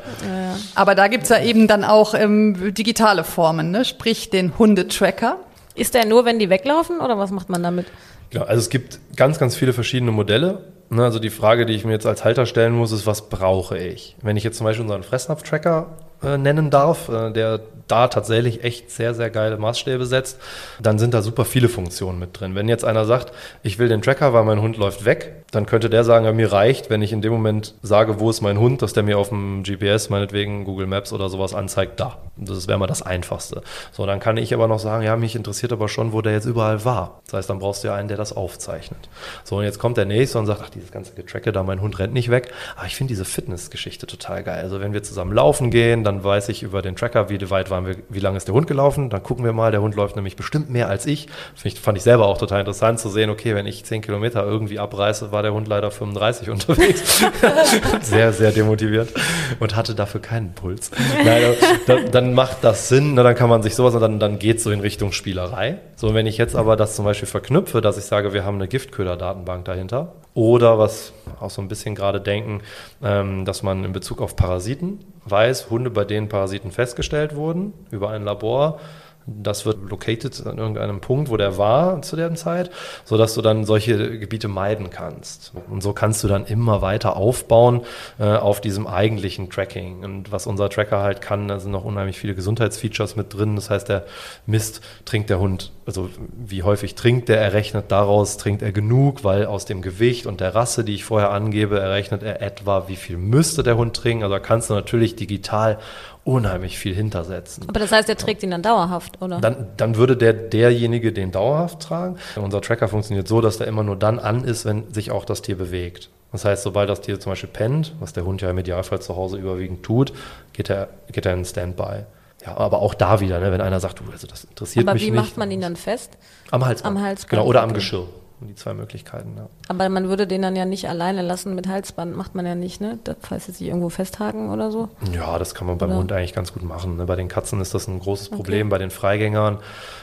Aber 0.74 0.94
da 0.94 1.08
gibt's 1.08 1.28
ja 1.28 1.40
eben 1.42 1.68
dann 1.68 1.84
auch 1.84 2.14
ähm, 2.14 2.72
digitale 2.74 3.24
Formen, 3.24 3.70
ne? 3.70 3.84
sprich 3.84 4.30
den 4.30 4.58
Hundetracker. 4.58 5.36
Ist 5.74 5.94
der 5.94 6.06
nur, 6.06 6.24
wenn 6.24 6.38
die 6.38 6.48
weglaufen 6.50 7.00
oder 7.00 7.18
was 7.18 7.30
macht 7.32 7.48
man 7.50 7.62
damit? 7.62 7.86
Genau, 8.30 8.44
also 8.44 8.60
es 8.60 8.70
gibt 8.70 8.98
ganz, 9.16 9.38
ganz 9.38 9.56
viele 9.56 9.72
verschiedene 9.72 10.10
Modelle. 10.12 10.64
Ne, 10.90 11.04
Also 11.04 11.18
die 11.18 11.30
Frage, 11.30 11.66
die 11.66 11.74
ich 11.74 11.84
mir 11.84 11.92
jetzt 11.92 12.06
als 12.06 12.24
Halter 12.24 12.46
stellen 12.46 12.72
muss, 12.74 12.92
ist, 12.92 13.06
was 13.06 13.28
brauche 13.28 13.78
ich? 13.78 14.16
Wenn 14.22 14.36
ich 14.36 14.44
jetzt 14.44 14.58
zum 14.58 14.64
Beispiel 14.64 14.82
unseren 14.82 15.02
Fressnapf-Tracker 15.02 15.86
äh, 16.22 16.38
nennen 16.38 16.70
darf, 16.70 17.08
äh, 17.08 17.30
der 17.32 17.60
da 17.88 18.08
tatsächlich 18.08 18.64
echt 18.64 18.90
sehr, 18.90 19.12
sehr 19.14 19.30
geile 19.30 19.58
Maßstäbe 19.58 20.06
setzt, 20.06 20.38
dann 20.80 20.98
sind 20.98 21.12
da 21.12 21.20
super 21.22 21.44
viele 21.44 21.68
Funktionen 21.68 22.18
mit 22.18 22.38
drin. 22.38 22.54
Wenn 22.54 22.68
jetzt 22.68 22.84
einer 22.84 23.04
sagt, 23.04 23.32
ich 23.62 23.78
will 23.78 23.88
den 23.88 24.02
Tracker, 24.02 24.32
weil 24.32 24.44
mein 24.44 24.60
Hund 24.62 24.76
läuft 24.76 25.04
weg, 25.04 25.43
dann 25.54 25.66
könnte 25.66 25.90
der 25.90 26.04
sagen, 26.04 26.24
ja, 26.24 26.32
mir 26.32 26.52
reicht, 26.52 26.90
wenn 26.90 27.02
ich 27.02 27.12
in 27.12 27.22
dem 27.22 27.32
Moment 27.32 27.74
sage, 27.82 28.20
wo 28.20 28.30
ist 28.30 28.40
mein 28.40 28.58
Hund, 28.58 28.82
dass 28.82 28.92
der 28.92 29.02
mir 29.02 29.18
auf 29.18 29.28
dem 29.28 29.62
GPS, 29.62 30.10
meinetwegen 30.10 30.64
Google 30.64 30.86
Maps 30.86 31.12
oder 31.12 31.28
sowas 31.28 31.54
anzeigt, 31.54 32.00
da. 32.00 32.18
Das 32.36 32.66
wäre 32.66 32.78
mal 32.78 32.88
das 32.88 33.02
Einfachste. 33.02 33.62
So, 33.92 34.06
dann 34.06 34.18
kann 34.18 34.36
ich 34.36 34.52
aber 34.52 34.66
noch 34.66 34.80
sagen, 34.80 35.04
ja, 35.04 35.16
mich 35.16 35.36
interessiert 35.36 35.72
aber 35.72 35.88
schon, 35.88 36.12
wo 36.12 36.20
der 36.20 36.32
jetzt 36.32 36.46
überall 36.46 36.84
war. 36.84 37.20
Das 37.26 37.34
heißt, 37.34 37.50
dann 37.50 37.60
brauchst 37.60 37.84
du 37.84 37.88
ja 37.88 37.94
einen, 37.94 38.08
der 38.08 38.16
das 38.16 38.34
aufzeichnet. 38.36 39.08
So, 39.44 39.58
und 39.58 39.64
jetzt 39.64 39.78
kommt 39.78 39.96
der 39.96 40.04
nächste 40.04 40.40
und 40.40 40.46
sagt, 40.46 40.60
ach, 40.64 40.70
dieses 40.70 40.90
ganze 40.90 41.14
Getracke 41.14 41.52
da, 41.52 41.62
mein 41.62 41.80
Hund 41.80 41.96
rennt 42.00 42.12
nicht 42.12 42.30
weg. 42.30 42.52
Aber 42.76 42.86
ich 42.86 42.96
finde 42.96 43.12
diese 43.12 43.24
Fitnessgeschichte 43.24 44.08
total 44.08 44.42
geil. 44.42 44.62
Also 44.64 44.80
wenn 44.80 44.92
wir 44.92 45.04
zusammen 45.04 45.32
laufen 45.32 45.70
gehen, 45.70 46.02
dann 46.02 46.24
weiß 46.24 46.48
ich 46.48 46.64
über 46.64 46.82
den 46.82 46.96
Tracker, 46.96 47.28
wie 47.30 47.38
weit 47.50 47.70
waren 47.70 47.86
wir, 47.86 47.96
wie 48.08 48.20
lange 48.20 48.36
ist 48.36 48.48
der 48.48 48.54
Hund 48.54 48.66
gelaufen. 48.66 49.10
Dann 49.10 49.22
gucken 49.22 49.44
wir 49.44 49.52
mal, 49.52 49.70
der 49.70 49.82
Hund 49.82 49.94
läuft 49.94 50.16
nämlich 50.16 50.34
bestimmt 50.34 50.70
mehr 50.70 50.88
als 50.88 51.06
ich. 51.06 51.28
Find 51.54 51.78
fand 51.78 51.98
ich 51.98 52.04
selber 52.04 52.26
auch 52.26 52.38
total 52.38 52.60
interessant 52.60 52.98
zu 52.98 53.10
sehen, 53.10 53.30
okay, 53.30 53.54
wenn 53.54 53.66
ich 53.66 53.84
10 53.84 54.02
Kilometer 54.02 54.44
irgendwie 54.44 54.80
abreiße, 54.80 55.30
war 55.30 55.43
der 55.44 55.54
Hund 55.54 55.68
leider 55.68 55.90
35 55.90 56.50
unterwegs. 56.50 57.24
sehr, 58.02 58.32
sehr 58.32 58.50
demotiviert 58.50 59.12
und 59.60 59.76
hatte 59.76 59.94
dafür 59.94 60.20
keinen 60.20 60.54
Puls. 60.54 60.90
Nein, 61.24 61.42
dann, 61.86 62.10
dann 62.10 62.34
macht 62.34 62.58
das 62.62 62.88
Sinn, 62.88 63.14
ne, 63.14 63.22
dann 63.22 63.34
kann 63.34 63.48
man 63.48 63.62
sich 63.62 63.74
sowas 63.74 63.94
und 63.94 64.00
dann, 64.00 64.18
dann 64.18 64.38
geht 64.38 64.60
so 64.60 64.70
in 64.70 64.80
Richtung 64.80 65.12
Spielerei. 65.12 65.78
So, 65.96 66.14
wenn 66.14 66.26
ich 66.26 66.38
jetzt 66.38 66.56
aber 66.56 66.76
das 66.76 66.96
zum 66.96 67.04
Beispiel 67.04 67.28
verknüpfe, 67.28 67.80
dass 67.80 67.96
ich 67.96 68.04
sage, 68.04 68.32
wir 68.32 68.44
haben 68.44 68.56
eine 68.56 68.68
Giftköder-Datenbank 68.68 69.64
dahinter 69.64 70.14
oder 70.34 70.78
was 70.78 71.12
auch 71.40 71.50
so 71.50 71.62
ein 71.62 71.68
bisschen 71.68 71.94
gerade 71.94 72.20
denken, 72.20 72.62
ähm, 73.02 73.44
dass 73.44 73.62
man 73.62 73.84
in 73.84 73.92
Bezug 73.92 74.20
auf 74.20 74.36
Parasiten 74.36 75.00
weiß, 75.26 75.70
Hunde, 75.70 75.90
bei 75.90 76.04
denen 76.04 76.28
Parasiten 76.28 76.70
festgestellt 76.70 77.36
wurden 77.36 77.72
über 77.90 78.10
ein 78.10 78.24
Labor, 78.24 78.80
das 79.26 79.64
wird 79.64 79.90
located 79.90 80.46
an 80.46 80.58
irgendeinem 80.58 81.00
Punkt, 81.00 81.30
wo 81.30 81.36
der 81.36 81.56
war 81.56 82.02
zu 82.02 82.16
der 82.16 82.34
Zeit, 82.34 82.70
so 83.04 83.16
dass 83.16 83.34
du 83.34 83.42
dann 83.42 83.64
solche 83.64 84.18
Gebiete 84.18 84.48
meiden 84.48 84.90
kannst. 84.90 85.52
Und 85.70 85.82
so 85.82 85.92
kannst 85.92 86.22
du 86.24 86.28
dann 86.28 86.44
immer 86.46 86.82
weiter 86.82 87.16
aufbauen 87.16 87.82
äh, 88.18 88.24
auf 88.24 88.60
diesem 88.60 88.86
eigentlichen 88.86 89.50
Tracking. 89.50 90.04
Und 90.04 90.32
was 90.32 90.46
unser 90.46 90.68
Tracker 90.68 91.00
halt 91.00 91.20
kann, 91.20 91.48
da 91.48 91.58
sind 91.58 91.72
noch 91.72 91.84
unheimlich 91.84 92.18
viele 92.18 92.34
Gesundheitsfeatures 92.34 93.16
mit 93.16 93.34
drin. 93.34 93.56
Das 93.56 93.70
heißt, 93.70 93.88
der 93.88 94.04
misst, 94.46 94.80
trinkt 95.04 95.30
der 95.30 95.40
Hund, 95.40 95.72
also 95.86 96.08
wie 96.34 96.62
häufig 96.62 96.94
trinkt 96.94 97.28
der, 97.28 97.40
errechnet 97.40 97.86
daraus, 97.90 98.36
trinkt 98.36 98.62
er 98.62 98.72
genug, 98.72 99.24
weil 99.24 99.46
aus 99.46 99.64
dem 99.64 99.82
Gewicht 99.82 100.26
und 100.26 100.40
der 100.40 100.54
Rasse, 100.54 100.84
die 100.84 100.94
ich 100.94 101.04
vorher 101.04 101.30
angebe, 101.30 101.78
errechnet 101.78 102.22
er 102.22 102.40
etwa, 102.40 102.88
wie 102.88 102.96
viel 102.96 103.16
müsste 103.16 103.62
der 103.62 103.76
Hund 103.76 103.94
trinken. 103.94 104.22
Also 104.22 104.34
da 104.34 104.40
kannst 104.40 104.70
du 104.70 104.74
natürlich 104.74 105.16
digital 105.16 105.78
unheimlich 106.24 106.78
viel 106.78 106.94
hintersetzen. 106.94 107.68
Aber 107.68 107.80
das 107.80 107.92
heißt, 107.92 108.08
er 108.08 108.16
trägt 108.16 108.42
ihn 108.42 108.50
dann 108.50 108.62
dauerhaft, 108.62 109.20
oder? 109.20 109.40
Dann, 109.40 109.68
dann 109.76 109.96
würde 109.96 110.16
der, 110.16 110.32
derjenige 110.32 111.12
den 111.12 111.30
dauerhaft 111.32 111.80
tragen. 111.80 112.16
Unser 112.36 112.60
Tracker 112.62 112.88
funktioniert 112.88 113.28
so, 113.28 113.40
dass 113.40 113.58
der 113.58 113.66
immer 113.66 113.82
nur 113.82 113.96
dann 113.96 114.18
an 114.18 114.44
ist, 114.44 114.64
wenn 114.64 114.92
sich 114.92 115.10
auch 115.10 115.24
das 115.24 115.42
Tier 115.42 115.56
bewegt. 115.58 116.08
Das 116.32 116.44
heißt, 116.44 116.62
sobald 116.62 116.88
das 116.88 117.00
Tier 117.02 117.20
zum 117.20 117.30
Beispiel 117.32 117.50
pennt, 117.50 117.94
was 118.00 118.12
der 118.12 118.24
Hund 118.24 118.42
ja 118.42 118.50
im 118.50 118.58
Idealfall 118.58 119.00
zu 119.00 119.14
Hause 119.16 119.36
überwiegend 119.36 119.82
tut, 119.84 120.12
geht 120.52 120.68
er, 120.70 120.88
geht 121.12 121.26
er 121.26 121.34
in 121.34 121.44
Standby. 121.44 122.04
Ja, 122.44 122.56
aber 122.56 122.80
auch 122.80 122.94
da 122.94 123.20
wieder, 123.20 123.38
ne, 123.38 123.52
wenn 123.52 123.60
einer 123.60 123.78
sagt, 123.80 124.00
du, 124.00 124.04
also 124.10 124.26
das 124.26 124.44
interessiert 124.44 124.84
Aber 124.86 124.94
mich 124.94 125.02
wie 125.06 125.10
nicht. 125.10 125.20
macht 125.20 125.36
man 125.36 125.50
ihn 125.50 125.60
dann 125.60 125.76
fest? 125.76 126.10
Am 126.50 126.64
Halsband. 126.66 126.96
Am 126.96 127.02
Halsband, 127.02 127.30
Genau, 127.30 127.44
oder 127.46 127.62
am. 127.62 127.72
Geschirr. 127.72 128.06
Die 128.40 128.54
zwei 128.54 128.74
Möglichkeiten, 128.74 129.34
ja. 129.36 129.48
Aber 129.68 129.88
man 129.88 130.08
würde 130.08 130.26
den 130.26 130.42
dann 130.42 130.56
ja 130.56 130.64
nicht 130.64 130.88
alleine 130.88 131.22
lassen 131.22 131.54
mit 131.54 131.68
Halsband, 131.68 132.16
macht 132.16 132.34
man 132.34 132.44
ja 132.44 132.54
nicht, 132.54 132.80
ne? 132.80 132.98
Das, 133.04 133.16
falls 133.20 133.46
sie 133.46 133.52
sich 133.52 133.66
irgendwo 133.68 133.88
festhaken 133.88 134.50
oder 134.50 134.70
so. 134.70 134.88
Ja, 135.12 135.38
das 135.38 135.54
kann 135.54 135.66
man 135.66 135.78
beim 135.78 135.90
Oder? 135.90 135.98
Hund 135.98 136.12
eigentlich 136.12 136.34
ganz 136.34 136.52
gut 136.52 136.62
machen. 136.62 136.96
ne? 136.96 137.06
Bei 137.06 137.16
den 137.16 137.28
Katzen 137.28 137.60
ist 137.60 137.74
das 137.74 137.86
ein 137.88 138.00
großes 138.00 138.30
Problem, 138.30 138.68
bei 138.68 138.78
den 138.78 138.90
Freigängern. 138.90 139.58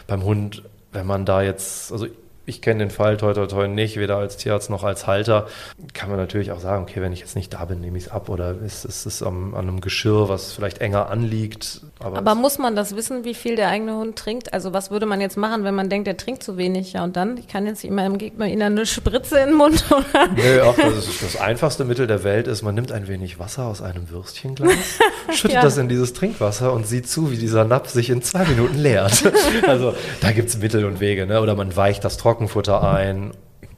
Beim 0.08 0.24
Hund, 0.24 0.64
wenn 0.92 1.06
man 1.06 1.26
da 1.26 1.42
jetzt, 1.42 1.92
also 1.92 2.08
ich 2.52 2.62
kenne 2.62 2.80
den 2.80 2.92
Fall 2.92 3.18
toi 3.18 3.34
toi 3.34 3.48
toi 3.48 3.68
nicht, 3.68 3.98
weder 3.98 4.18
als 4.18 4.38
Tierarzt 4.38 4.70
noch 4.70 4.84
als 4.84 5.08
Halter, 5.08 5.48
kann 5.94 6.10
man 6.10 6.18
natürlich 6.18 6.52
auch 6.52 6.60
sagen, 6.60 6.84
okay, 6.84 7.02
wenn 7.02 7.14
ich 7.14 7.20
jetzt 7.22 7.36
nicht 7.36 7.54
da 7.54 7.66
bin, 7.66 7.80
nehme 7.82 7.98
ich 7.98 8.06
es 8.06 8.12
ab 8.12 8.30
oder 8.30 8.56
ist 8.64 8.86
es 8.86 9.24
an 9.24 9.56
einem 9.56 9.82
Geschirr, 9.82 10.30
was 10.30 10.54
vielleicht 10.54 10.80
enger 10.80 11.10
anliegt. 11.10 11.82
Aber, 12.00 12.18
Aber 12.18 12.36
muss 12.36 12.58
man 12.58 12.76
das 12.76 12.96
wissen, 12.96 13.24
wie 13.26 13.34
viel 13.34 13.56
der 13.56 13.70
eigene 13.70 13.96
Hund 13.96 14.16
trinkt? 14.18 14.54
Also 14.54 14.74
was 14.74 14.92
würde 14.92 15.06
man 15.06 15.22
jetzt 15.22 15.38
machen, 15.38 15.64
wenn 15.64 15.76
man 15.76 15.90
denkt, 15.90 16.08
er 16.08 16.18
trinkt 16.18 16.44
zu 16.44 16.58
wenig? 16.58 16.94
Ja, 16.94 17.04
und 17.04 17.16
dann? 17.16 17.38
Ich 17.38 17.48
kann 17.48 17.66
jetzt 17.66 17.84
immer 17.84 18.06
im 18.06 18.18
Gegner 18.18 18.46
ihnen 18.48 18.62
eine 18.62 18.86
Spritze 18.86 19.40
in 19.40 19.50
den 19.50 19.56
Mund, 19.56 19.84
oder? 19.92 20.28
Nö, 20.36 20.62
auch 20.64 20.76
das, 20.76 21.08
ist 21.08 21.24
das 21.24 21.38
einfachste 21.40 21.86
Mittel 21.86 22.08
der 22.08 22.24
Welt 22.24 22.48
ist, 22.48 22.62
man 22.62 22.76
nimmt 22.76 22.92
ein 22.92 23.08
wenig 23.08 23.40
Wasser 23.40 23.66
aus 23.66 23.82
einem 23.82 24.10
Würstchenglas, 24.10 24.74
schüttet 25.34 25.56
Ja. 25.56 25.62
das 25.62 25.78
in 25.78 25.88
dieses 25.90 26.14
Trinkwasser 26.14 26.74
und 26.74 26.86
sieht 26.86 27.08
zu, 27.08 27.32
wie 27.32 27.38
dieser 27.38 27.64
Napf 27.64 27.90
sich 27.90 28.10
in 28.10 28.22
zwei 28.22 28.46
Minuten 28.46 28.78
leert. 28.78 29.24
Also 29.68 29.94
da 30.22 30.32
gibt 30.32 30.50
es 30.50 30.58
Mittel 30.58 30.86
und 30.86 31.00
Wege. 31.00 31.26
Ne? 31.26 31.40
Oder 31.42 31.56
man 31.56 31.76
weicht 31.76 32.04
das 32.04 32.18
Trockenfutter 32.42 32.84
ein, 32.84 33.32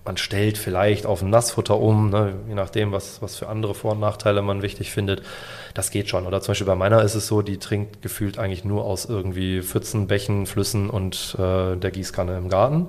man 0.05 0.17
stellt 0.17 0.57
vielleicht 0.57 1.05
auf 1.05 1.21
ein 1.21 1.29
Nassfutter 1.29 1.79
um, 1.79 2.09
ne? 2.09 2.33
je 2.47 2.55
nachdem, 2.55 2.91
was, 2.91 3.21
was 3.21 3.35
für 3.35 3.47
andere 3.47 3.73
Vor- 3.73 3.93
und 3.93 3.99
Nachteile 3.99 4.41
man 4.41 4.61
wichtig 4.61 4.91
findet. 4.91 5.21
Das 5.73 5.91
geht 5.91 6.09
schon. 6.09 6.25
Oder 6.25 6.41
zum 6.41 6.51
Beispiel 6.51 6.67
bei 6.67 6.75
meiner 6.75 7.01
ist 7.03 7.15
es 7.15 7.27
so, 7.27 7.41
die 7.41 7.57
trinkt 7.57 8.01
gefühlt 8.01 8.37
eigentlich 8.37 8.63
nur 8.63 8.85
aus 8.85 9.05
irgendwie 9.05 9.61
Pfützen, 9.61 10.07
Bächen, 10.07 10.45
Flüssen 10.45 10.89
und 10.89 11.35
äh, 11.39 11.75
der 11.75 11.91
Gießkanne 11.91 12.37
im 12.37 12.49
Garten. 12.49 12.87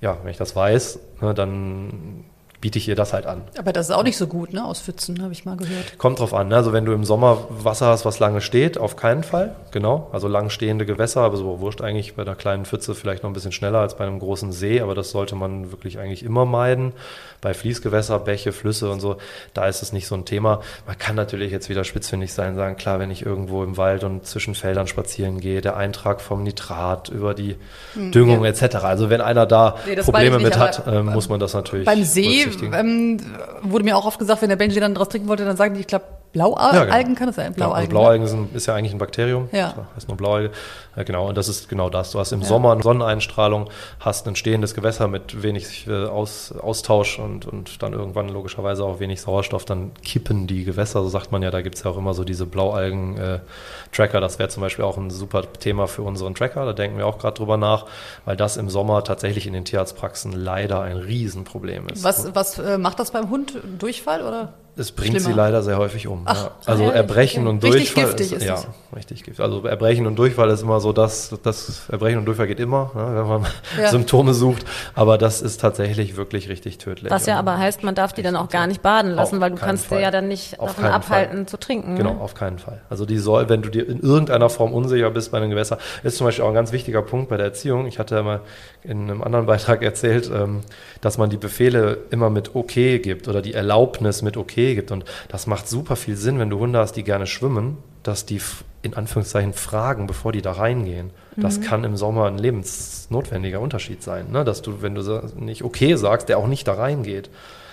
Ja, 0.00 0.18
wenn 0.22 0.30
ich 0.30 0.36
das 0.36 0.54
weiß, 0.54 1.00
ne, 1.20 1.34
dann 1.34 2.24
biete 2.60 2.78
ich 2.78 2.88
ihr 2.88 2.96
das 2.96 3.12
halt 3.12 3.26
an. 3.26 3.42
Aber 3.56 3.72
das 3.72 3.88
ist 3.88 3.94
auch 3.94 4.02
nicht 4.02 4.16
so 4.16 4.26
gut, 4.26 4.52
ne? 4.52 4.64
Aus 4.64 4.80
Pfützen, 4.80 5.22
habe 5.22 5.32
ich 5.32 5.44
mal 5.44 5.56
gehört. 5.56 5.96
Kommt 5.96 6.18
drauf 6.18 6.34
an, 6.34 6.48
ne? 6.48 6.56
also 6.56 6.72
wenn 6.72 6.84
du 6.84 6.92
im 6.92 7.04
Sommer 7.04 7.46
Wasser 7.50 7.86
hast, 7.86 8.04
was 8.04 8.18
lange 8.18 8.40
steht, 8.40 8.78
auf 8.78 8.96
keinen 8.96 9.22
Fall, 9.22 9.54
genau. 9.70 10.08
Also 10.12 10.26
lang 10.26 10.50
stehende 10.50 10.84
Gewässer, 10.84 11.20
aber 11.20 11.36
so 11.36 11.60
wurscht 11.60 11.80
eigentlich 11.80 12.16
bei 12.16 12.22
einer 12.22 12.34
kleinen 12.34 12.64
Pfütze 12.64 12.96
vielleicht 12.96 13.22
noch 13.22 13.30
ein 13.30 13.32
bisschen 13.32 13.52
schneller 13.52 13.78
als 13.78 13.96
bei 13.96 14.04
einem 14.04 14.18
großen 14.18 14.50
See, 14.50 14.80
aber 14.80 14.96
das 14.96 15.10
sollte 15.10 15.36
man 15.36 15.70
wirklich 15.70 16.00
eigentlich 16.00 16.24
immer 16.24 16.46
meiden. 16.46 16.92
Bei 17.40 17.54
Fließgewässer, 17.54 18.18
Bäche, 18.18 18.50
Flüsse 18.50 18.90
und 18.90 18.98
so, 18.98 19.18
da 19.54 19.68
ist 19.68 19.82
es 19.82 19.92
nicht 19.92 20.08
so 20.08 20.16
ein 20.16 20.24
Thema. 20.24 20.60
Man 20.86 20.98
kann 20.98 21.14
natürlich 21.14 21.52
jetzt 21.52 21.68
wieder 21.68 21.84
spitzfindig 21.84 22.32
sein, 22.32 22.56
sagen, 22.56 22.76
klar, 22.76 22.98
wenn 22.98 23.12
ich 23.12 23.24
irgendwo 23.24 23.62
im 23.62 23.76
Wald 23.76 24.02
und 24.02 24.26
zwischen 24.26 24.56
Feldern 24.56 24.88
spazieren 24.88 25.38
gehe, 25.38 25.60
der 25.60 25.76
Eintrag 25.76 26.20
vom 26.20 26.42
Nitrat 26.42 27.08
über 27.08 27.34
die 27.34 27.54
Düngung 27.94 28.42
ja. 28.44 28.50
etc. 28.50 28.76
Also 28.76 29.10
wenn 29.10 29.20
einer 29.20 29.46
da 29.46 29.76
Nee, 29.86 29.94
Probleme 29.96 30.40
mit 30.40 30.58
hat, 30.58 30.82
ähm, 30.88 31.06
muss 31.06 31.28
man 31.28 31.38
das 31.38 31.54
natürlich 31.54 31.86
Beim 31.86 32.02
See 32.02 32.47
ähm, 32.72 33.18
wurde 33.62 33.84
mir 33.84 33.96
auch 33.96 34.04
oft 34.04 34.18
gesagt, 34.18 34.42
wenn 34.42 34.48
der 34.48 34.56
Benji 34.56 34.80
dann 34.80 34.94
draus 34.94 35.08
trinken 35.08 35.28
wollte, 35.28 35.44
dann 35.44 35.56
sagen 35.56 35.74
die, 35.74 35.80
ich 35.80 35.86
glaube, 35.86 36.04
Blaualgen 36.32 36.88
Ja, 36.88 37.02
genau. 37.02 37.14
kann 37.14 37.26
das 37.26 37.36
sein? 37.36 37.46
Also 37.46 37.56
Blaualgen. 37.56 37.88
Blaualgen 37.88 38.26
sind, 38.26 38.54
ist 38.54 38.66
ja 38.66 38.74
eigentlich 38.74 38.92
ein 38.92 38.98
Bakterium. 38.98 39.48
Ja. 39.52 39.74
Das 39.76 39.96
heißt 39.96 40.08
nur 40.08 40.16
Blaualge. 40.16 40.50
Ja, 40.96 41.02
genau, 41.04 41.28
und 41.28 41.38
das 41.38 41.48
ist 41.48 41.68
genau 41.68 41.90
das. 41.90 42.10
Du 42.10 42.18
hast 42.18 42.32
im 42.32 42.42
Sommer 42.42 42.72
eine 42.72 42.82
Sonneneinstrahlung, 42.82 43.70
hast 44.00 44.26
ein 44.26 44.36
stehendes 44.36 44.74
Gewässer 44.74 45.08
mit 45.08 45.42
wenig 45.42 45.86
äh, 45.86 46.06
Aus, 46.06 46.52
Austausch 46.52 47.18
und, 47.18 47.46
und 47.46 47.82
dann 47.82 47.92
irgendwann 47.92 48.28
logischerweise 48.28 48.84
auch 48.84 49.00
wenig 49.00 49.20
Sauerstoff. 49.20 49.64
Dann 49.64 49.92
kippen 50.02 50.46
die 50.46 50.64
Gewässer, 50.64 51.02
so 51.02 51.08
sagt 51.08 51.32
man 51.32 51.42
ja. 51.42 51.50
Da 51.50 51.62
gibt 51.62 51.76
es 51.76 51.84
ja 51.84 51.90
auch 51.90 51.96
immer 51.96 52.14
so 52.14 52.24
diese 52.24 52.46
Blaualgen-Tracker. 52.46 54.20
das 54.20 54.38
wäre 54.38 54.48
zum 54.48 54.62
Beispiel 54.62 54.84
auch 54.84 54.98
ein 54.98 55.10
super 55.10 55.50
Thema 55.52 55.86
für 55.88 56.02
unseren 56.02 56.34
Tracker. 56.34 56.66
Da 56.66 56.72
denken 56.72 56.98
wir 56.98 57.06
auch 57.06 57.18
gerade 57.18 57.36
drüber 57.36 57.56
nach, 57.56 57.86
weil 58.24 58.36
das 58.36 58.56
im 58.56 58.68
Sommer 58.68 59.02
tatsächlich 59.04 59.46
in 59.46 59.52
den 59.54 59.64
Tierarztpraxen 59.64 60.32
leider 60.32 60.82
ein 60.82 60.96
Riesenproblem 60.96 61.88
ist. 61.88 62.04
Was, 62.04 62.34
was 62.34 62.58
äh, 62.58 62.76
macht 62.76 62.98
das 62.98 63.12
beim 63.12 63.30
Hund? 63.30 63.54
Durchfall 63.78 64.22
oder? 64.22 64.52
Es 64.78 64.92
bringt 64.92 65.14
sie 65.14 65.20
Schlimmer. 65.24 65.36
leider 65.36 65.62
sehr 65.62 65.76
häufig 65.78 66.06
um. 66.06 66.22
Ach, 66.24 66.44
ja. 66.44 66.50
Also 66.66 66.82
ehrlich? 66.84 66.96
Erbrechen 66.96 67.40
Okay. 67.46 67.50
und 67.50 67.64
Richtig 67.64 67.94
Durchfall. 67.94 68.04
giftig 68.16 68.32
ist 68.32 68.44
ja, 68.44 68.54
es. 68.54 68.66
richtig 68.96 69.24
giftig. 69.24 69.44
Also 69.44 69.64
Erbrechen 69.66 70.06
und 70.06 70.16
Durchfall 70.16 70.48
ist 70.50 70.62
immer 70.62 70.80
so, 70.80 70.92
dass 70.92 71.34
das 71.42 71.88
Erbrechen 71.90 72.18
und 72.18 72.24
Durchfall 72.26 72.46
geht 72.46 72.60
immer, 72.60 72.90
ne, 72.94 73.10
wenn 73.16 73.26
man 73.28 73.46
Ja. 73.80 73.88
Symptome 73.90 74.34
sucht. 74.34 74.64
Aber 74.94 75.18
das 75.18 75.42
ist 75.42 75.60
tatsächlich 75.60 76.16
wirklich 76.16 76.48
richtig 76.48 76.78
tödlich. 76.78 77.10
Was 77.10 77.26
ja 77.26 77.38
aber 77.38 77.58
heißt, 77.58 77.82
man 77.82 77.94
darf 77.94 78.12
die 78.12 78.22
dann 78.22 78.36
auch 78.36 78.48
gar 78.48 78.66
nicht 78.66 78.82
baden 78.82 79.10
lassen, 79.12 79.36
Auf 79.36 79.40
weil 79.42 79.50
du 79.50 79.56
kannst 79.56 79.88
sie 79.90 79.96
ja 79.96 80.10
dann 80.10 80.28
nicht 80.28 80.60
Auf 80.60 80.74
davon 80.76 80.84
abhalten 80.86 81.36
Fall. 81.38 81.46
zu 81.46 81.58
trinken. 81.58 81.96
Genau, 81.96 82.14
Ne? 82.14 82.20
auf 82.20 82.34
keinen 82.34 82.58
Fall. 82.58 82.80
Also 82.88 83.04
die 83.04 83.18
soll, 83.18 83.48
wenn 83.48 83.62
du 83.62 83.68
dir 83.70 83.88
in 83.88 84.00
irgendeiner 84.00 84.48
Form 84.48 84.72
unsicher 84.72 85.10
bist 85.10 85.32
bei 85.32 85.38
einem 85.38 85.50
Gewässer, 85.50 85.78
ist 86.02 86.16
zum 86.16 86.26
Beispiel 86.26 86.44
auch 86.44 86.48
ein 86.48 86.54
ganz 86.54 86.72
wichtiger 86.72 87.02
Punkt 87.02 87.28
bei 87.28 87.36
der 87.36 87.46
Erziehung. 87.46 87.86
Ich 87.86 87.98
hatte 87.98 88.14
ja 88.14 88.22
mal 88.22 88.40
in 88.82 89.02
einem 89.10 89.22
anderen 89.22 89.46
Beitrag 89.46 89.82
erzählt, 89.82 90.30
ähm, 90.32 90.60
dass 91.00 91.18
man 91.18 91.30
die 91.30 91.36
Befehle 91.36 91.98
immer 92.10 92.30
mit 92.30 92.54
okay 92.54 92.98
gibt 93.00 93.28
oder 93.28 93.42
die 93.42 93.54
Erlaubnis 93.54 94.22
mit 94.22 94.36
okay 94.36 94.67
gibt. 94.74 94.90
Und 94.90 95.04
das 95.28 95.46
macht 95.46 95.68
super 95.68 95.96
viel 95.96 96.16
Sinn, 96.16 96.38
wenn 96.38 96.50
du 96.50 96.58
Hunde 96.58 96.78
hast, 96.78 96.92
die 96.92 97.04
gerne 97.04 97.26
schwimmen, 97.26 97.78
dass 98.02 98.26
die 98.26 98.40
in 98.82 98.94
Anführungszeichen 98.94 99.52
fragen, 99.54 100.06
bevor 100.06 100.32
die 100.32 100.42
da 100.42 100.52
reingehen. 100.52 101.10
Das 101.36 101.60
kann 101.60 101.84
im 101.84 101.96
Sommer 101.96 102.26
ein 102.26 102.38
lebensnotwendiger 102.38 103.60
Unterschied 103.60 104.02
sein, 104.02 104.30
ne? 104.30 104.44
dass 104.44 104.62
du, 104.62 104.82
wenn 104.82 104.94
du 104.94 105.22
nicht 105.36 105.62
okay 105.62 105.94
sagst, 105.96 106.28
der 106.28 106.38
auch 106.38 106.46
nicht 106.46 106.66
da 106.68 106.74
reingeht. 106.74 107.30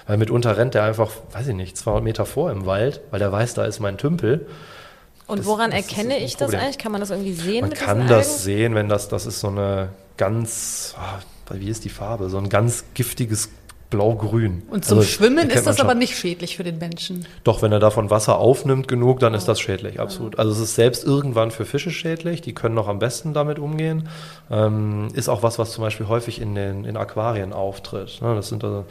Weil 0.07 0.17
mitunter 0.17 0.57
rennt 0.57 0.73
der 0.75 0.83
einfach, 0.83 1.11
weiß 1.31 1.47
ich 1.47 1.55
nicht, 1.55 1.77
200 1.77 2.03
Meter 2.03 2.25
vor 2.25 2.51
im 2.51 2.65
Wald, 2.67 3.01
weil 3.09 3.19
der 3.19 3.31
weiß, 3.31 3.55
da 3.55 3.65
ist 3.65 3.79
mein 3.79 3.97
Tümpel. 3.97 4.45
Und 5.27 5.39
Das- 5.39 5.45
woran 5.47 5.71
das 5.71 5.81
erkenne 5.81 6.19
ich 6.19 6.37
das 6.37 6.53
eigentlich? 6.53 6.77
Kann 6.77 6.91
man 6.91 7.01
das 7.01 7.09
irgendwie 7.09 7.33
sehen 7.33 7.61
Man 7.61 7.73
kann 7.73 8.07
das 8.07 8.43
sehen, 8.43 8.75
wenn 8.75 8.87
das, 8.89 9.07
das 9.07 9.25
ist 9.25 9.39
so 9.39 9.47
eine 9.47 9.89
ganz, 10.17 10.93
ah, 10.97 11.19
wie 11.55 11.69
ist 11.69 11.85
die 11.85 11.89
Farbe? 11.89 12.29
So 12.29 12.37
ein 12.37 12.49
ganz 12.49 12.83
giftiges 12.93 13.49
Blau-Grün. 13.95 14.63
Und 14.69 14.85
zum 14.85 14.99
Also, 14.99 15.09
Schwimmen 15.09 15.49
ist 15.49 15.65
das 15.65 15.79
aber 15.79 15.91
schon. 15.91 15.99
nicht 15.99 16.17
schädlich 16.17 16.57
für 16.57 16.63
den 16.63 16.77
Menschen. 16.77 17.25
Doch, 17.43 17.61
wenn 17.61 17.71
er 17.71 17.79
davon 17.79 18.09
Wasser 18.09 18.37
aufnimmt 18.37 18.87
genug, 18.87 19.19
dann 19.19 19.33
ist 19.33 19.47
das 19.47 19.59
schädlich, 19.59 19.99
absolut. 19.99 20.37
Also 20.37 20.51
es 20.51 20.59
ist 20.59 20.75
selbst 20.75 21.05
irgendwann 21.05 21.51
für 21.51 21.65
Fische 21.65 21.91
schädlich, 21.91 22.41
die 22.41 22.53
können 22.53 22.75
noch 22.75 22.87
am 22.87 22.99
besten 22.99 23.33
damit 23.33 23.59
umgehen. 23.59 24.09
Ähm, 24.51 25.07
ist 25.13 25.29
auch 25.29 25.43
was, 25.43 25.57
was 25.57 25.71
zum 25.71 25.83
Beispiel 25.83 26.07
häufig 26.07 26.39
in 26.41 26.55
den 26.55 26.85
in 26.85 26.97
Aquarien 26.97 27.53
auftritt. 27.53 28.21
Ne? 28.21 28.35
Das 28.35 28.49
sind 28.49 28.63
also, 28.63 28.85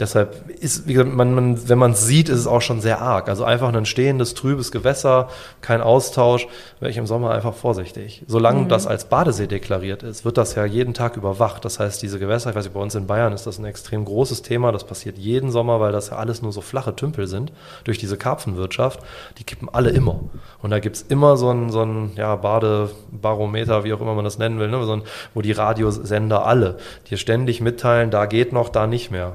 deshalb 0.00 0.48
ist, 0.48 0.86
wie 0.86 0.94
gesagt, 0.94 1.12
man, 1.14 1.34
man, 1.34 1.68
wenn 1.68 1.78
man 1.78 1.92
es 1.92 2.06
sieht, 2.06 2.28
ist 2.28 2.38
es 2.38 2.46
auch 2.46 2.62
schon 2.62 2.80
sehr 2.80 3.00
arg. 3.00 3.28
Also 3.28 3.44
einfach 3.44 3.72
ein 3.74 3.86
stehendes, 3.86 4.34
trübes 4.34 4.70
Gewässer, 4.70 5.28
kein 5.60 5.80
Austausch, 5.80 6.46
wäre 6.80 6.90
ich 6.90 6.96
im 6.96 7.06
Sommer 7.06 7.32
einfach 7.32 7.54
vorsichtig. 7.54 8.22
Solange 8.26 8.66
das 8.68 8.86
als 8.86 9.06
Badesee 9.06 9.46
deklariert 9.46 10.02
ist, 10.02 10.24
wird 10.24 10.38
das 10.38 10.54
ja 10.54 10.64
jeden 10.64 10.94
Tag 10.94 11.16
überwacht. 11.16 11.64
Das 11.64 11.80
heißt, 11.80 12.00
diese 12.02 12.18
Gewässer, 12.18 12.50
ich 12.50 12.56
weiß 12.56 12.64
nicht, 12.64 12.74
bei 12.74 12.80
uns 12.80 12.94
in 12.94 13.06
Bayern 13.06 13.32
ist 13.32 13.46
das 13.46 13.58
ein 13.58 13.64
extrem 13.64 14.04
großes 14.04 14.42
Thema. 14.44 14.70
Das 14.70 14.84
passiert 14.84 15.18
jeden 15.18 15.50
Sommer, 15.50 15.80
weil 15.80 15.90
das 15.90 16.10
ja 16.10 16.16
alles 16.16 16.42
nur 16.42 16.52
so 16.52 16.60
flache 16.60 16.94
Tümpel 16.94 17.26
sind 17.26 17.52
durch 17.82 17.98
diese 17.98 18.16
Karpfenwirtschaft. 18.16 19.00
Die 19.38 19.44
kippen 19.44 19.68
alle 19.68 19.90
immer. 19.90 20.20
Und 20.62 20.70
da 20.70 20.78
gibt's 20.78 21.02
immer 21.02 21.36
so 21.36 21.50
ein, 21.50 21.70
so 21.70 21.82
ein 21.82 22.12
ja, 22.16 22.36
Badebarometer, 22.36 23.82
wie 23.82 23.92
auch 23.92 24.00
immer 24.00 24.14
man 24.14 24.24
das 24.24 24.38
nennen 24.38 24.60
will, 24.60 24.68
ne? 24.68 24.84
so 24.84 24.92
ein, 24.92 25.02
wo 25.34 25.42
die 25.42 25.52
Radiosender 25.52 26.46
alle 26.46 26.78
dir 27.10 27.16
ständig 27.16 27.60
mitteilen, 27.60 28.10
da 28.10 28.26
geht 28.26 28.52
noch, 28.52 28.68
da 28.68 28.86
nicht 28.86 29.10
mehr. 29.10 29.32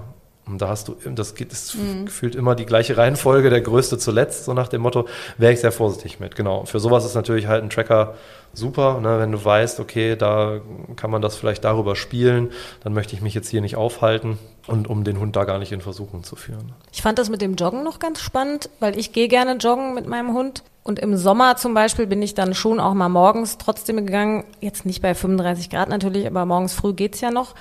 Und 0.50 0.62
da 0.62 0.70
hast 0.70 0.88
du, 0.88 0.96
das 1.06 1.36
geht, 1.36 1.52
ist 1.52 1.78
gefühlt 2.06 2.36
immer 2.36 2.56
die 2.56 2.66
gleiche 2.66 2.98
Reihenfolge, 2.98 3.50
der 3.50 3.62
Größte 3.62 3.98
zuletzt, 3.98 4.46
so 4.46 4.54
nach 4.54 4.68
dem 4.68 4.82
Motto, 4.82 5.08
wäre 5.38 5.54
ich 5.54 5.60
sehr 5.60 5.72
vorsichtig 5.72 6.20
mit. 6.20 6.36
Genau. 6.36 6.66
Für 6.66 6.80
sowas 6.80 7.06
ist 7.06 7.16
natürlich 7.16 7.48
halt 7.48 7.64
ein 7.64 7.70
Tracker 7.70 8.16
super, 8.54 9.00
ne, 9.00 9.20
wenn 9.20 9.32
du 9.32 9.44
weißt, 9.44 9.80
okay, 9.80 10.16
da 10.16 10.60
kann 10.96 11.12
man 11.12 11.22
das 11.22 11.36
vielleicht 11.36 11.64
darüber 11.64 11.96
spielen, 11.96 12.52
dann 12.84 12.94
möchte 12.94 13.16
ich 13.16 13.22
mich 13.22 13.34
jetzt 13.34 13.50
hier 13.50 13.62
nicht 13.62 13.76
aufhalten 13.76 14.38
und 14.68 14.88
um 14.88 15.04
den 15.04 15.20
Hund 15.20 15.36
da 15.36 15.44
gar 15.44 15.60
nicht 15.60 15.72
in 15.72 15.82
Versuchung 15.82 16.24
zu 16.24 16.36
führen. 16.36 16.74
Ich 16.92 17.02
fand 17.02 17.20
das 17.20 17.30
mit 17.30 17.42
dem 17.42 17.56
Joggen 17.56 17.84
noch 17.84 18.00
ganz 18.00 18.22
spannend, 18.22 18.70
weil 18.80 18.98
ich 18.98 19.14
gehe 19.14 19.28
gerne 19.28 19.54
joggen 19.54 19.94
mit 19.94 20.08
meinem 20.08 20.34
Hund. 20.34 20.64
Und 20.84 20.98
im 20.98 21.18
Sommer 21.18 21.56
zum 21.56 21.74
Beispiel 21.74 22.08
bin 22.08 22.22
ich 22.22 22.34
dann 22.34 22.56
schon 22.56 22.80
auch 22.80 22.94
mal 22.94 23.10
morgens 23.10 23.58
trotzdem 23.58 23.98
gegangen. 23.98 24.46
Jetzt 24.60 24.86
nicht 24.86 25.02
bei 25.02 25.14
35 25.14 25.70
Grad 25.70 25.90
natürlich, 25.90 26.26
aber 26.26 26.46
morgens 26.46 26.74
früh 26.74 26.94
geht's 26.94 27.22
ja 27.22 27.30
noch. 27.30 27.54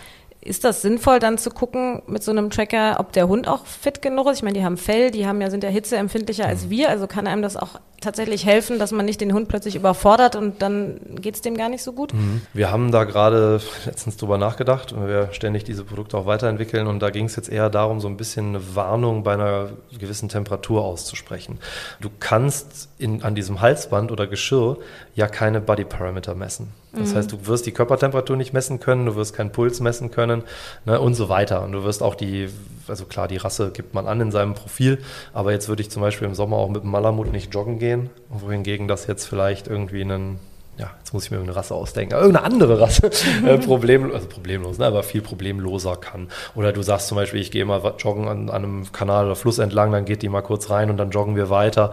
Ist 0.48 0.64
das 0.64 0.82
sinnvoll, 0.82 1.18
dann 1.18 1.38
zu 1.38 1.50
gucken 1.50 2.02
mit 2.06 2.22
so 2.22 2.30
einem 2.30 2.50
Tracker, 2.50 2.96
ob 2.98 3.12
der 3.12 3.28
Hund 3.28 3.46
auch 3.46 3.66
fit 3.66 4.02
genug 4.02 4.26
ist? 4.28 4.38
Ich 4.38 4.42
meine, 4.42 4.58
die 4.58 4.64
haben 4.64 4.76
Fell, 4.76 5.10
die 5.10 5.26
haben 5.26 5.40
ja, 5.40 5.50
sind 5.50 5.62
ja 5.62 5.70
hitzeempfindlicher 5.70 6.46
als 6.46 6.66
Mhm. 6.66 6.70
wir, 6.70 6.88
also 6.88 7.06
kann 7.06 7.26
einem 7.26 7.42
das 7.42 7.56
auch 7.56 7.80
tatsächlich 8.00 8.46
helfen, 8.46 8.78
dass 8.78 8.92
man 8.92 9.04
nicht 9.04 9.20
den 9.20 9.32
Hund 9.32 9.48
plötzlich 9.48 9.74
überfordert 9.74 10.36
und 10.36 10.62
dann 10.62 11.00
geht's 11.20 11.40
dem 11.40 11.56
gar 11.56 11.68
nicht 11.68 11.82
so 11.82 11.92
gut? 11.92 12.12
Wir 12.52 12.70
haben 12.70 12.92
da 12.92 13.04
gerade 13.04 13.60
letztens 13.86 14.16
drüber 14.16 14.38
nachgedacht 14.38 14.92
und 14.92 15.08
wir 15.08 15.30
ständig 15.32 15.64
diese 15.64 15.84
Produkte 15.84 16.16
auch 16.16 16.26
weiterentwickeln 16.26 16.86
und 16.86 17.00
da 17.00 17.10
ging 17.10 17.24
es 17.24 17.34
jetzt 17.34 17.48
eher 17.48 17.70
darum, 17.70 18.00
so 18.00 18.08
ein 18.08 18.16
bisschen 18.16 18.50
eine 18.50 18.76
Warnung 18.76 19.24
bei 19.24 19.34
einer 19.34 19.70
gewissen 19.98 20.28
Temperatur 20.28 20.84
auszusprechen. 20.84 21.58
Du 22.00 22.08
kannst 22.20 22.88
in, 22.98 23.22
an 23.22 23.34
diesem 23.34 23.60
Halsband 23.60 24.12
oder 24.12 24.26
Geschirr 24.26 24.78
ja 25.14 25.26
keine 25.26 25.60
Body 25.60 25.84
Parameter 25.84 26.34
messen. 26.34 26.72
Das 26.92 27.14
heißt, 27.14 27.30
du 27.32 27.46
wirst 27.46 27.66
die 27.66 27.72
Körpertemperatur 27.72 28.36
nicht 28.36 28.52
messen 28.52 28.80
können, 28.80 29.06
du 29.06 29.14
wirst 29.14 29.34
keinen 29.34 29.52
Puls 29.52 29.80
messen 29.80 30.10
können 30.10 30.42
ne, 30.86 31.00
und 31.00 31.14
so 31.14 31.28
weiter. 31.28 31.62
Und 31.62 31.72
du 31.72 31.84
wirst 31.84 32.02
auch 32.02 32.14
die, 32.14 32.48
also 32.86 33.04
klar, 33.04 33.28
die 33.28 33.36
Rasse 33.36 33.70
gibt 33.72 33.94
man 33.94 34.06
an 34.06 34.20
in 34.20 34.30
seinem 34.30 34.54
Profil, 34.54 34.98
aber 35.32 35.52
jetzt 35.52 35.68
würde 35.68 35.82
ich 35.82 35.90
zum 35.90 36.00
Beispiel 36.00 36.26
im 36.26 36.34
Sommer 36.34 36.56
auch 36.56 36.70
mit 36.70 36.82
dem 36.82 36.90
Malamut 36.90 37.30
nicht 37.32 37.52
joggen 37.52 37.78
gehen, 37.78 38.10
wohingegen 38.30 38.88
das 38.88 39.06
jetzt 39.06 39.26
vielleicht 39.26 39.68
irgendwie 39.68 40.00
einen 40.00 40.38
ja, 40.78 40.90
jetzt 40.98 41.12
muss 41.12 41.24
ich 41.24 41.30
mir 41.32 41.40
eine 41.40 41.54
Rasse 41.54 41.74
ausdenken, 41.74 42.14
aber 42.14 42.22
irgendeine 42.22 42.46
andere 42.46 42.80
Rasse 42.80 43.10
äh, 43.46 43.58
problem, 43.58 44.12
also 44.12 44.28
problemlos, 44.28 44.78
ne, 44.78 44.86
aber 44.86 45.02
viel 45.02 45.22
problemloser 45.22 45.96
kann. 45.96 46.28
Oder 46.54 46.72
du 46.72 46.82
sagst 46.82 47.08
zum 47.08 47.16
Beispiel, 47.16 47.40
ich 47.40 47.50
gehe 47.50 47.64
mal 47.64 47.94
joggen 47.98 48.28
an, 48.28 48.48
an 48.48 48.64
einem 48.64 48.92
Kanal 48.92 49.26
oder 49.26 49.34
Fluss 49.34 49.58
entlang, 49.58 49.90
dann 49.90 50.04
geht 50.04 50.22
die 50.22 50.28
mal 50.28 50.42
kurz 50.42 50.70
rein 50.70 50.88
und 50.88 50.96
dann 50.96 51.10
joggen 51.10 51.34
wir 51.34 51.50
weiter. 51.50 51.92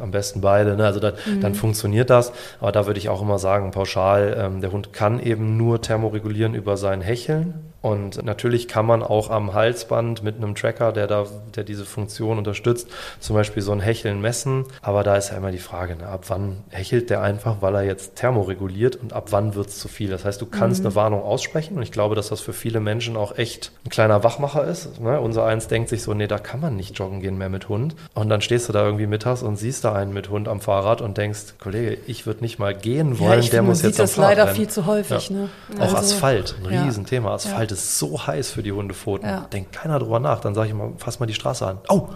Am 0.00 0.10
besten 0.10 0.40
beide, 0.40 0.76
ne? 0.76 0.86
also 0.86 0.98
dann, 0.98 1.14
dann 1.40 1.54
funktioniert 1.54 2.08
das. 2.08 2.32
Aber 2.60 2.72
da 2.72 2.86
würde 2.86 2.98
ich 2.98 3.10
auch 3.10 3.20
immer 3.20 3.38
sagen, 3.38 3.70
pauschal, 3.70 4.34
ähm, 4.38 4.60
der 4.62 4.72
Hund 4.72 4.94
kann 4.94 5.20
eben 5.20 5.58
nur 5.58 5.82
thermoregulieren 5.82 6.54
über 6.54 6.78
sein 6.78 7.02
Hecheln. 7.02 7.54
Und 7.86 8.24
natürlich 8.24 8.66
kann 8.66 8.84
man 8.84 9.04
auch 9.04 9.30
am 9.30 9.54
Halsband 9.54 10.22
mit 10.24 10.36
einem 10.36 10.56
Tracker, 10.56 10.90
der 10.92 11.06
da, 11.06 11.24
der 11.54 11.62
diese 11.62 11.84
Funktion 11.84 12.36
unterstützt, 12.38 12.88
zum 13.20 13.36
Beispiel 13.36 13.62
so 13.62 13.70
ein 13.70 13.78
Hecheln 13.80 14.20
messen. 14.20 14.64
Aber 14.82 15.04
da 15.04 15.14
ist 15.16 15.30
ja 15.30 15.36
immer 15.36 15.52
die 15.52 15.58
Frage, 15.58 15.94
ne, 15.94 16.06
ab 16.08 16.24
wann 16.28 16.64
hechelt 16.70 17.10
der 17.10 17.22
einfach, 17.22 17.56
weil 17.60 17.76
er 17.76 17.82
jetzt 17.84 18.16
thermoreguliert 18.16 18.96
und 18.96 19.12
ab 19.12 19.28
wann 19.30 19.54
wird 19.54 19.68
es 19.68 19.78
zu 19.78 19.86
viel. 19.86 20.10
Das 20.10 20.24
heißt, 20.24 20.40
du 20.42 20.46
kannst 20.46 20.84
eine 20.84 20.96
Warnung 20.96 21.22
aussprechen 21.22 21.76
und 21.76 21.82
ich 21.84 21.92
glaube, 21.92 22.16
dass 22.16 22.28
das 22.28 22.40
für 22.40 22.52
viele 22.52 22.80
Menschen 22.80 23.16
auch 23.16 23.38
echt 23.38 23.70
ein 23.84 23.90
kleiner 23.90 24.24
Wachmacher 24.24 24.64
ist. 24.64 25.00
Ne? 25.00 25.20
Unser 25.20 25.44
eins 25.44 25.68
denkt 25.68 25.88
sich 25.88 26.02
so, 26.02 26.12
nee, 26.12 26.26
da 26.26 26.38
kann 26.38 26.60
man 26.60 26.74
nicht 26.74 26.98
joggen 26.98 27.20
gehen 27.20 27.38
mehr 27.38 27.50
mit 27.50 27.68
Hund. 27.68 27.94
Und 28.14 28.28
dann 28.28 28.40
stehst 28.40 28.68
du 28.68 28.72
da 28.72 28.84
irgendwie 28.84 29.06
mittags 29.06 29.42
und 29.44 29.56
siehst 29.58 29.84
da 29.84 29.92
einen 29.92 30.12
mit 30.12 30.28
Hund 30.28 30.48
am 30.48 30.60
Fahrrad 30.60 31.00
und 31.02 31.16
denkst, 31.18 31.54
Kollege, 31.60 31.98
ich 32.08 32.26
würde 32.26 32.40
nicht 32.40 32.58
mal 32.58 32.74
gehen 32.74 33.20
wollen, 33.20 33.38
ich 33.38 33.50
der 33.50 33.60
finde, 33.60 33.70
muss 33.70 33.82
man 33.82 33.90
jetzt 33.90 33.96
sieht 33.96 34.00
am 34.00 34.04
das 34.06 34.14
Fahrrad 34.14 34.30
leider 34.30 34.44
rennen. 34.46 34.56
viel 34.56 34.68
zu 34.68 34.86
häufig. 34.86 35.28
Ja. 35.30 35.36
Ne? 35.36 35.48
Auch 35.78 35.82
Also- 35.82 35.96
Asphalt, 35.98 36.56
ein 36.64 36.72
Ja. 36.72 36.82
Riesenthema. 36.84 37.32
Asphalt 37.34 37.70
Ja. 37.70 37.75
Ist 37.78 37.98
so 37.98 38.26
heiß 38.26 38.50
für 38.50 38.62
die 38.62 38.72
Hundepfoten. 38.72 39.28
Ja. 39.28 39.40
Denkt 39.52 39.72
keiner 39.72 39.98
drüber 39.98 40.20
nach. 40.20 40.40
Dann 40.40 40.54
sage 40.54 40.68
ich 40.68 40.74
mal, 40.74 40.92
fass 40.98 41.20
mal 41.20 41.26
die 41.26 41.34
Straße 41.34 41.66
an. 41.66 41.78
Oh! 41.88 42.08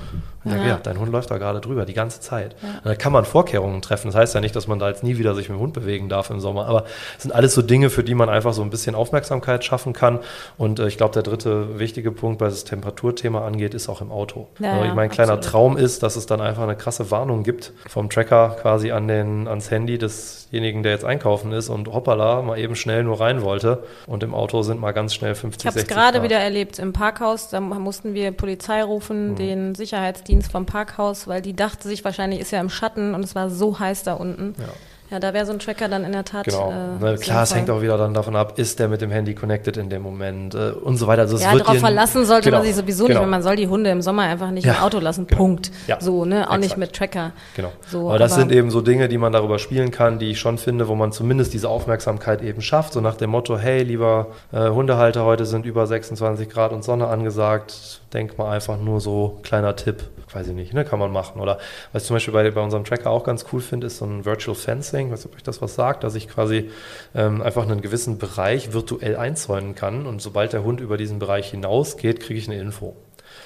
Ja, 0.45 0.57
Ja. 0.57 0.67
ja, 0.69 0.81
dein 0.83 0.99
Hund 0.99 1.13
läuft 1.13 1.31
da 1.31 1.39
gerade 1.39 1.61
drüber, 1.61 1.85
die 1.85 1.93
ganze 1.93 2.21
Zeit. 2.21 2.57
Und 2.63 2.81
Da 2.85 2.95
kann 2.95 3.13
man 3.13 3.25
Vorkehrungen 3.25 3.83
treffen. 3.83 4.09
Das 4.09 4.15
heißt 4.17 4.35
ja 4.35 4.41
nicht, 4.41 4.57
dass 4.57 4.67
man 4.67 4.79
da 4.79 4.89
jetzt 4.89 5.03
nie 5.05 5.19
wieder 5.19 5.35
sich 5.35 5.49
mit 5.49 5.59
dem 5.59 5.61
Hund 5.61 5.75
bewegen 5.75 6.09
darf 6.09 6.31
im 6.31 6.41
Sommer. 6.41 6.67
Aber 6.67 6.85
es 7.17 7.25
sind 7.25 7.33
alles 7.33 7.55
so 7.55 7.61
Dinge, 7.63 7.91
für 7.91 8.03
die 8.03 8.15
man 8.15 8.29
einfach 8.31 8.55
so 8.55 8.63
ein 8.63 8.71
bisschen 8.71 8.95
Aufmerksamkeit 8.95 9.65
schaffen 9.65 9.93
kann. 9.93 10.21
Und 10.57 10.79
äh, 10.79 10.89
ich 10.89 10.97
glaube, 10.97 11.13
der 11.13 11.23
dritte 11.23 11.79
wichtige 11.79 12.11
Punkt, 12.11 12.41
was 12.41 12.55
das 12.55 12.65
Temperaturthema 12.65 13.47
angeht, 13.47 13.75
ist 13.75 13.89
auch 13.91 14.01
im 14.01 14.11
Auto. 14.11 14.49
Ja, 14.59 14.73
Also 14.73 14.85
ja, 14.87 14.95
mein 14.95 15.11
kleiner 15.11 15.35
absolut. 15.35 15.53
Traum 15.53 15.77
ist, 15.77 16.03
dass 16.03 16.17
es 16.17 16.25
dann 16.25 16.41
einfach 16.41 16.63
eine 16.63 16.77
krasse 16.77 17.11
Warnung 17.11 17.43
gibt 17.43 17.73
vom 17.87 18.09
Tracker 18.09 18.57
quasi 18.61 18.93
an 18.93 19.09
den, 19.09 19.47
ans 19.47 19.71
Handy 19.71 19.99
desjenigen, 19.99 20.83
der 20.83 20.93
jetzt 20.93 21.05
einkaufen 21.05 21.53
ist 21.53 21.69
und 21.69 21.93
hoppala, 21.93 22.41
mal 22.41 22.59
eben 22.59 22.77
schnell 22.77 23.05
nur 23.05 23.21
rein 23.21 23.43
wollte. 23.43 23.83
Und 24.07 24.23
im 24.23 24.33
Auto 24.35 24.63
sind 24.63 24.81
mal 24.81 24.93
ganz 24.93 25.13
schnell 25.15 25.35
50, 25.35 25.61
Ich 25.61 25.67
habe 25.67 25.79
es 25.79 25.87
60 25.87 25.95
gerade 25.97 26.23
wieder 26.23 26.39
erlebt 26.39 26.79
im 26.79 26.93
Parkhaus. 26.95 27.51
Da 27.51 27.61
mussten 27.61 28.15
wir 28.15 28.33
Polizei 28.33 28.83
rufen, 28.83 29.37
den 29.37 29.75
Sicherheitsdienst 29.75 30.30
vom 30.51 30.67
Parkhaus, 30.67 31.27
weil 31.27 31.43
die 31.43 31.55
dachte 31.55 31.89
sich 31.89 32.05
wahrscheinlich, 32.05 32.41
ist 32.41 32.53
ja 32.53 32.61
im 32.61 32.71
Schatten 32.71 33.15
und 33.15 33.25
es 33.25 33.35
war 33.35 33.51
so 33.51 33.79
heiß 33.79 34.03
da 34.05 34.15
unten. 34.15 34.55
Ja. 34.59 34.69
Ja, 35.11 35.19
da 35.19 35.35
wäre 35.35 35.45
so 35.47 35.53
ein 35.53 35.59
Tracker 35.59 35.89
dann 35.89 36.05
in 36.05 36.13
der 36.13 36.25
Tat. 36.25 36.45
Genau. 36.47 36.71
Äh, 36.71 37.03
Ne, 37.05 37.17
klar, 37.17 37.43
es 37.43 37.55
hängt 37.55 37.69
auch 37.71 37.83
wieder 37.83 37.99
dann 37.99 38.15
davon 38.15 38.37
ab, 38.37 38.59
ist 38.59 38.79
der 38.79 38.89
mit 38.89 39.01
dem 39.01 39.11
Handy 39.11 39.35
connected 39.35 39.77
in 39.77 39.91
dem 39.91 40.03
Moment 40.03 40.55
äh, 40.55 40.71
und 40.71 40.97
so 40.99 41.07
weiter. 41.07 41.23
Also 41.23 41.37
Ja, 41.39 41.55
darauf 41.57 41.79
verlassen 41.79 42.25
sollte 42.27 42.47
genau, 42.51 42.59
man 42.59 42.67
sich 42.67 42.77
sowieso 42.77 43.05
genau. 43.07 43.19
nicht, 43.21 43.23
weil 43.25 43.31
man 43.31 43.43
soll 43.43 43.57
die 43.57 43.67
Hunde 43.69 43.91
im 43.91 44.03
Sommer 44.03 44.23
einfach 44.23 44.51
nicht 44.51 44.65
im 44.67 44.73
Ja, 44.75 44.83
Auto 44.83 44.99
lassen. 45.01 45.27
genau. 45.27 45.39
Punkt. 45.41 45.71
Ja, 45.87 46.01
so, 46.01 46.25
ne? 46.25 46.49
Auch 46.49 46.57
nicht 46.57 46.65
exakt. 46.77 46.79
mit 46.79 46.93
Tracker. 46.93 47.33
Genau. 47.57 47.73
So, 47.89 48.09
aber 48.09 48.19
das 48.19 48.33
aber- 48.33 48.43
sind 48.43 48.53
eben 48.53 48.71
so 48.71 48.81
Dinge, 48.81 49.09
die 49.09 49.19
man 49.19 49.33
darüber 49.33 49.59
spielen 49.59 49.91
kann, 49.91 50.19
die 50.19 50.31
ich 50.31 50.39
schon 50.41 50.59
finde, 50.59 50.89
wo 50.89 50.95
man 50.95 51.11
zumindest 51.13 51.53
diese 51.55 51.69
Aufmerksamkeit 51.69 52.43
eben 52.43 52.61
schafft. 52.63 52.93
So 52.93 53.01
nach 53.01 53.17
dem 53.17 53.31
Motto, 53.31 53.59
hey, 53.59 53.83
lieber 53.83 54.29
äh, 54.53 54.69
Hundehalter, 54.69 55.25
heute 55.25 55.45
sind 55.47 55.67
über 55.67 55.87
26 55.87 56.49
Grad 56.49 56.73
und 56.73 56.85
Sonne 56.85 57.09
angesagt. 57.09 58.01
Denk 58.13 58.39
mal 58.39 58.51
einfach 58.51 58.79
nur 58.79 59.01
so, 59.01 59.39
kleiner 59.43 59.75
Tipp. 59.77 60.05
Weiß 60.33 60.47
ich 60.47 60.55
nicht, 60.55 60.73
ne? 60.75 60.85
kann 60.85 61.01
man 61.01 61.11
machen. 61.11 61.41
Oder 61.41 61.59
was 61.93 62.03
ich 62.03 62.07
zum 62.07 62.15
Beispiel 62.15 62.33
bei, 62.33 62.49
bei 62.53 62.61
unserem 62.61 62.85
Tracker 62.85 63.11
auch 63.11 63.25
ganz 63.25 63.47
cool 63.53 63.61
finde, 63.61 63.89
ist 63.89 63.97
so 63.99 64.05
ein 64.05 64.25
Virtual 64.25 64.55
Fencing. 64.55 65.00
Weiß 65.09 65.21
nicht, 65.21 65.33
ob 65.33 65.37
euch 65.37 65.43
das 65.43 65.63
was 65.63 65.75
sagt, 65.75 66.05
dass 66.05 66.15
ich 66.15 66.29
quasi 66.29 66.71
ähm, 67.15 67.41
einfach 67.41 67.63
einen 67.63 67.81
gewissen 67.81 68.19
Bereich 68.19 68.73
virtuell 68.73 69.17
einzäunen 69.17 69.75
kann. 69.75 70.07
Und 70.07 70.21
sobald 70.21 70.53
der 70.53 70.65
Hund 70.65 70.81
über 70.81 70.97
diesen 70.97 71.19
Bereich 71.19 71.51
hinausgeht, 71.51 72.21
kriege 72.21 72.39
ich 72.39 72.49
eine 72.49 72.59
Info. 72.59 72.97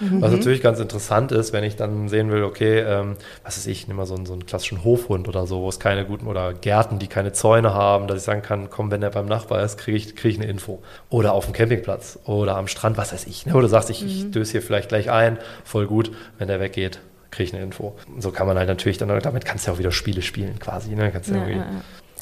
Was 0.00 0.32
natürlich 0.32 0.60
ganz 0.60 0.80
interessant 0.80 1.30
ist, 1.30 1.52
wenn 1.52 1.62
ich 1.62 1.76
dann 1.76 2.08
sehen 2.08 2.30
will, 2.30 2.42
okay, 2.42 2.80
ähm, 2.80 3.16
was 3.44 3.56
weiß 3.56 3.66
ich, 3.68 3.86
nehme 3.86 3.98
mal 3.98 4.06
so 4.06 4.14
einen, 4.14 4.26
so 4.26 4.32
einen 4.32 4.44
klassischen 4.44 4.82
Hofhund 4.82 5.28
oder 5.28 5.46
so, 5.46 5.62
wo 5.62 5.68
es 5.68 5.78
keine 5.78 6.04
guten, 6.04 6.26
oder 6.26 6.52
Gärten, 6.52 6.98
die 6.98 7.06
keine 7.06 7.32
Zäune 7.32 7.74
haben, 7.74 8.08
dass 8.08 8.18
ich 8.18 8.24
sagen 8.24 8.42
kann, 8.42 8.70
komm, 8.70 8.90
wenn 8.90 9.00
der 9.00 9.10
beim 9.10 9.26
Nachbar 9.26 9.62
ist, 9.62 9.78
kriege 9.78 9.96
ich, 9.96 10.16
krieg 10.16 10.32
ich 10.32 10.40
eine 10.40 10.50
Info. 10.50 10.82
Oder 11.10 11.32
auf 11.32 11.44
dem 11.44 11.54
Campingplatz 11.54 12.18
oder 12.24 12.56
am 12.56 12.66
Strand, 12.66 12.96
was 12.96 13.12
weiß 13.12 13.26
ich. 13.26 13.46
Ne? 13.46 13.54
Oder 13.54 13.68
sagst, 13.68 13.90
ich, 13.90 14.04
ich 14.04 14.30
döse 14.30 14.52
hier 14.52 14.62
vielleicht 14.62 14.88
gleich 14.88 15.10
ein, 15.10 15.38
voll 15.64 15.86
gut, 15.86 16.10
wenn 16.38 16.48
der 16.48 16.60
weggeht, 16.60 17.00
kriege 17.34 17.48
ich 17.48 17.54
eine 17.54 17.62
Info. 17.62 17.94
So 18.18 18.30
kann 18.30 18.46
man 18.46 18.56
halt 18.56 18.68
natürlich 18.68 18.98
dann, 18.98 19.08
damit 19.20 19.44
kannst 19.44 19.66
du 19.66 19.70
ja 19.70 19.74
auch 19.74 19.78
wieder 19.78 19.92
Spiele 19.92 20.22
spielen 20.22 20.58
quasi. 20.58 20.94
Ne? 20.94 21.10
Kannst 21.12 21.28
Ja, 21.30 21.36
irgendwie, 21.36 21.56
ja. 21.58 21.66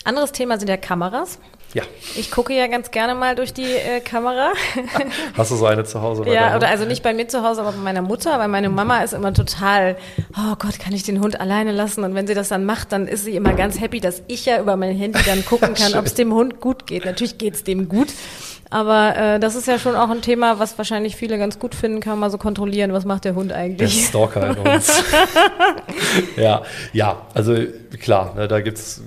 Anderes 0.05 0.33
Thema 0.33 0.59
sind 0.59 0.69
ja 0.69 0.77
Kameras. 0.77 1.39
ja. 1.75 1.85
Ich 2.17 2.33
gucke 2.33 2.53
ja 2.53 2.67
ganz 2.67 2.91
gerne 2.91 3.15
mal 3.15 3.37
durch 3.37 3.53
die 3.55 3.71
äh, 3.73 4.01
Kamera. 4.01 4.53
Hast 5.37 5.53
du 5.53 5.55
so 5.57 5.65
eine 5.67 5.85
zu 5.85 6.03
Hause? 6.03 6.25
Ja, 6.29 6.57
oder 6.57 6.69
also 6.69 6.85
nicht 6.87 7.05
bei 7.05 7.15
mir 7.15 7.29
zu 7.29 7.45
Hause, 7.45 7.61
aber 7.61 7.71
bei 7.71 7.79
meiner 7.79 8.03
Mutter, 8.03 8.37
weil 8.41 8.49
meine 8.49 8.69
Mama 8.69 9.03
ist 9.05 9.13
immer 9.13 9.33
total, 9.33 9.97
oh 10.37 10.57
Gott, 10.59 10.81
kann 10.81 10.93
ich 10.93 11.05
den 11.05 11.21
Hund 11.21 11.41
alleine 11.41 11.71
lassen? 11.71 12.03
Und 12.03 12.17
wenn 12.17 12.27
sie 12.27 12.35
das 12.35 12.49
dann 12.49 12.65
macht, 12.65 12.91
dann 12.91 13.07
ist 13.07 13.25
sie 13.25 13.37
immer 13.37 13.53
ganz 13.53 13.81
happy, 13.81 14.01
dass 14.01 14.23
ich 14.27 14.45
ja 14.45 14.61
über 14.61 14.77
mein 14.77 14.97
Handy 14.97 15.21
dann 15.25 15.45
gucken 15.45 15.75
kann, 15.81 15.95
ob 15.95 16.05
es 16.07 16.15
dem 16.15 16.35
Hund 16.35 16.61
gut 16.61 16.87
geht. 16.89 17.05
Natürlich 17.05 17.39
geht's 17.39 17.63
dem 17.63 17.89
gut. 17.89 18.09
Aber 18.73 19.15
äh, 19.17 19.39
das 19.39 19.55
ist 19.55 19.67
ja 19.69 19.79
schon 19.79 19.95
auch 19.95 20.09
ein 20.09 20.23
Thema, 20.23 20.59
was 20.59 20.79
wahrscheinlich 20.79 21.15
viele 21.15 21.37
ganz 21.37 21.59
gut 21.59 21.75
finden, 21.75 22.01
kann 22.01 22.19
man 22.19 22.31
so 22.31 22.39
kontrollieren, 22.39 22.95
was 22.95 23.05
macht 23.05 23.27
der 23.27 23.35
Hund 23.35 23.51
Der 23.51 23.59
eigentlich. 23.59 24.07
Stalker 24.07 24.57
in 24.57 24.67
uns. 24.67 25.03
ja, 26.37 26.63
ja, 26.95 27.27
also 27.35 27.55
klar, 28.01 28.35
ne, 28.35 28.49
da 28.49 28.61
gibt's 28.61 29.03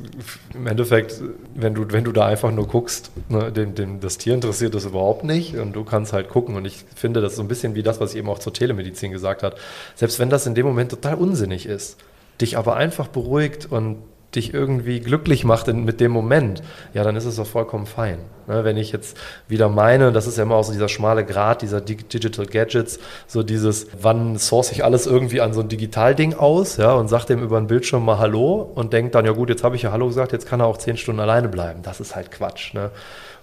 im 0.53 0.67
Endeffekt, 0.67 1.19
wenn 1.55 1.73
du, 1.73 1.85
wenn 1.89 2.03
du 2.03 2.11
da 2.11 2.27
einfach 2.27 2.51
nur 2.51 2.67
guckst, 2.67 3.09
ne, 3.27 3.51
dem, 3.51 3.73
dem, 3.73 3.99
das 4.01 4.19
Tier 4.19 4.35
interessiert 4.35 4.75
das 4.75 4.85
überhaupt 4.85 5.23
nicht 5.23 5.55
und 5.55 5.73
du 5.73 5.83
kannst 5.83 6.13
halt 6.13 6.29
gucken. 6.29 6.55
Und 6.55 6.65
ich 6.65 6.85
finde, 6.95 7.21
das 7.21 7.31
ist 7.31 7.37
so 7.37 7.41
ein 7.43 7.47
bisschen 7.47 7.73
wie 7.73 7.81
das, 7.81 7.99
was 7.99 8.11
ich 8.11 8.19
eben 8.19 8.29
auch 8.29 8.39
zur 8.39 8.53
Telemedizin 8.53 9.11
gesagt 9.11 9.41
hat. 9.41 9.55
Selbst 9.95 10.19
wenn 10.19 10.29
das 10.29 10.45
in 10.45 10.53
dem 10.53 10.67
Moment 10.67 10.91
total 10.91 11.15
unsinnig 11.15 11.65
ist, 11.65 11.97
dich 12.39 12.55
aber 12.55 12.75
einfach 12.75 13.07
beruhigt 13.07 13.71
und 13.71 13.97
dich 14.35 14.53
irgendwie 14.53 14.99
glücklich 14.99 15.43
macht 15.43 15.67
in, 15.67 15.85
mit 15.85 15.99
dem 15.99 16.11
Moment, 16.11 16.61
ja, 16.93 17.03
dann 17.03 17.15
ist 17.15 17.25
es 17.25 17.35
doch 17.37 17.47
vollkommen 17.47 17.85
fein. 17.85 18.19
Ne, 18.47 18.63
wenn 18.63 18.77
ich 18.77 18.91
jetzt 18.91 19.17
wieder 19.47 19.69
meine, 19.69 20.11
das 20.11 20.27
ist 20.27 20.37
ja 20.37 20.43
immer 20.43 20.55
auch 20.55 20.63
so 20.63 20.71
dieser 20.71 20.87
schmale 20.87 21.25
Grad 21.25 21.63
dieser 21.63 21.81
Dig 21.81 22.07
Digital 22.09 22.45
Gadgets, 22.45 22.99
so 23.25 23.41
dieses, 23.41 23.87
wann 23.99 24.37
source 24.37 24.71
ich 24.71 24.83
alles 24.83 25.07
irgendwie 25.07 25.41
an 25.41 25.53
so 25.53 25.61
ein 25.61 25.67
Digitalding 25.67 26.35
aus, 26.35 26.77
ja, 26.77 26.93
und 26.93 27.07
sag 27.07 27.25
dem 27.25 27.41
über 27.41 27.59
den 27.59 27.65
Bildschirm 27.65 28.05
mal 28.05 28.19
Hallo 28.19 28.71
und 28.75 28.93
denkt 28.93 29.15
dann, 29.15 29.25
ja 29.25 29.31
gut, 29.31 29.49
jetzt 29.49 29.63
habe 29.63 29.75
ich 29.75 29.81
ja 29.81 29.91
Hallo 29.91 30.07
gesagt, 30.07 30.31
jetzt 30.31 30.47
kann 30.47 30.59
er 30.59 30.67
auch 30.67 30.77
zehn 30.77 30.95
Stunden 30.95 31.21
alleine 31.21 31.49
bleiben. 31.49 31.81
Das 31.81 31.99
ist 31.99 32.15
halt 32.15 32.29
Quatsch. 32.31 32.75
Ne? 32.75 32.91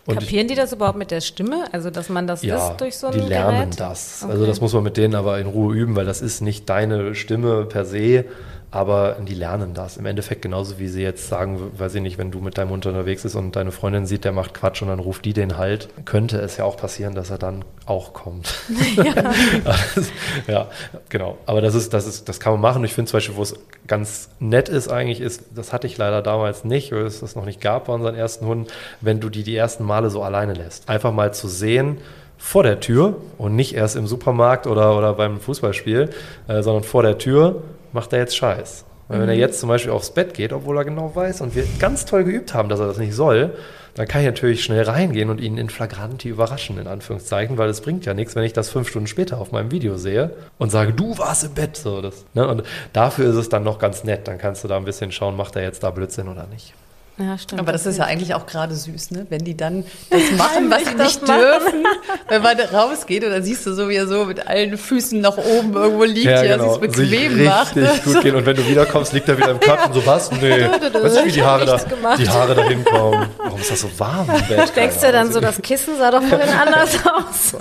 Und 0.04 0.18
Kapieren 0.18 0.48
die 0.48 0.54
das 0.54 0.72
überhaupt 0.72 0.98
mit 0.98 1.10
der 1.10 1.20
Stimme? 1.20 1.64
Also, 1.72 1.90
dass 1.90 2.08
man 2.08 2.26
das 2.26 2.42
ja, 2.42 2.70
ist 2.70 2.80
durch 2.80 2.96
so 2.96 3.08
ein 3.08 3.12
die 3.12 3.20
lernen 3.20 3.70
Gerät? 3.70 3.80
das. 3.80 4.22
Okay. 4.22 4.32
Also 4.32 4.46
das 4.46 4.60
muss 4.60 4.72
man 4.72 4.82
mit 4.82 4.96
denen 4.96 5.14
aber 5.14 5.38
in 5.38 5.46
Ruhe 5.46 5.74
üben, 5.74 5.94
weil 5.94 6.06
das 6.06 6.20
ist 6.20 6.40
nicht 6.40 6.68
deine 6.68 7.14
Stimme 7.14 7.66
per 7.66 7.84
se, 7.84 8.24
aber 8.72 9.18
die 9.20 9.34
lernen 9.34 9.74
das. 9.74 9.98
Im 9.98 10.06
Endeffekt 10.06 10.40
genauso 10.40 10.78
wie 10.78 10.88
sie 10.88 11.02
jetzt 11.02 11.28
sagen, 11.28 11.78
weiß 11.78 11.94
ich 11.94 12.00
nicht, 12.00 12.16
wenn 12.16 12.30
du 12.30 12.40
mit 12.40 12.56
deinem 12.56 12.70
Hund 12.70 12.86
unterwegs 12.86 13.22
bist 13.22 13.36
und 13.36 13.54
deine 13.54 13.70
Freundin 13.70 14.06
sieht, 14.06 14.24
der 14.24 14.32
macht 14.32 14.54
Quatsch 14.54 14.80
und 14.80 14.88
dann 14.88 14.98
ruft 14.98 15.26
die 15.26 15.34
den 15.34 15.58
halt, 15.58 15.90
könnte 16.06 16.38
es 16.38 16.56
ja 16.56 16.64
auch 16.64 16.78
passieren, 16.78 17.14
dass 17.14 17.28
er 17.28 17.36
dann 17.36 17.66
auch 17.84 18.14
kommt. 18.14 18.54
Ja, 18.96 19.12
das, 19.14 20.10
ja 20.46 20.68
genau. 21.10 21.36
Aber 21.44 21.60
das 21.60 21.74
ist, 21.74 21.92
das 21.92 22.06
ist, 22.06 22.30
das 22.30 22.40
kann 22.40 22.54
man 22.54 22.62
machen. 22.62 22.82
Ich 22.84 22.94
finde 22.94 23.10
zum 23.10 23.18
Beispiel, 23.18 23.36
wo 23.36 23.42
es 23.42 23.54
ganz 23.86 24.30
nett 24.40 24.70
ist 24.70 24.88
eigentlich, 24.88 25.20
ist, 25.20 25.44
das 25.54 25.74
hatte 25.74 25.86
ich 25.86 25.98
leider 25.98 26.22
damals 26.22 26.64
nicht, 26.64 26.92
weil 26.92 27.04
es 27.04 27.20
das 27.20 27.36
noch 27.36 27.44
nicht 27.44 27.60
gab 27.60 27.88
bei 27.88 27.92
unseren 27.92 28.14
ersten 28.14 28.46
Hunden, 28.46 28.68
wenn 29.02 29.20
du 29.20 29.28
die 29.28 29.42
die 29.42 29.54
ersten 29.54 29.84
Male 29.84 30.08
so 30.08 30.22
alleine 30.22 30.54
lässt. 30.54 30.88
Einfach 30.88 31.12
mal 31.12 31.34
zu 31.34 31.46
sehen, 31.46 31.98
vor 32.42 32.64
der 32.64 32.80
Tür 32.80 33.16
und 33.38 33.54
nicht 33.54 33.74
erst 33.76 33.94
im 33.94 34.08
Supermarkt 34.08 34.66
oder, 34.66 34.98
oder 34.98 35.14
beim 35.14 35.38
Fußballspiel, 35.38 36.10
äh, 36.48 36.62
sondern 36.62 36.82
vor 36.82 37.04
der 37.04 37.16
Tür 37.16 37.62
macht 37.92 38.12
er 38.12 38.18
jetzt 38.18 38.36
Scheiß. 38.36 38.84
Weil 39.06 39.20
wenn 39.20 39.28
er 39.28 39.36
jetzt 39.36 39.60
zum 39.60 39.68
Beispiel 39.68 39.92
aufs 39.92 40.10
Bett 40.10 40.34
geht, 40.34 40.52
obwohl 40.52 40.76
er 40.76 40.84
genau 40.84 41.14
weiß 41.14 41.40
und 41.42 41.54
wir 41.54 41.64
ganz 41.78 42.04
toll 42.04 42.24
geübt 42.24 42.52
haben, 42.52 42.68
dass 42.68 42.80
er 42.80 42.86
das 42.86 42.98
nicht 42.98 43.14
soll, 43.14 43.52
dann 43.94 44.08
kann 44.08 44.22
ich 44.22 44.26
natürlich 44.26 44.64
schnell 44.64 44.82
reingehen 44.82 45.30
und 45.30 45.40
ihn 45.40 45.56
in 45.56 45.70
flagranti 45.70 46.28
überraschen, 46.28 46.78
in 46.78 46.86
Anführungszeichen, 46.86 47.58
weil 47.58 47.68
es 47.68 47.80
bringt 47.80 48.06
ja 48.06 48.14
nichts, 48.14 48.34
wenn 48.34 48.44
ich 48.44 48.52
das 48.52 48.70
fünf 48.70 48.88
Stunden 48.88 49.06
später 49.06 49.38
auf 49.38 49.52
meinem 49.52 49.70
Video 49.70 49.96
sehe 49.96 50.30
und 50.58 50.70
sage, 50.70 50.92
du 50.92 51.16
warst 51.18 51.44
im 51.44 51.54
Bett. 51.54 51.76
So, 51.76 52.00
das, 52.02 52.24
ne? 52.34 52.48
Und 52.48 52.64
dafür 52.92 53.30
ist 53.30 53.36
es 53.36 53.48
dann 53.50 53.62
noch 53.62 53.78
ganz 53.78 54.02
nett. 54.02 54.26
Dann 54.26 54.38
kannst 54.38 54.64
du 54.64 54.68
da 54.68 54.78
ein 54.78 54.84
bisschen 54.84 55.12
schauen, 55.12 55.36
macht 55.36 55.56
er 55.56 55.62
jetzt 55.62 55.84
da 55.84 55.90
Blödsinn 55.90 56.28
oder 56.28 56.46
nicht. 56.46 56.74
Ja, 57.18 57.36
stimmt. 57.36 57.60
Aber 57.60 57.72
das 57.72 57.84
ist 57.84 57.98
ja 57.98 58.04
eigentlich 58.04 58.34
auch 58.34 58.46
gerade 58.46 58.74
süß, 58.74 59.10
ne? 59.10 59.26
Wenn 59.28 59.44
die 59.44 59.54
dann 59.54 59.84
das 60.08 60.30
machen, 60.38 60.70
was 60.70 60.84
sie 60.84 60.94
nicht 60.94 61.28
dürfen. 61.28 61.84
Wenn 62.28 62.42
man 62.42 62.58
rausgeht 62.58 63.22
und 63.24 63.30
dann 63.30 63.42
siehst 63.42 63.66
du 63.66 63.74
so, 63.74 63.88
wie 63.90 63.96
er 63.96 64.06
so 64.06 64.24
mit 64.24 64.46
allen 64.46 64.78
Füßen 64.78 65.20
nach 65.20 65.36
oben 65.36 65.74
irgendwo 65.74 66.04
liegt, 66.04 66.24
ja, 66.24 66.42
ja 66.42 66.56
genau. 66.56 66.72
sich 66.72 66.80
bequem 66.80 67.36
Sich 67.36 67.46
macht. 67.46 67.76
Richtig 67.76 68.04
gut 68.04 68.22
gehen. 68.22 68.34
Und 68.34 68.46
wenn 68.46 68.56
du 68.56 68.66
wiederkommst, 68.66 69.12
liegt 69.12 69.28
er 69.28 69.36
wieder 69.36 69.50
im 69.50 69.60
Kopf 69.60 69.86
und 69.86 69.94
so, 69.94 70.06
was? 70.06 70.30
Nee. 70.42 70.66
Weißt 70.66 71.18
du, 71.18 71.24
wie 71.26 71.32
die 71.32 71.42
Haare, 71.42 71.66
da, 71.66 72.16
die 72.16 72.28
Haare 72.28 72.54
da 72.54 72.64
hinkommen? 72.64 73.28
Warum 73.38 73.60
ist 73.60 73.70
das 73.70 73.80
so 73.80 73.90
warm 73.98 74.28
im 74.28 74.46
Bett? 74.48 74.74
Denkst 74.74 74.96
du 75.00 75.12
dann 75.12 75.30
so, 75.30 75.40
das 75.40 75.60
Kissen 75.62 75.96
sah 75.98 76.10
doch 76.10 76.22
vorhin 76.22 76.48
anders 76.60 76.96
aus? 77.06 77.56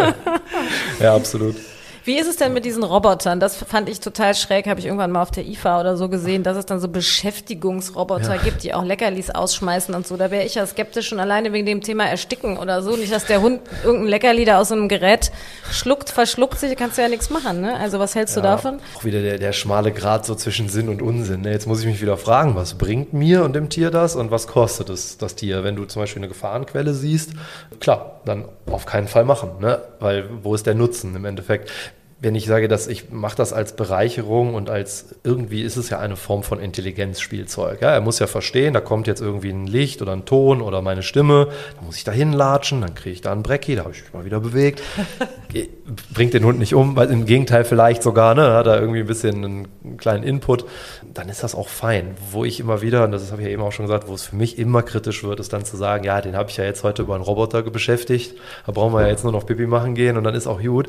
ja, 1.00 1.16
absolut. 1.16 1.58
Wie 2.04 2.18
ist 2.18 2.28
es 2.28 2.38
denn 2.38 2.54
mit 2.54 2.65
diesen 2.65 2.84
Robotern? 2.84 3.40
Das 3.40 3.56
fand 3.56 3.88
ich 3.88 4.00
total 4.00 4.34
schräg, 4.34 4.67
habe 4.67 4.80
ich 4.80 4.88
irgendwann 4.88 5.12
mal 5.12 5.21
auf 5.21 5.30
der 5.30 5.46
IFA 5.46 5.82
oder 5.82 5.98
so 5.98 6.10
gesehen, 6.10 6.42
dass 6.42 6.58
es 6.58 6.65
dann 6.65 6.80
so 6.80 6.88
Beschäftigungsroboter 6.88 8.36
ja. 8.36 8.42
gibt, 8.42 8.63
die 8.63 8.73
auch 8.73 8.84
Leckerlis 8.84 9.30
ausschmeißen 9.30 9.94
und 9.94 10.08
so. 10.08 10.17
Da 10.17 10.32
wäre 10.32 10.44
ich 10.44 10.56
ja 10.56 10.65
skeptisch 10.65 11.10
schon 11.10 11.19
alleine 11.19 11.54
wegen 11.54 11.67
dem 11.67 11.82
Thema 11.82 12.06
Ersticken 12.06 12.58
oder 12.58 12.82
so. 12.82 12.96
Nicht, 12.96 13.13
dass 13.13 13.25
der 13.25 13.42
Hund 13.42 13.62
irgendein 13.84 14.08
Leckerli 14.08 14.46
da 14.46 14.60
aus 14.60 14.69
so 14.69 14.75
einem 14.75 14.88
Gerät 14.88 15.32
schluckt, 15.69 16.10
verschluckt 16.10 16.60
sich, 16.60 16.75
kannst 16.75 16.98
du 16.98 17.04
ja 17.04 17.08
nichts 17.08 17.30
machen. 17.30 17.62
Ne? 17.62 17.78
Also 17.78 18.00
was 18.00 18.15
hältst 18.15 18.36
ja, 18.36 18.42
du 18.42 18.48
davon? 18.48 18.80
Auch 18.98 19.04
wieder 19.04 19.21
der, 19.21 19.38
der 19.38 19.54
schmale 19.54 19.92
Grad 19.92 20.25
so 20.25 20.34
zwischen 20.34 20.69
Sinn 20.69 20.90
und 20.90 21.04
Unsinn. 21.04 21.42
Ne? 21.42 21.52
Jetzt 21.52 21.67
muss 21.67 21.82
ich 21.82 21.86
mich 21.86 22.02
wieder 22.02 22.17
fragen, 22.17 22.56
was 22.56 22.75
bringt 22.75 23.13
mir 23.13 23.44
und 23.44 23.54
dem 23.54 23.69
Tier 23.69 23.92
das 23.92 24.15
und 24.15 24.32
was 24.32 24.48
kostet 24.48 24.90
es 24.90 25.19
das 25.19 25.36
Tier? 25.36 25.63
Wenn 25.63 25.75
du 25.75 25.86
zum 25.86 26.02
Beispiel 26.02 26.21
eine 26.21 26.30
Gefahrenquelle 26.30 26.96
siehst, 26.96 27.34
klar, 27.80 28.21
dann 28.25 28.46
auf 28.65 28.88
keinen 28.88 29.08
Fall 29.08 29.23
machen. 29.23 29.52
Ne? 29.60 29.80
Weil 30.00 30.28
wo 30.42 30.56
ist 30.56 30.65
der 30.65 30.73
Nutzen 30.73 31.15
im 31.15 31.25
Endeffekt? 31.25 31.69
Wenn 32.24 32.36
ich 32.36 32.46
sage, 32.46 32.67
dass 32.67 32.88
ich 32.88 33.10
mache 33.10 33.36
das 33.36 33.52
als 33.52 33.76
Bereicherung 33.76 34.54
und 34.54 34.69
als 34.69 35.15
irgendwie 35.24 35.63
ist 35.63 35.76
es 35.76 35.90
ja 35.90 35.98
eine 35.98 36.15
Form 36.15 36.44
von 36.44 36.60
Intelligenzspielzeug. 36.60 37.82
Ja, 37.82 37.90
er 37.90 38.02
muss 38.02 38.19
ja 38.19 38.28
verstehen, 38.28 38.76
da 38.76 38.80
kommt 38.80 39.08
jetzt 39.08 39.22
irgendwie 39.22 39.50
ein 39.50 39.65
Licht 39.65 40.04
oder 40.04 40.13
ein 40.13 40.26
Ton 40.26 40.62
oder 40.62 40.84
meine 40.84 41.02
Stimme, 41.02 41.48
da 41.78 41.82
muss 41.84 41.98
ich 41.98 42.04
da 42.04 42.12
hinlatschen, 42.12 42.82
dann 42.82 42.94
kriege 42.94 43.13
ich 43.13 43.22
da 43.22 43.32
einen 43.32 43.42
Brecki, 43.42 43.76
da 43.76 43.86
habe 43.86 43.94
ich 43.94 44.04
mich 44.04 44.13
mal 44.13 44.24
wieder 44.24 44.40
bewegt. 44.40 44.84
Bringt 46.13 46.36
den 46.36 46.46
Hund 46.46 46.60
nicht 46.60 46.76
um, 46.76 46.96
weil 46.96 47.10
im 47.10 47.26
Gegenteil 47.26 47.65
vielleicht 47.65 48.04
sogar, 48.04 48.36
ne, 48.36 48.54
hat 48.54 48.67
er 48.67 48.80
irgendwie 48.80 49.00
ein 49.00 49.08
bisschen 49.08 49.44
einen 49.44 49.98
kleinen 49.98 50.24
Input, 50.24 50.65
dann 51.15 51.28
ist 51.28 51.42
das 51.42 51.56
auch 51.56 51.69
fein. 51.69 52.15
Wo 52.30 52.46
ich 52.46 52.60
immer 52.60 52.84
wieder, 52.84 53.04
und 53.04 53.12
das 53.13 53.32
habe 53.32 53.42
ich 53.42 53.48
ja 53.48 53.54
eben 53.54 53.63
auch 53.63 53.72
schon 53.72 53.88
gesagt, 53.88 54.08
wo 54.08 54.13
es 54.13 54.26
für 54.26 54.36
mich 54.36 54.60
immer 54.60 54.84
kritisch 54.84 55.24
wird, 55.24 55.40
ist 55.40 55.54
dann 55.54 55.65
zu 55.65 55.76
sagen, 55.76 56.04
ja, 56.04 56.22
den 56.22 56.36
habe 56.36 56.52
ich 56.52 56.58
ja 56.58 56.65
jetzt 56.65 56.84
heute 56.84 57.02
über 57.02 57.15
einen 57.15 57.24
Roboter 57.24 57.63
beschäftigt, 57.63 58.36
da 58.67 58.72
brauchen 58.74 58.94
wir 58.94 59.02
ja 59.02 59.08
jetzt 59.08 59.24
nur 59.24 59.34
noch 59.34 59.48
Pipi 59.48 59.65
machen 59.65 59.96
gehen 59.96 60.17
und 60.17 60.24
dann 60.24 60.36
ist 60.36 60.46
auch 60.46 60.62
gut. 60.62 60.88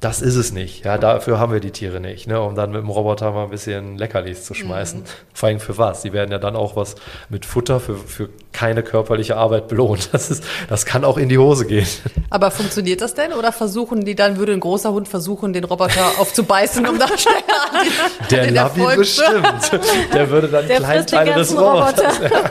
Das 0.00 0.22
ist 0.22 0.36
es 0.36 0.52
nicht. 0.52 0.67
Ja, 0.84 0.98
dafür 0.98 1.38
haben 1.38 1.52
wir 1.52 1.60
die 1.60 1.70
Tiere 1.70 2.00
nicht, 2.00 2.26
ne? 2.26 2.40
um 2.40 2.54
dann 2.54 2.70
mit 2.70 2.80
dem 2.80 2.88
Roboter 2.88 3.32
mal 3.32 3.44
ein 3.44 3.50
bisschen 3.50 3.96
Leckerlis 3.96 4.44
zu 4.44 4.54
schmeißen. 4.54 5.00
Mhm. 5.00 5.04
Vor 5.32 5.48
allem 5.48 5.60
für 5.60 5.78
was? 5.78 6.02
Die 6.02 6.12
werden 6.12 6.30
ja 6.30 6.38
dann 6.38 6.56
auch 6.56 6.76
was 6.76 6.96
mit 7.28 7.44
Futter 7.44 7.80
für, 7.80 7.96
für 7.96 8.28
keine 8.52 8.82
körperliche 8.82 9.36
Arbeit 9.36 9.68
belohnt. 9.68 10.08
Das, 10.12 10.30
ist, 10.30 10.42
das 10.68 10.84
kann 10.84 11.04
auch 11.04 11.16
in 11.18 11.28
die 11.28 11.38
Hose 11.38 11.66
gehen. 11.66 11.86
Aber 12.30 12.50
funktioniert 12.50 13.00
das 13.00 13.14
denn? 13.14 13.32
Oder 13.32 13.52
versuchen 13.52 14.04
die 14.04 14.14
dann, 14.14 14.36
würde 14.36 14.52
ein 14.52 14.60
großer 14.60 14.92
Hund 14.92 15.06
versuchen, 15.06 15.52
den 15.52 15.64
Roboter 15.64 16.12
aufzubeißen, 16.18 16.86
um 16.86 16.98
da 16.98 17.06
schneller 17.06 17.38
an 17.72 17.86
den, 18.30 18.38
Der 18.38 18.50
Labi 18.50 18.96
bestimmt. 18.96 19.70
Der 20.12 20.28
würde 20.30 20.48
dann 20.48 20.66
Kleinteile 20.66 21.34
des 21.34 21.56
Roboters. 21.56 22.20
Roboter. 22.20 22.50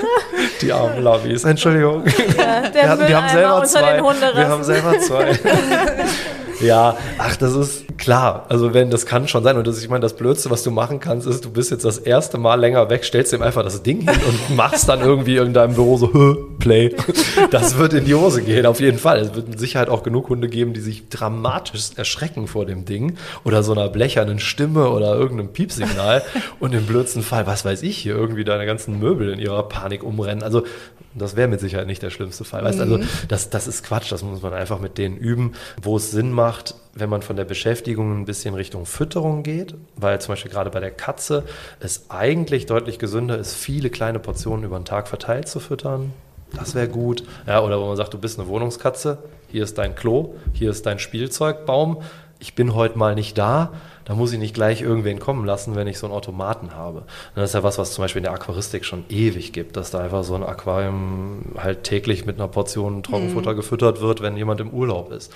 Die 0.61 0.71
armen 0.71 1.03
Labis, 1.03 1.43
Entschuldigung. 1.43 2.03
Ja, 2.37 2.69
der 2.69 2.99
wir, 2.99 3.07
wir 3.07 3.21
haben 3.21 3.29
selber 3.29 3.63
zwei. 3.63 4.35
Wir 4.35 4.47
haben 4.47 4.63
selber 4.63 4.99
zwei. 4.99 5.39
Ja, 6.65 6.97
ach, 7.19 7.35
das 7.37 7.53
ist 7.53 7.84
klar. 7.97 8.45
Also 8.49 8.73
wenn, 8.73 8.89
das 8.89 9.05
kann 9.05 9.27
schon 9.27 9.43
sein. 9.43 9.57
Und 9.57 9.67
das, 9.67 9.81
ich 9.81 9.89
meine, 9.89 10.01
das 10.01 10.15
Blödste, 10.15 10.49
was 10.49 10.63
du 10.63 10.71
machen 10.71 10.99
kannst, 10.99 11.27
ist, 11.27 11.45
du 11.45 11.49
bist 11.49 11.71
jetzt 11.71 11.85
das 11.85 11.97
erste 11.97 12.37
Mal 12.37 12.59
länger 12.59 12.89
weg, 12.89 13.03
stellst 13.03 13.33
ihm 13.33 13.41
einfach 13.41 13.63
das 13.63 13.83
Ding 13.83 14.01
hin 14.01 14.19
und 14.27 14.55
machst 14.55 14.89
dann 14.89 15.01
irgendwie 15.01 15.37
in 15.37 15.53
deinem 15.53 15.75
Büro 15.75 15.97
so, 15.97 16.55
Play. 16.59 16.95
Das 17.51 17.77
wird 17.77 17.93
in 17.93 18.05
die 18.05 18.15
Hose 18.15 18.41
gehen, 18.41 18.65
auf 18.65 18.79
jeden 18.79 18.97
Fall. 18.97 19.19
Es 19.19 19.35
wird 19.35 19.49
mit 19.49 19.59
Sicherheit 19.59 19.89
auch 19.89 20.03
genug 20.03 20.29
Hunde 20.29 20.47
geben, 20.47 20.73
die 20.73 20.79
sich 20.79 21.09
dramatisch 21.09 21.91
erschrecken 21.95 22.47
vor 22.47 22.65
dem 22.65 22.85
Ding 22.85 23.17
oder 23.43 23.63
so 23.63 23.71
einer 23.71 23.87
blechernen 23.89 24.39
Stimme 24.39 24.89
oder 24.89 25.15
irgendeinem 25.15 25.53
Piepsignal 25.53 26.23
und 26.59 26.73
im 26.73 26.85
blödsten 26.85 27.21
Fall, 27.21 27.45
was 27.45 27.65
weiß 27.65 27.83
ich, 27.83 27.97
hier 27.97 28.15
irgendwie 28.15 28.43
deine 28.43 28.65
ganzen 28.65 28.99
Möbel 28.99 29.29
in 29.29 29.39
ihrer 29.39 29.63
Panik 29.63 30.03
umrennen. 30.03 30.43
Also 30.43 30.63
das 31.13 31.35
wäre 31.35 31.47
mit 31.47 31.59
Sicherheit 31.59 31.87
nicht 31.87 32.01
der 32.01 32.09
schlimmste 32.09 32.43
Fall. 32.43 32.63
Weißt, 32.63 32.79
also 32.79 32.97
mhm. 32.97 33.07
das, 33.27 33.49
das 33.49 33.67
ist 33.67 33.83
Quatsch, 33.83 34.11
das 34.11 34.23
muss 34.23 34.41
man 34.41 34.53
einfach 34.53 34.79
mit 34.79 34.97
denen 34.97 35.17
üben, 35.17 35.53
wo 35.81 35.97
es 35.97 36.11
Sinn 36.11 36.31
macht, 36.31 36.75
wenn 36.95 37.09
man 37.09 37.21
von 37.21 37.35
der 37.35 37.43
Beschäftigung 37.43 38.17
ein 38.17 38.25
bisschen 38.25 38.55
Richtung 38.55 38.85
Fütterung 38.85 39.43
geht, 39.43 39.75
weil 39.97 40.19
zum 40.21 40.31
Beispiel 40.31 40.49
gerade 40.49 40.69
bei 40.69 40.79
der 40.79 40.91
Katze 40.91 41.43
es 41.81 42.05
eigentlich 42.09 42.65
deutlich 42.65 42.99
gesünder 42.99 43.37
ist, 43.37 43.53
viele 43.53 43.89
kleine 43.89 44.19
Portionen 44.19 44.63
über 44.63 44.79
den 44.79 44.85
Tag 44.85 45.09
verteilt 45.09 45.49
zu 45.49 45.59
füttern. 45.59 46.13
Das 46.53 46.73
wäre 46.73 46.87
gut. 46.87 47.23
Ja, 47.45 47.61
oder 47.61 47.81
wo 47.81 47.87
man 47.87 47.97
sagt, 47.97 48.13
du 48.13 48.17
bist 48.17 48.39
eine 48.39 48.47
Wohnungskatze, 48.47 49.17
hier 49.51 49.63
ist 49.63 49.77
dein 49.77 49.93
Klo, 49.93 50.35
hier 50.53 50.69
ist 50.69 50.85
dein 50.85 50.97
Spielzeugbaum, 50.97 52.01
ich 52.39 52.55
bin 52.55 52.75
heute 52.75 52.97
mal 52.97 53.15
nicht 53.15 53.37
da, 53.37 53.73
da 54.05 54.13
muss 54.13 54.31
ich 54.31 54.39
nicht 54.39 54.53
gleich 54.53 54.81
irgendwen 54.81 55.19
kommen 55.19 55.45
lassen, 55.45 55.75
wenn 55.75 55.87
ich 55.87 55.97
so 55.97 56.05
einen 56.05 56.15
Automaten 56.15 56.75
habe. 56.75 56.99
Und 56.99 57.07
das 57.35 57.49
ist 57.49 57.53
ja 57.55 57.63
was, 57.63 57.77
was 57.77 57.93
zum 57.93 58.03
Beispiel 58.03 58.19
in 58.19 58.25
der 58.25 58.33
Aquaristik 58.33 58.85
schon 58.85 59.03
ewig 59.09 59.51
gibt, 59.51 59.75
dass 59.75 59.91
da 59.91 59.99
einfach 59.99 60.23
so 60.23 60.35
ein 60.35 60.43
Aquarium 60.43 61.55
halt 61.57 61.83
täglich 61.83 62.25
mit 62.25 62.37
einer 62.37 62.47
Portion 62.47 63.03
Trockenfutter 63.03 63.51
mhm. 63.51 63.57
gefüttert 63.57 63.99
wird, 63.99 64.21
wenn 64.21 64.37
jemand 64.37 64.61
im 64.61 64.69
Urlaub 64.69 65.11
ist 65.11 65.33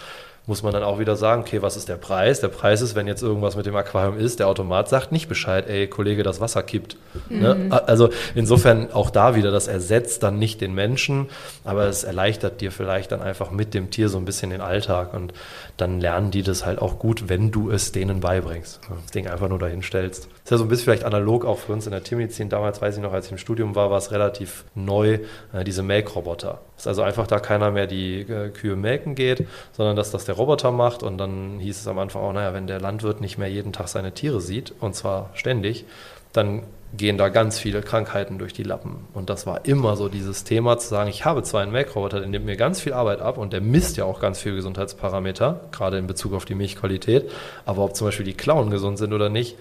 muss 0.49 0.63
man 0.63 0.73
dann 0.73 0.81
auch 0.81 0.97
wieder 0.97 1.15
sagen, 1.15 1.43
okay, 1.43 1.61
was 1.61 1.77
ist 1.77 1.89
der 1.89 1.95
Preis? 1.95 2.41
Der 2.41 2.47
Preis 2.47 2.81
ist, 2.81 2.95
wenn 2.95 3.05
jetzt 3.05 3.21
irgendwas 3.21 3.55
mit 3.55 3.67
dem 3.67 3.75
Aquarium 3.75 4.17
ist, 4.17 4.39
der 4.39 4.47
Automat 4.47 4.89
sagt 4.89 5.11
nicht 5.11 5.29
Bescheid, 5.29 5.69
ey, 5.69 5.85
Kollege, 5.87 6.23
das 6.23 6.41
Wasser 6.41 6.63
kippt. 6.63 6.97
Ne? 7.29 7.53
Mhm. 7.53 7.67
Ne? 7.67 7.87
Also 7.87 8.09
insofern 8.33 8.91
auch 8.91 9.11
da 9.11 9.35
wieder, 9.35 9.51
das 9.51 9.67
ersetzt 9.67 10.23
dann 10.23 10.39
nicht 10.39 10.59
den 10.59 10.73
Menschen, 10.73 11.27
aber 11.63 11.85
es 11.85 12.03
erleichtert 12.03 12.61
dir 12.61 12.71
vielleicht 12.71 13.11
dann 13.11 13.21
einfach 13.21 13.51
mit 13.51 13.75
dem 13.75 13.91
Tier 13.91 14.09
so 14.09 14.17
ein 14.17 14.25
bisschen 14.25 14.49
den 14.49 14.59
Alltag 14.59 15.13
und 15.13 15.33
dann 15.81 16.01
lernen 16.01 16.31
die 16.31 16.43
das 16.43 16.65
halt 16.65 16.79
auch 16.79 16.99
gut, 16.99 17.29
wenn 17.29 17.51
du 17.51 17.71
es 17.71 17.91
denen 17.91 18.19
beibringst. 18.19 18.81
Das 18.89 19.11
Ding 19.11 19.27
einfach 19.27 19.47
nur 19.47 19.59
dahin 19.59 19.81
stellst. 19.81 20.25
Ist 20.43 20.51
ja 20.51 20.57
so 20.57 20.65
ein 20.65 20.67
bisschen 20.67 20.85
vielleicht 20.85 21.05
analog 21.05 21.45
auch 21.45 21.59
für 21.59 21.73
uns 21.73 21.85
in 21.85 21.91
der 21.91 22.03
Tiermedizin. 22.03 22.49
Damals 22.49 22.81
weiß 22.81 22.97
ich 22.97 23.01
noch, 23.01 23.13
als 23.13 23.27
ich 23.27 23.31
im 23.31 23.37
Studium 23.37 23.75
war, 23.75 23.89
war 23.89 23.97
es 23.97 24.11
relativ 24.11 24.65
neu, 24.75 25.19
äh, 25.53 25.63
diese 25.63 25.81
Melkroboter. 25.83 26.59
Dass 26.75 26.87
also 26.87 27.01
einfach 27.01 27.27
da 27.27 27.39
keiner 27.39 27.71
mehr 27.71 27.87
die 27.87 28.21
äh, 28.21 28.49
Kühe 28.49 28.75
melken 28.75 29.15
geht, 29.15 29.47
sondern 29.71 29.95
dass 29.95 30.11
das 30.11 30.25
der 30.25 30.35
Roboter 30.35 30.71
macht. 30.71 31.01
Und 31.01 31.17
dann 31.17 31.59
hieß 31.59 31.79
es 31.79 31.87
am 31.87 31.99
Anfang 31.99 32.21
auch, 32.23 32.33
naja, 32.33 32.53
wenn 32.53 32.67
der 32.67 32.81
Landwirt 32.81 33.21
nicht 33.21 33.37
mehr 33.37 33.49
jeden 33.49 33.71
Tag 33.71 33.87
seine 33.87 34.13
Tiere 34.13 34.41
sieht, 34.41 34.73
und 34.79 34.95
zwar 34.95 35.29
ständig, 35.33 35.85
dann 36.33 36.63
gehen 36.95 37.17
da 37.17 37.29
ganz 37.29 37.59
viele 37.59 37.81
Krankheiten 37.81 38.39
durch 38.39 38.53
die 38.53 38.63
Lappen. 38.63 39.07
Und 39.13 39.29
das 39.29 39.45
war 39.45 39.65
immer 39.65 39.95
so 39.95 40.09
dieses 40.09 40.43
Thema 40.43 40.77
zu 40.77 40.87
sagen, 40.89 41.09
ich 41.09 41.23
habe 41.25 41.43
zwar 41.43 41.61
einen 41.61 41.71
Melkroboter, 41.71 42.19
der 42.19 42.27
nimmt 42.27 42.45
mir 42.45 42.57
ganz 42.57 42.81
viel 42.81 42.93
Arbeit 42.93 43.21
ab 43.21 43.37
und 43.37 43.53
der 43.53 43.61
misst 43.61 43.97
ja 43.97 44.05
auch 44.05 44.19
ganz 44.19 44.39
viele 44.39 44.55
Gesundheitsparameter, 44.55 45.61
gerade 45.71 45.97
in 45.97 46.07
Bezug 46.07 46.33
auf 46.33 46.45
die 46.45 46.55
Milchqualität, 46.55 47.29
aber 47.65 47.83
ob 47.83 47.95
zum 47.95 48.07
Beispiel 48.07 48.25
die 48.25 48.33
Klauen 48.33 48.71
gesund 48.71 48.97
sind 48.97 49.13
oder 49.13 49.29
nicht, 49.29 49.55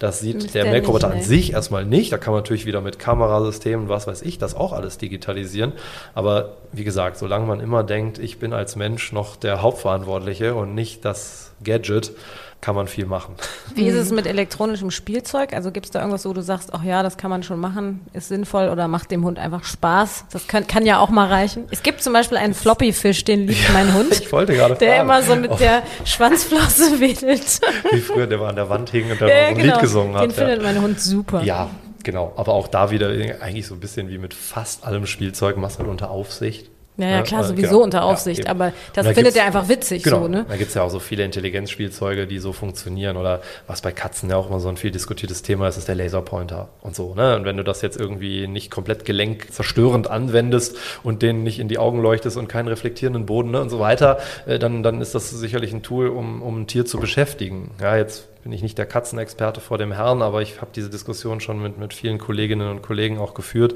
das 0.00 0.20
sieht 0.20 0.36
Misst 0.36 0.54
der 0.54 0.64
Melkroboter 0.64 1.10
an 1.10 1.20
sich 1.20 1.52
erstmal 1.52 1.84
nicht. 1.84 2.10
Da 2.10 2.16
kann 2.16 2.32
man 2.32 2.40
natürlich 2.40 2.64
wieder 2.64 2.80
mit 2.80 2.98
Kamerasystemen, 2.98 3.90
was 3.90 4.06
weiß 4.06 4.22
ich, 4.22 4.38
das 4.38 4.54
auch 4.54 4.72
alles 4.72 4.96
digitalisieren. 4.96 5.74
Aber 6.14 6.56
wie 6.72 6.84
gesagt, 6.84 7.18
solange 7.18 7.44
man 7.44 7.60
immer 7.60 7.84
denkt, 7.84 8.18
ich 8.18 8.38
bin 8.38 8.54
als 8.54 8.76
Mensch 8.76 9.12
noch 9.12 9.36
der 9.36 9.60
Hauptverantwortliche 9.60 10.54
und 10.54 10.74
nicht 10.74 11.04
das 11.04 11.52
Gadget, 11.62 12.12
kann 12.60 12.74
man 12.74 12.88
viel 12.88 13.06
machen. 13.06 13.34
Wie 13.74 13.86
ist 13.86 13.94
es 13.94 14.10
mit 14.10 14.26
elektronischem 14.26 14.90
Spielzeug? 14.90 15.54
Also 15.54 15.70
gibt 15.70 15.86
es 15.86 15.92
da 15.92 16.00
irgendwas, 16.00 16.26
wo 16.26 16.32
du 16.32 16.42
sagst, 16.42 16.74
ach 16.74 16.84
ja, 16.84 17.02
das 17.02 17.16
kann 17.16 17.30
man 17.30 17.42
schon 17.42 17.58
machen, 17.58 18.00
ist 18.12 18.28
sinnvoll 18.28 18.68
oder 18.68 18.86
macht 18.86 19.10
dem 19.10 19.24
Hund 19.24 19.38
einfach 19.38 19.64
Spaß? 19.64 20.26
Das 20.30 20.46
kann, 20.46 20.66
kann 20.66 20.84
ja 20.84 20.98
auch 20.98 21.08
mal 21.08 21.26
reichen. 21.26 21.64
Es 21.70 21.82
gibt 21.82 22.02
zum 22.02 22.12
Beispiel 22.12 22.36
einen 22.36 22.52
Floppy-Fisch, 22.52 23.24
den 23.24 23.46
liebt 23.46 23.66
ja, 23.66 23.72
mein 23.72 23.94
Hund. 23.94 24.12
Ich 24.12 24.30
wollte 24.30 24.54
gerade 24.54 24.74
Der 24.74 24.96
fragen. 24.96 25.02
immer 25.02 25.22
so 25.22 25.36
mit 25.36 25.50
oh. 25.52 25.56
der 25.56 25.82
Schwanzflosse 26.04 27.00
wedelt. 27.00 27.60
Wie 27.92 28.00
früher, 28.00 28.26
der 28.26 28.40
war 28.40 28.50
an 28.50 28.56
der 28.56 28.68
Wand 28.68 28.90
hing 28.90 29.10
und 29.10 29.20
da 29.20 29.26
ja, 29.26 29.34
so 29.34 29.48
ein 29.48 29.54
genau. 29.56 29.72
Lied 29.72 29.80
gesungen 29.80 30.14
hat. 30.14 30.22
Den 30.24 30.30
findet 30.30 30.58
ja. 30.58 30.62
mein 30.62 30.82
Hund 30.82 31.00
super. 31.00 31.42
Ja, 31.42 31.70
genau. 32.02 32.32
Aber 32.36 32.52
auch 32.52 32.68
da 32.68 32.90
wieder 32.90 33.08
eigentlich 33.08 33.66
so 33.66 33.74
ein 33.74 33.80
bisschen 33.80 34.10
wie 34.10 34.18
mit 34.18 34.34
fast 34.34 34.84
allem 34.84 35.06
Spielzeug, 35.06 35.56
machst 35.56 35.76
du 35.76 35.80
halt 35.80 35.90
unter 35.90 36.10
Aufsicht. 36.10 36.70
Ja, 36.96 37.08
ja, 37.08 37.22
klar, 37.22 37.44
sowieso 37.44 37.68
genau. 37.68 37.82
unter 37.82 38.04
Aufsicht, 38.04 38.44
ja, 38.44 38.50
aber 38.50 38.72
das 38.92 39.06
da 39.06 39.14
findet 39.14 39.34
er 39.34 39.44
einfach 39.44 39.68
witzig 39.68 40.02
genau, 40.02 40.22
so, 40.22 40.28
ne? 40.28 40.44
Da 40.48 40.56
gibt 40.56 40.68
es 40.68 40.74
ja 40.74 40.82
auch 40.82 40.90
so 40.90 40.98
viele 40.98 41.24
Intelligenzspielzeuge, 41.24 42.26
die 42.26 42.38
so 42.38 42.52
funktionieren 42.52 43.16
oder 43.16 43.40
was 43.66 43.80
bei 43.80 43.90
Katzen 43.90 44.28
ja 44.28 44.36
auch 44.36 44.50
immer 44.50 44.60
so 44.60 44.68
ein 44.68 44.76
viel 44.76 44.90
diskutiertes 44.90 45.42
Thema 45.42 45.68
ist, 45.68 45.78
ist 45.78 45.88
der 45.88 45.94
Laserpointer 45.94 46.68
und 46.82 46.94
so, 46.94 47.14
ne? 47.14 47.36
Und 47.36 47.44
wenn 47.44 47.56
du 47.56 47.64
das 47.64 47.80
jetzt 47.80 47.98
irgendwie 47.98 48.46
nicht 48.46 48.70
komplett 48.70 49.04
gelenkzerstörend 49.04 50.10
anwendest 50.10 50.76
und 51.02 51.22
denen 51.22 51.42
nicht 51.42 51.58
in 51.58 51.68
die 51.68 51.78
Augen 51.78 52.02
leuchtest 52.02 52.36
und 52.36 52.48
keinen 52.48 52.68
reflektierenden 52.68 53.24
Boden 53.24 53.52
ne, 53.52 53.60
und 53.60 53.70
so 53.70 53.80
weiter, 53.80 54.18
äh, 54.46 54.58
dann, 54.58 54.82
dann 54.82 55.00
ist 55.00 55.14
das 55.14 55.30
sicherlich 55.30 55.72
ein 55.72 55.82
Tool, 55.82 56.08
um, 56.08 56.42
um 56.42 56.62
ein 56.62 56.66
Tier 56.66 56.84
zu 56.84 56.98
beschäftigen. 56.98 57.70
Ja, 57.80 57.96
jetzt 57.96 58.26
bin 58.42 58.52
ich 58.52 58.62
nicht 58.62 58.78
der 58.78 58.86
Katzenexperte 58.86 59.60
vor 59.60 59.78
dem 59.78 59.92
Herrn, 59.92 60.22
aber 60.22 60.40
ich 60.40 60.60
habe 60.60 60.70
diese 60.74 60.88
Diskussion 60.88 61.40
schon 61.40 61.60
mit, 61.62 61.78
mit 61.78 61.92
vielen 61.92 62.18
Kolleginnen 62.18 62.70
und 62.70 62.82
Kollegen 62.82 63.18
auch 63.18 63.34
geführt. 63.34 63.74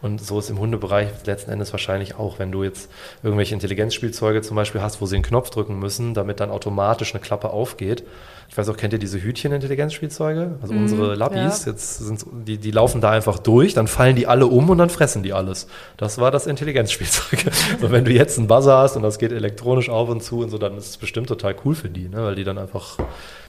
Und 0.00 0.20
so 0.20 0.38
ist 0.38 0.48
im 0.50 0.58
Hundebereich 0.58 1.08
letzten 1.26 1.50
Endes 1.50 1.72
wahrscheinlich 1.72 2.18
auch, 2.18 2.38
wenn 2.38 2.52
du 2.52 2.64
jetzt 2.64 2.90
irgendwelche 3.22 3.54
Intelligenzspielzeuge 3.54 4.42
zum 4.42 4.56
Beispiel 4.56 4.80
hast, 4.80 5.00
wo 5.00 5.06
sie 5.06 5.16
einen 5.16 5.24
Knopf 5.24 5.50
drücken 5.50 5.78
müssen, 5.78 6.14
damit 6.14 6.40
dann 6.40 6.50
automatisch 6.50 7.14
eine 7.14 7.22
Klappe 7.22 7.50
aufgeht. 7.50 8.04
Ich 8.48 8.56
weiß 8.56 8.68
auch, 8.68 8.76
kennt 8.76 8.92
ihr 8.92 8.98
diese 8.98 9.20
Hütchen-Intelligenzspielzeuge? 9.20 10.58
Also 10.62 10.72
mm, 10.72 10.78
unsere 10.78 11.14
Lappis, 11.14 11.64
ja. 11.64 11.72
jetzt 11.72 11.98
sind 11.98 12.24
die, 12.46 12.58
die 12.58 12.70
laufen 12.70 13.00
da 13.00 13.10
einfach 13.10 13.38
durch, 13.38 13.74
dann 13.74 13.88
fallen 13.88 14.16
die 14.16 14.26
alle 14.26 14.46
um 14.46 14.70
und 14.70 14.78
dann 14.78 14.90
fressen 14.90 15.22
die 15.22 15.32
alles. 15.32 15.66
Das 15.96 16.18
war 16.18 16.30
das 16.30 16.46
Intelligenzspielzeug. 16.46 17.44
so, 17.80 17.90
wenn 17.90 18.04
du 18.04 18.12
jetzt 18.12 18.38
einen 18.38 18.46
Buzzer 18.46 18.78
hast 18.78 18.96
und 18.96 19.02
das 19.02 19.18
geht 19.18 19.32
elektronisch 19.32 19.90
auf 19.90 20.08
und 20.08 20.22
zu 20.22 20.40
und 20.40 20.50
so, 20.50 20.58
dann 20.58 20.76
ist 20.76 20.90
es 20.90 20.96
bestimmt 20.96 21.28
total 21.28 21.56
cool 21.64 21.74
für 21.74 21.88
die, 21.88 22.08
ne? 22.08 22.22
weil 22.22 22.34
die 22.34 22.44
dann 22.44 22.58
einfach 22.58 22.98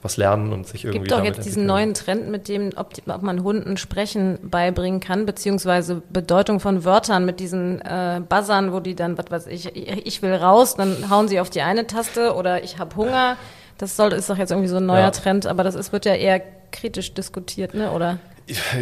was 0.02 0.16
lernen 0.16 0.52
und 0.52 0.66
sich 0.66 0.84
irgendwie. 0.84 1.08
Es 1.08 1.08
gibt 1.08 1.20
doch 1.20 1.24
jetzt 1.24 1.44
diesen 1.44 1.66
neuen 1.66 1.94
Trend, 1.94 2.28
mit 2.28 2.48
dem, 2.48 2.70
ob, 2.76 2.94
die, 2.94 3.02
ob, 3.08 3.22
man 3.22 3.42
Hunden 3.42 3.76
Sprechen 3.76 4.38
beibringen 4.42 5.00
kann, 5.00 5.26
beziehungsweise 5.26 6.02
Bedeutung 6.10 6.60
von 6.60 6.84
Wörtern 6.84 7.24
mit 7.24 7.40
diesen 7.40 7.80
äh, 7.80 8.20
Buzzern, 8.28 8.72
wo 8.72 8.80
die 8.80 8.94
dann, 8.94 9.16
was 9.18 9.30
weiß 9.30 9.46
ich, 9.46 9.74
ich 9.76 10.22
will 10.22 10.34
raus, 10.34 10.74
dann 10.76 11.10
hauen 11.10 11.28
sie 11.28 11.40
auf 11.40 11.50
die 11.50 11.62
eine 11.62 11.86
Taste 11.86 12.34
oder 12.34 12.62
ich 12.62 12.78
habe 12.78 12.96
Hunger. 12.96 13.36
Das 13.78 13.96
soll, 13.96 14.12
ist 14.12 14.28
doch 14.28 14.36
jetzt 14.36 14.50
irgendwie 14.50 14.68
so 14.68 14.76
ein 14.76 14.86
neuer 14.86 15.00
ja. 15.00 15.10
Trend, 15.10 15.46
aber 15.46 15.64
das 15.64 15.74
ist, 15.74 15.92
wird 15.92 16.04
ja 16.04 16.14
eher 16.14 16.42
kritisch 16.70 17.14
diskutiert, 17.14 17.74
ne? 17.74 17.92
oder? 17.92 18.18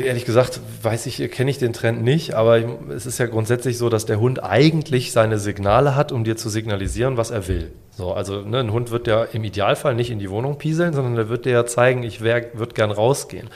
Ehrlich 0.00 0.24
gesagt, 0.24 0.60
weiß 0.82 1.06
ich, 1.06 1.30
kenne 1.32 1.50
ich 1.50 1.58
den 1.58 1.72
Trend 1.72 2.02
nicht, 2.02 2.34
aber 2.34 2.58
es 2.90 3.04
ist 3.04 3.18
ja 3.18 3.26
grundsätzlich 3.26 3.78
so, 3.78 3.88
dass 3.88 4.06
der 4.06 4.20
Hund 4.20 4.42
eigentlich 4.42 5.10
seine 5.10 5.38
Signale 5.38 5.96
hat, 5.96 6.12
um 6.12 6.22
dir 6.22 6.36
zu 6.36 6.48
signalisieren, 6.48 7.16
was 7.16 7.32
er 7.32 7.48
will. 7.48 7.72
So, 7.90 8.12
also 8.12 8.42
ne, 8.42 8.60
ein 8.60 8.72
Hund 8.72 8.92
wird 8.92 9.08
ja 9.08 9.24
im 9.24 9.42
Idealfall 9.42 9.94
nicht 9.96 10.10
in 10.10 10.20
die 10.20 10.30
Wohnung 10.30 10.58
pieseln, 10.58 10.92
sondern 10.92 11.16
der 11.16 11.28
wird 11.28 11.46
dir 11.46 11.52
ja 11.52 11.66
zeigen, 11.66 12.04
ich 12.04 12.20
würde 12.20 12.74
gern 12.74 12.92
rausgehen. 12.92 13.48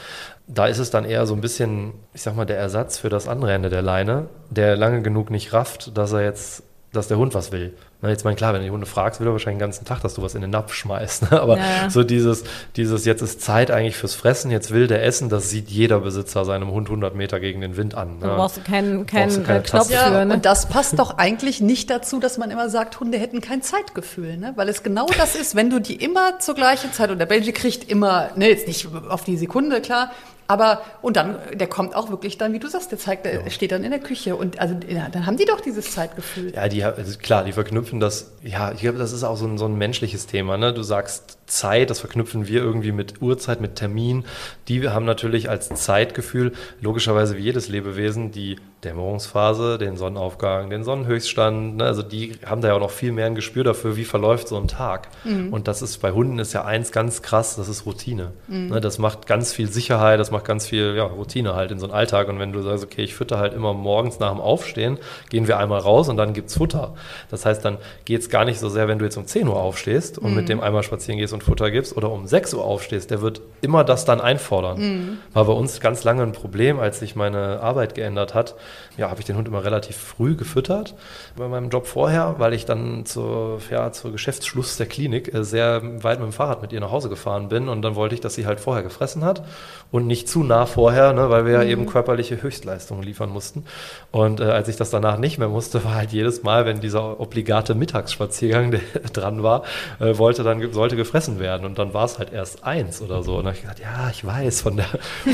Da 0.49 0.67
ist 0.67 0.79
es 0.79 0.91
dann 0.91 1.05
eher 1.05 1.27
so 1.27 1.35
ein 1.35 1.41
bisschen, 1.41 1.93
ich 2.13 2.23
sag 2.23 2.35
mal, 2.35 2.47
der 2.47 2.59
Ersatz 2.59 2.99
für 2.99 3.09
das 3.09 3.29
andere 3.29 3.53
Ende 3.53 3.71
der 3.71 3.83
Leine, 3.83 4.29
der 4.51 4.77
lange 4.77 5.03
genug 5.03 5.31
nicht 5.31 5.53
rafft, 5.53 5.97
dass 5.97 6.13
er 6.13 6.23
jetzt, 6.25 6.65
dass 6.93 7.07
der 7.07 7.19
Hund 7.19 7.35
was 7.35 7.53
will. 7.53 7.73
Na, 8.03 8.09
jetzt 8.09 8.25
mal 8.25 8.35
klar, 8.35 8.53
wenn 8.53 8.61
du 8.61 8.67
die 8.67 8.73
Hunde 8.73 8.87
fragst, 8.87 9.21
will 9.21 9.29
er 9.29 9.33
wahrscheinlich 9.33 9.59
den 9.59 9.67
ganzen 9.67 9.85
Tag, 9.85 10.01
dass 10.01 10.15
du 10.15 10.23
was 10.23 10.35
in 10.35 10.41
den 10.41 10.51
Napf 10.51 10.73
schmeißt. 10.73 11.31
Ne? 11.31 11.41
Aber 11.41 11.59
ja. 11.59 11.89
so 11.89 12.03
dieses, 12.03 12.45
dieses, 12.77 13.05
jetzt 13.05 13.21
ist 13.21 13.43
Zeit 13.43 13.71
eigentlich 13.71 13.97
fürs 13.97 14.15
Fressen, 14.15 14.51
jetzt 14.51 14.73
will 14.73 14.87
der 14.89 15.05
essen, 15.05 15.29
das 15.29 15.51
sieht 15.51 15.69
jeder 15.69 16.01
Besitzer 16.01 16.45
seinem 16.45 16.73
Hund 16.73 16.89
100 16.89 17.15
Meter 17.15 17.39
gegen 17.39 17.61
den 17.61 17.77
Wind 17.77 17.95
an. 17.95 18.15
Ne? 18.19 18.27
Da 18.27 18.37
brauchst 18.37 18.57
du 18.57 18.63
keinen, 18.63 19.07
keinen 19.07 19.45
keine 19.45 19.63
Knopf 19.63 19.91
ja, 19.91 20.07
für. 20.07 20.25
Ne? 20.25 20.35
Und 20.35 20.47
das 20.47 20.69
passt 20.69 20.99
doch 20.99 21.19
eigentlich 21.19 21.61
nicht 21.61 21.91
dazu, 21.91 22.19
dass 22.19 22.39
man 22.39 22.51
immer 22.51 22.69
sagt, 22.71 22.99
Hunde 22.99 23.19
hätten 23.19 23.41
kein 23.41 23.63
Zeitgefühl. 23.63 24.37
Ne? 24.37 24.55
Weil 24.57 24.69
es 24.69 24.83
genau 24.83 25.07
das 25.17 25.37
ist, 25.37 25.55
wenn 25.55 25.71
du 25.71 25.79
die 25.79 25.97
immer 25.97 26.39
zur 26.41 26.55
gleichen 26.55 26.93
Zeit, 26.93 27.11
und 27.11 27.19
der 27.19 27.27
Benji 27.27 27.53
kriegt 27.53 27.89
immer, 27.89 28.31
ne, 28.35 28.49
jetzt 28.49 28.67
nicht 28.67 28.89
auf 29.09 29.23
die 29.23 29.37
Sekunde, 29.37 29.81
klar, 29.81 30.11
aber, 30.51 30.83
und 31.01 31.17
dann, 31.17 31.39
der 31.55 31.69
kommt 31.69 31.95
auch 31.95 32.11
wirklich 32.11 32.37
dann, 32.37 32.53
wie 32.53 32.59
du 32.59 32.67
sagst, 32.67 32.91
der 32.91 32.99
zeigt, 32.99 33.25
der 33.25 33.45
ja. 33.45 33.51
steht 33.51 33.71
dann 33.71 33.85
in 33.85 33.93
der 33.93 34.01
Küche. 34.01 34.35
Und 34.35 34.61
also, 34.61 34.75
ja, 34.89 35.09
dann 35.09 35.25
haben 35.25 35.37
die 35.37 35.45
doch 35.45 35.61
dieses 35.61 35.93
Zeitgefühl. 35.93 36.53
Ja, 36.53 36.67
die, 36.67 36.83
also 36.83 37.19
klar, 37.21 37.45
die 37.45 37.53
verknüpfen 37.53 38.01
das, 38.01 38.33
ja, 38.43 38.73
ich 38.73 38.81
glaube, 38.81 38.99
das 38.99 39.13
ist 39.13 39.23
auch 39.23 39.37
so 39.37 39.47
ein, 39.47 39.59
so 39.59 39.67
ein 39.67 39.77
menschliches 39.77 40.27
Thema. 40.27 40.57
Ne? 40.57 40.75
Du 40.75 40.83
sagst 40.83 41.39
Zeit, 41.51 41.91
das 41.91 42.01
verknüpfen 42.01 42.47
wir 42.49 42.61
irgendwie 42.61 42.93
mit 42.93 43.21
Uhrzeit, 43.21 43.61
mit 43.61 43.77
Termin. 43.77 44.25
Die 44.69 44.89
haben 44.89 45.05
natürlich 45.05 45.51
als 45.51 45.69
Zeitgefühl, 45.69 46.53
logischerweise 46.81 47.37
wie 47.37 47.43
jedes 47.43 47.69
Lebewesen, 47.69 48.31
die 48.33 48.57
Dämmerungsphase, 48.85 49.77
den 49.77 49.97
Sonnenaufgang, 49.97 50.71
den 50.71 50.85
Sonnenhöchststand. 50.85 51.77
Ne? 51.77 51.85
Also 51.85 52.03
die 52.03 52.33
haben 52.47 52.63
da 52.63 52.69
ja 52.69 52.75
auch 52.75 52.81
noch 52.81 52.91
viel 52.91 53.13
mehr 53.13 53.27
ein 53.27 53.35
Gespür 53.35 53.65
dafür, 53.65 53.97
wie 53.97 54.05
verläuft 54.05 54.49
so 54.49 54.57
ein 54.57 54.69
Tag. 54.69 55.09
Mhm. 55.25 55.53
Und 55.53 55.69
das 55.69 55.83
ist 55.83 55.99
bei 55.99 56.13
Hunden 56.13 56.39
ist 56.39 56.53
ja 56.53 56.65
eins 56.65 56.93
ganz 56.93 57.23
krass, 57.23 57.57
das 57.57 57.69
ist 57.69 57.85
Routine. 57.85 58.33
Mhm. 58.49 58.69
Ne? 58.69 58.81
Das 58.81 58.99
macht 58.99 59.27
ganz 59.27 59.53
viel 59.53 59.71
Sicherheit, 59.71 60.19
das 60.19 60.31
macht 60.31 60.45
ganz 60.45 60.67
viel 60.67 60.95
ja, 60.97 61.05
Routine 61.05 61.55
halt 61.55 61.71
in 61.73 61.79
so 61.79 61.87
einem 61.87 61.95
Alltag. 61.95 62.29
Und 62.29 62.39
wenn 62.39 62.53
du 62.53 62.63
sagst, 62.63 62.85
okay, 62.85 63.03
ich 63.03 63.15
fütter 63.15 63.39
halt 63.39 63.53
immer 63.53 63.75
morgens 63.75 64.19
nach 64.19 64.31
dem 64.31 64.41
Aufstehen, 64.41 64.99
gehen 65.29 65.47
wir 65.47 65.59
einmal 65.59 65.81
raus 65.81 66.09
und 66.09 66.17
dann 66.17 66.33
gibt's 66.33 66.57
Futter. 66.57 66.95
Das 67.31 67.45
heißt, 67.45 67.65
dann 67.65 67.79
geht's 68.07 68.31
gar 68.31 68.45
nicht 68.45 68.59
so 68.59 68.69
sehr, 68.69 68.89
wenn 68.89 68.99
du 68.99 69.05
jetzt 69.05 69.17
um 69.17 69.27
10 69.27 69.47
Uhr 69.47 69.57
aufstehst 69.57 70.19
und 70.19 70.31
mhm. 70.31 70.37
mit 70.37 70.49
dem 70.49 70.61
einmal 70.61 70.83
spazieren 70.83 71.19
gehst 71.19 71.35
und 71.35 71.40
Futter 71.43 71.71
gibst 71.71 71.97
oder 71.97 72.11
um 72.11 72.27
6 72.27 72.55
Uhr 72.55 72.65
aufstehst, 72.65 73.11
der 73.11 73.21
wird 73.21 73.41
immer 73.61 73.85
das 73.85 74.05
dann 74.05 74.21
einfordern. 74.21 74.79
Mhm. 74.79 75.19
War 75.33 75.45
bei 75.45 75.53
uns 75.53 75.81
ganz 75.81 76.05
lange 76.05 76.23
ein 76.23 76.33
Problem, 76.33 76.79
als 76.81 77.01
sich 77.01 77.17
meine 77.17 77.61
Arbeit 77.61 77.95
geändert 77.95 78.35
hat 78.35 78.55
ja, 79.01 79.09
habe 79.09 79.21
ich 79.21 79.27
den 79.27 79.37
Hund 79.37 79.49
immer 79.49 79.65
relativ 79.65 79.97
früh 79.97 80.37
gefüttert 80.37 80.95
bei 81.35 81.49
meinem 81.49 81.71
Job 81.71 81.87
vorher, 81.87 82.35
weil 82.39 82.53
ich 82.53 82.67
dann 82.67 83.07
zur, 83.07 83.59
ja, 83.71 83.93
zur 83.93 84.13
Geschäftsschluss 84.13 84.77
der 84.77 84.87
Klinik 84.87 85.33
äh, 85.33 85.43
sehr 85.43 85.83
weit 86.03 86.21
mit 86.21 86.29
dem 86.29 86.33
Fahrrad 86.33 86.61
mit 86.61 86.73
ihr 86.73 86.81
nach 86.81 86.91
Hause 86.91 87.09
gefahren 87.09 87.49
bin 87.49 87.69
und 87.69 87.83
dann 87.83 87.95
wollte 87.95 88.15
ich, 88.15 88.21
dass 88.21 88.35
sie 88.35 88.47
halt 88.47 88.61
vorher 88.61 88.83
gefressen 88.83 89.25
hat 89.25 89.43
und 89.91 90.07
nicht 90.07 90.29
zu 90.29 90.43
nah 90.43 90.67
vorher, 90.67 91.15
ne, 91.15 91.31
weil 91.31 91.47
wir 91.47 91.59
mhm. 91.59 91.63
ja 91.63 91.69
eben 91.69 91.87
körperliche 91.87 92.43
Höchstleistungen 92.43 93.03
liefern 93.03 93.31
mussten. 93.31 93.65
Und 94.11 94.41
äh, 94.41 94.45
als 94.45 94.69
ich 94.69 94.77
das 94.77 94.91
danach 94.91 95.19
nicht 95.19 95.39
mehr 95.39 95.49
musste, 95.49 95.83
war 95.83 95.95
halt 95.95 96.13
jedes 96.13 96.43
Mal, 96.43 96.67
wenn 96.67 96.81
dieser 96.81 97.21
obligate 97.21 97.75
Mittagsspaziergang 97.75 98.75
dran 99.15 99.43
war, 99.43 99.63
äh, 99.99 100.19
wollte 100.19 100.43
dann 100.43 100.73
sollte 100.73 100.97
gefressen 100.97 101.20
werden 101.39 101.67
und 101.67 101.79
dann 101.79 101.93
war 101.93 102.05
es 102.05 102.19
halt 102.19 102.33
erst 102.33 102.65
eins 102.65 103.03
oder 103.03 103.23
so. 103.23 103.37
Und 103.37 103.45
dann 103.45 103.55
habe 103.55 103.57
ich 103.57 103.63
gesagt, 103.63 103.81
ja, 103.81 104.09
ich 104.11 104.25
weiß, 104.25 104.63
von 104.63 104.77
der, 104.77 104.87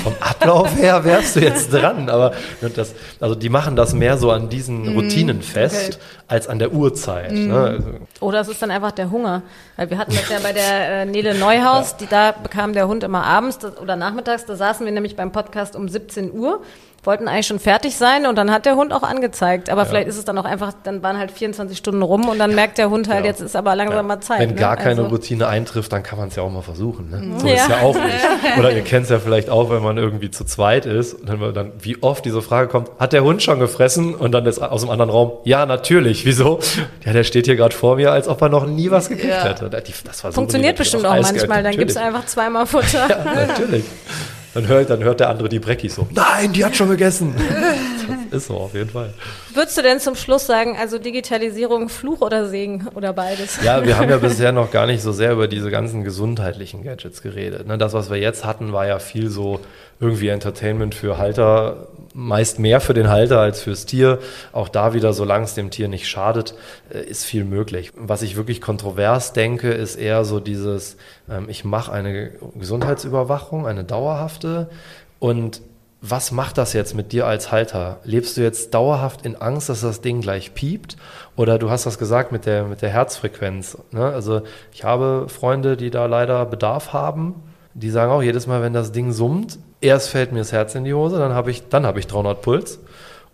vom 0.02 0.14
Ablauf 0.20 0.76
her 0.76 1.04
wärst 1.04 1.36
du 1.36 1.40
jetzt 1.40 1.72
dran, 1.72 2.08
aber 2.08 2.32
das, 2.60 2.94
also 3.20 3.34
die 3.34 3.48
machen 3.48 3.76
das 3.76 3.94
mehr 3.94 4.18
so 4.18 4.30
an 4.30 4.48
diesen 4.48 4.92
mm, 4.92 4.96
Routinen 4.96 5.42
fest, 5.42 5.94
okay. 5.94 6.24
als 6.28 6.48
an 6.48 6.58
der 6.58 6.72
Uhrzeit. 6.72 7.32
Mm. 7.32 7.48
Ne? 7.48 7.60
Also 7.60 7.88
Oder 8.20 8.40
es 8.40 8.48
ist 8.48 8.60
dann 8.60 8.70
einfach 8.70 8.92
der 8.92 9.10
Hunger. 9.10 9.42
Weil 9.76 9.90
wir 9.90 9.98
hatten 9.98 10.12
das 10.12 10.28
ja 10.28 10.38
bei 10.42 10.52
der 10.52 11.02
äh, 11.02 11.06
Nele 11.06 11.34
Neuhaus, 11.34 11.92
ja. 11.92 11.96
die, 12.00 12.06
da 12.06 12.32
bekam 12.32 12.72
der 12.72 12.88
Hund 12.88 13.04
immer 13.04 13.24
abends 13.24 13.58
oder 13.64 13.96
nachmittags, 13.96 14.46
da 14.46 14.56
saßen 14.56 14.84
wir 14.84 14.92
nämlich 14.92 15.16
beim 15.16 15.32
Podcast 15.32 15.76
um 15.76 15.88
17 15.88 16.32
Uhr 16.32 16.62
wollten 17.04 17.28
eigentlich 17.28 17.46
schon 17.46 17.60
fertig 17.60 17.96
sein 17.96 18.26
und 18.26 18.36
dann 18.36 18.50
hat 18.50 18.66
der 18.66 18.76
Hund 18.76 18.92
auch 18.92 19.02
angezeigt. 19.02 19.70
Aber 19.70 19.82
ja. 19.82 19.88
vielleicht 19.88 20.08
ist 20.08 20.18
es 20.18 20.24
dann 20.24 20.36
auch 20.38 20.44
einfach, 20.44 20.72
dann 20.82 21.02
waren 21.02 21.18
halt 21.18 21.30
24 21.30 21.78
Stunden 21.78 22.02
rum 22.02 22.28
und 22.28 22.38
dann 22.38 22.54
merkt 22.54 22.78
der 22.78 22.90
Hund 22.90 23.08
halt, 23.08 23.20
ja. 23.20 23.30
jetzt 23.30 23.40
ist 23.40 23.54
aber 23.54 23.76
langsam 23.76 23.98
ja. 23.98 24.02
mal 24.02 24.20
Zeit. 24.20 24.40
Wenn 24.40 24.50
ne? 24.50 24.54
gar 24.56 24.76
keine 24.76 25.02
also. 25.02 25.14
Routine 25.14 25.46
eintrifft, 25.46 25.92
dann 25.92 26.02
kann 26.02 26.18
man 26.18 26.28
es 26.28 26.36
ja 26.36 26.42
auch 26.42 26.50
mal 26.50 26.62
versuchen. 26.62 27.10
Ne? 27.10 27.38
So 27.38 27.46
ist 27.46 27.68
ja 27.68 27.80
auch 27.80 27.94
nicht. 27.94 28.14
Oder 28.58 28.72
ihr 28.72 28.82
kennt 28.82 29.04
es 29.04 29.10
ja 29.10 29.18
vielleicht 29.18 29.50
auch, 29.50 29.70
wenn 29.70 29.82
man 29.82 29.96
irgendwie 29.98 30.30
zu 30.30 30.44
zweit 30.44 30.86
ist 30.86 31.14
und 31.14 31.28
dann, 31.28 31.54
dann, 31.54 31.72
wie 31.80 32.02
oft 32.02 32.24
diese 32.24 32.42
Frage 32.42 32.68
kommt, 32.68 32.90
hat 32.98 33.12
der 33.12 33.22
Hund 33.22 33.42
schon 33.42 33.60
gefressen? 33.60 34.14
Und 34.14 34.32
dann 34.32 34.46
ist 34.46 34.58
aus 34.58 34.80
dem 34.80 34.90
anderen 34.90 35.10
Raum, 35.10 35.32
ja, 35.44 35.66
natürlich. 35.66 36.24
Wieso? 36.26 36.60
Ja, 37.04 37.12
der 37.12 37.24
steht 37.24 37.46
hier 37.46 37.56
gerade 37.56 37.74
vor 37.74 37.96
mir, 37.96 38.12
als 38.12 38.28
ob 38.28 38.42
er 38.42 38.48
noch 38.48 38.66
nie 38.66 38.90
was 38.90 39.08
gekriegt 39.08 39.44
hätte. 39.44 39.70
Das 39.70 40.20
Funktioniert 40.34 40.76
bestimmt 40.76 41.06
auch 41.06 41.20
manchmal, 41.20 41.62
dann 41.62 41.76
gibt 41.76 41.90
es 41.90 41.96
einfach 41.96 42.26
zweimal 42.26 42.66
Futter. 42.66 43.08
Ja, 43.08 43.46
natürlich. 43.46 43.84
Dann 44.56 44.68
hört, 44.68 44.88
dann 44.88 45.04
hört 45.04 45.20
der 45.20 45.28
andere 45.28 45.50
die 45.50 45.58
Breckis 45.58 45.96
so. 45.96 46.08
Nein, 46.12 46.50
die 46.50 46.64
hat 46.64 46.74
schon 46.74 46.88
gegessen. 46.88 47.34
das 48.06 48.18
ist 48.42 48.46
so, 48.48 48.54
auf 48.54 48.74
jeden 48.74 48.90
Fall. 48.90 49.12
Würdest 49.54 49.76
du 49.78 49.82
denn 49.82 50.00
zum 50.00 50.14
Schluss 50.14 50.46
sagen, 50.46 50.76
also 50.78 50.98
Digitalisierung 50.98 51.88
Fluch 51.88 52.20
oder 52.20 52.48
Segen 52.48 52.88
oder 52.94 53.12
beides? 53.12 53.58
Ja, 53.62 53.84
wir 53.84 53.96
haben 53.98 54.10
ja 54.10 54.16
bisher 54.18 54.52
noch 54.52 54.70
gar 54.70 54.86
nicht 54.86 55.02
so 55.02 55.12
sehr 55.12 55.32
über 55.32 55.48
diese 55.48 55.70
ganzen 55.70 56.04
gesundheitlichen 56.04 56.82
Gadgets 56.82 57.22
geredet. 57.22 57.66
Ne? 57.66 57.78
Das, 57.78 57.92
was 57.92 58.10
wir 58.10 58.18
jetzt 58.18 58.44
hatten, 58.44 58.72
war 58.72 58.86
ja 58.86 58.98
viel 58.98 59.28
so 59.28 59.60
irgendwie 60.00 60.28
Entertainment 60.28 60.94
für 60.94 61.16
Halter, 61.18 61.88
meist 62.12 62.58
mehr 62.58 62.80
für 62.80 62.94
den 62.94 63.08
Halter 63.08 63.40
als 63.40 63.62
fürs 63.62 63.86
Tier. 63.86 64.18
Auch 64.52 64.68
da 64.68 64.94
wieder, 64.94 65.12
solange 65.12 65.44
es 65.44 65.54
dem 65.54 65.70
Tier 65.70 65.88
nicht 65.88 66.08
schadet, 66.08 66.54
äh, 66.92 67.00
ist 67.00 67.24
viel 67.24 67.44
möglich. 67.44 67.92
Was 67.96 68.22
ich 68.22 68.36
wirklich 68.36 68.60
kontrovers 68.60 69.32
denke, 69.32 69.70
ist 69.70 69.96
eher 69.96 70.24
so 70.24 70.40
dieses, 70.40 70.96
ähm, 71.30 71.46
ich 71.48 71.64
mache 71.64 71.92
eine 71.92 72.32
Gesundheitsüberwachung, 72.54 73.66
eine 73.66 73.84
dauerhafte 73.84 74.68
und 75.18 75.62
was 76.10 76.30
macht 76.30 76.58
das 76.58 76.72
jetzt 76.72 76.94
mit 76.94 77.12
dir 77.12 77.26
als 77.26 77.50
Halter? 77.50 77.98
Lebst 78.04 78.36
du 78.36 78.42
jetzt 78.42 78.74
dauerhaft 78.74 79.24
in 79.24 79.36
Angst, 79.36 79.68
dass 79.68 79.80
das 79.80 80.00
Ding 80.00 80.20
gleich 80.20 80.54
piept? 80.54 80.96
Oder 81.36 81.58
du 81.58 81.70
hast 81.70 81.86
das 81.86 81.98
gesagt 81.98 82.32
mit 82.32 82.46
der, 82.46 82.64
mit 82.64 82.82
der 82.82 82.90
Herzfrequenz. 82.90 83.78
Ne? 83.90 84.04
Also 84.04 84.42
ich 84.72 84.84
habe 84.84 85.26
Freunde, 85.28 85.76
die 85.76 85.90
da 85.90 86.06
leider 86.06 86.44
Bedarf 86.46 86.92
haben. 86.92 87.42
Die 87.74 87.90
sagen 87.90 88.12
auch 88.12 88.22
jedes 88.22 88.46
Mal, 88.46 88.62
wenn 88.62 88.72
das 88.72 88.92
Ding 88.92 89.12
summt, 89.12 89.58
erst 89.80 90.08
fällt 90.08 90.32
mir 90.32 90.38
das 90.38 90.52
Herz 90.52 90.74
in 90.74 90.84
die 90.84 90.94
Hose, 90.94 91.18
dann 91.18 91.32
habe 91.32 91.50
ich, 91.50 91.68
dann 91.68 91.84
habe 91.84 91.98
ich 91.98 92.06
300 92.06 92.40
Puls. 92.40 92.78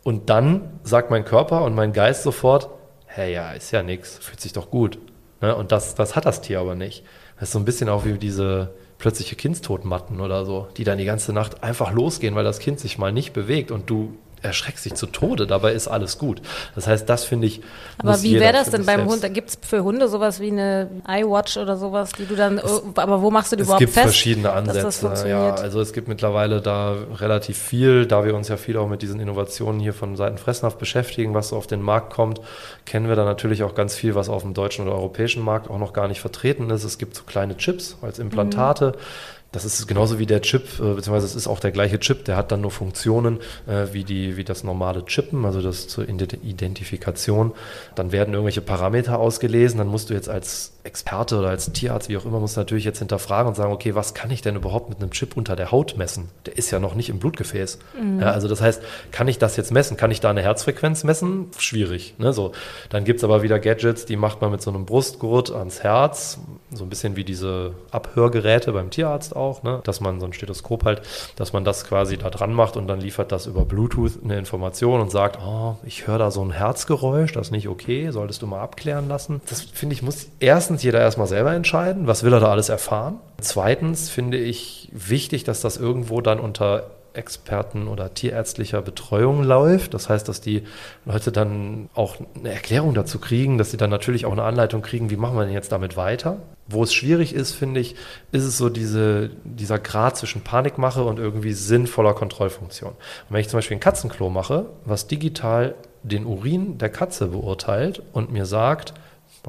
Und 0.02 0.30
dann 0.30 0.80
sagt 0.82 1.10
mein 1.10 1.24
Körper 1.24 1.62
und 1.62 1.74
mein 1.74 1.92
Geist 1.92 2.24
sofort, 2.24 2.68
hey, 3.06 3.34
ja, 3.34 3.52
ist 3.52 3.70
ja 3.70 3.82
nichts, 3.82 4.18
fühlt 4.18 4.40
sich 4.40 4.52
doch 4.52 4.70
gut. 4.70 4.98
Ne? 5.40 5.54
Und 5.54 5.70
das, 5.70 5.94
das 5.94 6.16
hat 6.16 6.26
das 6.26 6.40
Tier 6.40 6.60
aber 6.60 6.74
nicht. 6.74 7.04
Das 7.36 7.48
ist 7.48 7.52
so 7.52 7.58
ein 7.58 7.64
bisschen 7.64 7.88
auch 7.88 8.04
wie 8.04 8.14
diese 8.14 8.70
plötzliche 9.02 9.34
Kindstotmatten 9.34 10.20
oder 10.20 10.46
so, 10.46 10.68
die 10.76 10.84
dann 10.84 10.96
die 10.96 11.04
ganze 11.04 11.32
Nacht 11.32 11.64
einfach 11.64 11.90
losgehen, 11.90 12.36
weil 12.36 12.44
das 12.44 12.60
Kind 12.60 12.78
sich 12.78 12.98
mal 12.98 13.12
nicht 13.12 13.32
bewegt 13.32 13.72
und 13.72 13.90
du 13.90 14.14
erschreckst 14.42 14.84
dich 14.84 14.94
zu 14.94 15.06
Tode, 15.06 15.46
dabei 15.46 15.72
ist 15.72 15.88
alles 15.88 16.18
gut. 16.18 16.42
Das 16.74 16.86
heißt, 16.86 17.08
das 17.08 17.24
finde 17.24 17.46
ich. 17.46 17.60
Aber 17.98 18.22
wie 18.22 18.38
wäre 18.38 18.52
das 18.52 18.70
denn 18.70 18.84
beim 18.84 19.08
selbst. 19.08 19.24
Hund? 19.24 19.34
Gibt 19.34 19.50
es 19.50 19.58
für 19.62 19.82
Hunde 19.84 20.08
sowas 20.08 20.40
wie 20.40 20.50
eine 20.50 20.88
iWatch 21.08 21.56
oder 21.56 21.76
sowas, 21.76 22.10
die 22.12 22.26
du 22.26 22.34
dann, 22.34 22.58
es, 22.58 22.82
aber 22.96 23.22
wo 23.22 23.30
machst 23.30 23.52
du 23.52 23.56
die 23.56 23.62
überhaupt 23.62 23.82
fest? 23.82 23.90
Es 23.90 23.94
gibt 23.94 24.06
verschiedene 24.06 24.52
Ansätze, 24.52 25.28
ja. 25.28 25.54
Also 25.54 25.80
es 25.80 25.92
gibt 25.92 26.08
mittlerweile 26.08 26.60
da 26.60 26.96
relativ 27.16 27.58
viel, 27.58 28.06
da 28.06 28.24
wir 28.24 28.34
uns 28.34 28.48
ja 28.48 28.56
viel 28.56 28.76
auch 28.76 28.88
mit 28.88 29.02
diesen 29.02 29.20
Innovationen 29.20 29.80
hier 29.80 29.94
von 29.94 30.16
Seiten 30.16 30.38
Fressnapf 30.38 30.76
beschäftigen, 30.76 31.34
was 31.34 31.48
so 31.48 31.56
auf 31.56 31.66
den 31.66 31.82
Markt 31.82 32.12
kommt, 32.12 32.40
kennen 32.84 33.08
wir 33.08 33.16
da 33.16 33.24
natürlich 33.24 33.62
auch 33.62 33.74
ganz 33.74 33.94
viel, 33.94 34.14
was 34.14 34.28
auf 34.28 34.42
dem 34.42 34.54
deutschen 34.54 34.86
oder 34.86 34.96
europäischen 34.96 35.42
Markt 35.42 35.70
auch 35.70 35.78
noch 35.78 35.92
gar 35.92 36.08
nicht 36.08 36.20
vertreten 36.20 36.70
ist. 36.70 36.84
Es 36.84 36.98
gibt 36.98 37.14
so 37.14 37.22
kleine 37.24 37.56
Chips 37.56 37.96
als 38.02 38.18
Implantate. 38.18 38.94
Mhm 38.96 39.41
Das 39.52 39.66
ist 39.66 39.86
genauso 39.86 40.18
wie 40.18 40.24
der 40.24 40.40
Chip, 40.40 40.62
äh, 40.80 40.94
beziehungsweise 40.94 41.26
es 41.26 41.34
ist 41.34 41.46
auch 41.46 41.60
der 41.60 41.72
gleiche 41.72 42.00
Chip, 42.00 42.24
der 42.24 42.36
hat 42.36 42.50
dann 42.50 42.62
nur 42.62 42.70
Funktionen 42.70 43.38
äh, 43.66 43.92
wie, 43.92 44.02
die, 44.02 44.38
wie 44.38 44.44
das 44.44 44.64
normale 44.64 45.04
Chippen, 45.04 45.44
also 45.44 45.60
das 45.60 45.88
zur 45.88 46.08
Identifikation. 46.08 47.52
Dann 47.94 48.12
werden 48.12 48.32
irgendwelche 48.32 48.62
Parameter 48.62 49.18
ausgelesen, 49.18 49.78
dann 49.78 49.88
musst 49.88 50.08
du 50.08 50.14
jetzt 50.14 50.30
als 50.30 50.71
Experte 50.84 51.38
oder 51.38 51.48
als 51.48 51.70
Tierarzt, 51.72 52.08
wie 52.08 52.16
auch 52.16 52.24
immer, 52.24 52.40
musst 52.40 52.56
du 52.56 52.60
natürlich 52.60 52.84
jetzt 52.84 52.98
hinterfragen 52.98 53.48
und 53.48 53.54
sagen, 53.54 53.72
okay, 53.72 53.94
was 53.94 54.14
kann 54.14 54.30
ich 54.30 54.42
denn 54.42 54.56
überhaupt 54.56 54.88
mit 54.88 55.00
einem 55.00 55.12
Chip 55.12 55.36
unter 55.36 55.54
der 55.54 55.70
Haut 55.70 55.96
messen? 55.96 56.28
Der 56.46 56.56
ist 56.56 56.70
ja 56.70 56.80
noch 56.80 56.94
nicht 56.94 57.08
im 57.08 57.20
Blutgefäß. 57.20 57.78
Mhm. 58.00 58.20
Ja, 58.20 58.32
also 58.32 58.48
das 58.48 58.60
heißt, 58.60 58.82
kann 59.12 59.28
ich 59.28 59.38
das 59.38 59.56
jetzt 59.56 59.70
messen? 59.70 59.96
Kann 59.96 60.10
ich 60.10 60.20
da 60.20 60.30
eine 60.30 60.42
Herzfrequenz 60.42 61.04
messen? 61.04 61.48
Schwierig. 61.56 62.14
Ne? 62.18 62.32
So, 62.32 62.52
dann 62.90 63.04
gibt's 63.04 63.22
aber 63.22 63.42
wieder 63.42 63.60
Gadgets, 63.60 64.06
die 64.06 64.16
macht 64.16 64.40
man 64.40 64.50
mit 64.50 64.60
so 64.60 64.70
einem 64.70 64.84
Brustgurt 64.84 65.52
ans 65.52 65.84
Herz, 65.84 66.40
so 66.72 66.84
ein 66.84 66.90
bisschen 66.90 67.14
wie 67.14 67.24
diese 67.24 67.74
Abhörgeräte 67.92 68.72
beim 68.72 68.90
Tierarzt 68.90 69.36
auch, 69.36 69.62
ne? 69.62 69.80
dass 69.84 70.00
man 70.00 70.18
so 70.18 70.26
ein 70.26 70.32
Stethoskop 70.32 70.84
halt, 70.84 71.02
dass 71.36 71.52
man 71.52 71.64
das 71.64 71.84
quasi 71.84 72.16
da 72.16 72.28
dran 72.28 72.52
macht 72.52 72.76
und 72.76 72.88
dann 72.88 73.00
liefert 73.00 73.30
das 73.30 73.46
über 73.46 73.64
Bluetooth 73.64 74.18
eine 74.24 74.36
Information 74.36 75.00
und 75.00 75.12
sagt, 75.12 75.38
oh, 75.40 75.76
ich 75.84 76.08
höre 76.08 76.18
da 76.18 76.30
so 76.32 76.42
ein 76.42 76.50
Herzgeräusch, 76.50 77.32
das 77.32 77.48
ist 77.48 77.50
nicht 77.52 77.68
okay, 77.68 78.10
solltest 78.10 78.42
du 78.42 78.46
mal 78.48 78.60
abklären 78.60 79.08
lassen. 79.08 79.40
Das 79.48 79.60
finde 79.62 79.94
ich, 79.94 80.02
muss 80.02 80.26
erstens 80.72 80.82
jeder 80.84 81.00
erstmal 81.00 81.26
selber 81.26 81.52
entscheiden, 81.52 82.06
was 82.06 82.22
will 82.22 82.32
er 82.32 82.40
da 82.40 82.50
alles 82.50 82.70
erfahren. 82.70 83.18
Zweitens 83.40 84.08
finde 84.08 84.38
ich 84.38 84.88
wichtig, 84.92 85.44
dass 85.44 85.60
das 85.60 85.76
irgendwo 85.76 86.22
dann 86.22 86.40
unter 86.40 86.90
Experten 87.12 87.88
oder 87.88 88.14
tierärztlicher 88.14 88.80
Betreuung 88.80 89.42
läuft. 89.42 89.92
Das 89.92 90.08
heißt, 90.08 90.26
dass 90.26 90.40
die 90.40 90.62
Leute 91.04 91.30
dann 91.30 91.90
auch 91.94 92.16
eine 92.34 92.50
Erklärung 92.50 92.94
dazu 92.94 93.18
kriegen, 93.18 93.58
dass 93.58 93.70
sie 93.70 93.76
dann 93.76 93.90
natürlich 93.90 94.24
auch 94.24 94.32
eine 94.32 94.44
Anleitung 94.44 94.80
kriegen, 94.80 95.10
wie 95.10 95.16
machen 95.16 95.36
wir 95.36 95.44
denn 95.44 95.52
jetzt 95.52 95.72
damit 95.72 95.98
weiter. 95.98 96.38
Wo 96.68 96.82
es 96.82 96.94
schwierig 96.94 97.34
ist, 97.34 97.52
finde 97.52 97.80
ich, 97.80 97.96
ist 98.30 98.44
es 98.44 98.56
so 98.56 98.70
diese, 98.70 99.28
dieser 99.44 99.78
Grad 99.78 100.16
zwischen 100.16 100.40
Panikmache 100.40 101.04
und 101.04 101.18
irgendwie 101.18 101.52
sinnvoller 101.52 102.14
Kontrollfunktion. 102.14 102.92
Und 102.92 103.28
wenn 103.28 103.42
ich 103.42 103.50
zum 103.50 103.58
Beispiel 103.58 103.76
ein 103.76 103.80
Katzenklo 103.80 104.30
mache, 104.30 104.64
was 104.86 105.06
digital 105.06 105.74
den 106.02 106.24
Urin 106.24 106.78
der 106.78 106.88
Katze 106.88 107.26
beurteilt 107.26 108.02
und 108.14 108.32
mir 108.32 108.46
sagt, 108.46 108.94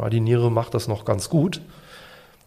die 0.09 0.19
Niere 0.19 0.51
macht 0.51 0.73
das 0.73 0.87
noch 0.87 1.05
ganz 1.05 1.29
gut, 1.29 1.61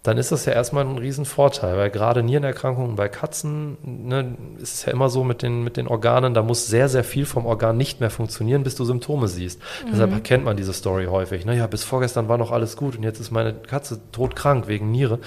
dann 0.07 0.18
ist 0.18 0.30
das 0.30 0.44
ja 0.44 0.53
erstmal 0.53 0.84
ein 0.84 0.99
Riesenvorteil, 0.99 1.76
weil 1.76 1.90
gerade 1.90 2.22
Nierenerkrankungen 2.22 2.94
bei 2.94 3.09
Katzen 3.09 3.76
ne, 3.82 4.36
ist 4.59 4.74
es 4.74 4.84
ja 4.84 4.92
immer 4.92 5.09
so 5.09 5.24
mit 5.24 5.42
den, 5.42 5.64
mit 5.64 5.76
den 5.76 5.88
Organen, 5.88 6.32
da 6.32 6.42
muss 6.42 6.68
sehr, 6.68 6.88
sehr 6.88 7.03
viel 7.03 7.26
vom 7.26 7.44
Organ 7.44 7.76
nicht 7.76 8.01
mehr 8.01 8.11
funktionieren, 8.11 8.62
bis 8.62 8.76
du 8.76 8.84
Symptome 8.84 9.26
siehst. 9.26 9.61
Mhm. 9.61 9.90
Deshalb 9.90 10.24
kennt 10.24 10.44
man 10.44 10.57
diese 10.57 10.72
Story 10.72 11.07
häufig. 11.07 11.44
Naja, 11.44 11.66
bis 11.66 11.82
vorgestern 11.82 12.28
war 12.28 12.38
noch 12.38 12.53
alles 12.53 12.76
gut 12.76 12.97
und 12.97 13.03
jetzt 13.03 13.18
ist 13.18 13.32
meine 13.32 13.53
Katze 13.53 14.01
todkrank 14.12 14.68
wegen 14.68 14.92
Niere. 14.92 15.18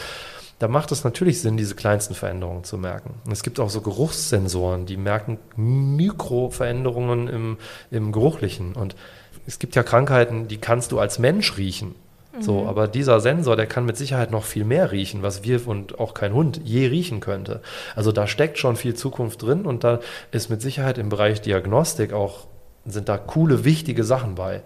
Da 0.59 0.67
macht 0.67 0.91
es 0.91 1.03
natürlich 1.03 1.41
Sinn, 1.41 1.57
diese 1.57 1.75
kleinsten 1.75 2.15
Veränderungen 2.15 2.63
zu 2.63 2.77
merken. 2.77 3.15
Und 3.25 3.31
es 3.31 3.43
gibt 3.43 3.59
auch 3.59 3.69
so 3.69 3.81
Geruchssensoren, 3.81 4.85
die 4.85 4.97
merken 4.97 5.39
Mikroveränderungen 5.55 7.27
im, 7.27 7.57
im 7.91 8.11
Geruchlichen. 8.11 8.73
Und 8.73 8.95
es 9.45 9.59
gibt 9.59 9.75
ja 9.75 9.83
Krankheiten, 9.83 10.49
die 10.49 10.57
kannst 10.57 10.91
du 10.91 10.99
als 10.99 11.17
Mensch 11.17 11.57
riechen. 11.57 11.95
So, 12.39 12.61
mhm. 12.61 12.67
aber 12.67 12.87
dieser 12.87 13.19
Sensor, 13.19 13.55
der 13.55 13.67
kann 13.67 13.85
mit 13.85 13.97
Sicherheit 13.97 14.31
noch 14.31 14.43
viel 14.43 14.65
mehr 14.65 14.91
riechen, 14.91 15.23
was 15.23 15.43
wir 15.43 15.67
und 15.67 15.99
auch 15.99 16.13
kein 16.13 16.33
Hund 16.33 16.61
je 16.63 16.87
riechen 16.87 17.19
könnte. 17.19 17.61
Also 17.95 18.11
da 18.11 18.27
steckt 18.27 18.57
schon 18.57 18.75
viel 18.75 18.93
Zukunft 18.93 19.41
drin 19.41 19.65
und 19.65 19.83
da 19.83 19.99
ist 20.31 20.49
mit 20.49 20.61
Sicherheit 20.61 20.97
im 20.97 21.09
Bereich 21.09 21.41
Diagnostik 21.41 22.13
auch, 22.13 22.47
sind 22.85 23.09
da 23.09 23.17
coole, 23.17 23.65
wichtige 23.65 24.03
Sachen 24.03 24.35
bei. 24.35 24.61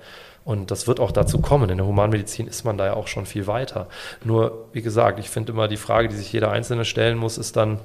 Und 0.45 0.71
das 0.71 0.88
wird 0.88 0.99
auch 0.99 1.11
dazu 1.11 1.39
kommen. 1.39 1.69
In 1.69 1.78
der 1.78 1.88
Humanmedizin 1.88 2.47
ist 2.47 2.65
man 2.65 2.78
da 2.78 2.88
ja 2.88 2.93
auch 2.93 3.07
schon 3.07 3.26
viel 3.26 3.47
weiter. 3.47 3.88
Nur, 4.24 4.65
wie 4.74 4.82
gesagt, 4.82 5.19
ich 5.19 5.30
finde 5.30 5.53
immer 5.53 5.67
die 5.67 5.78
Frage, 5.78 6.09
die 6.09 6.15
sich 6.15 6.34
jeder 6.34 6.51
Einzelne 6.51 6.84
stellen 6.84 7.17
muss, 7.17 7.38
ist 7.38 7.55
dann, 7.55 7.80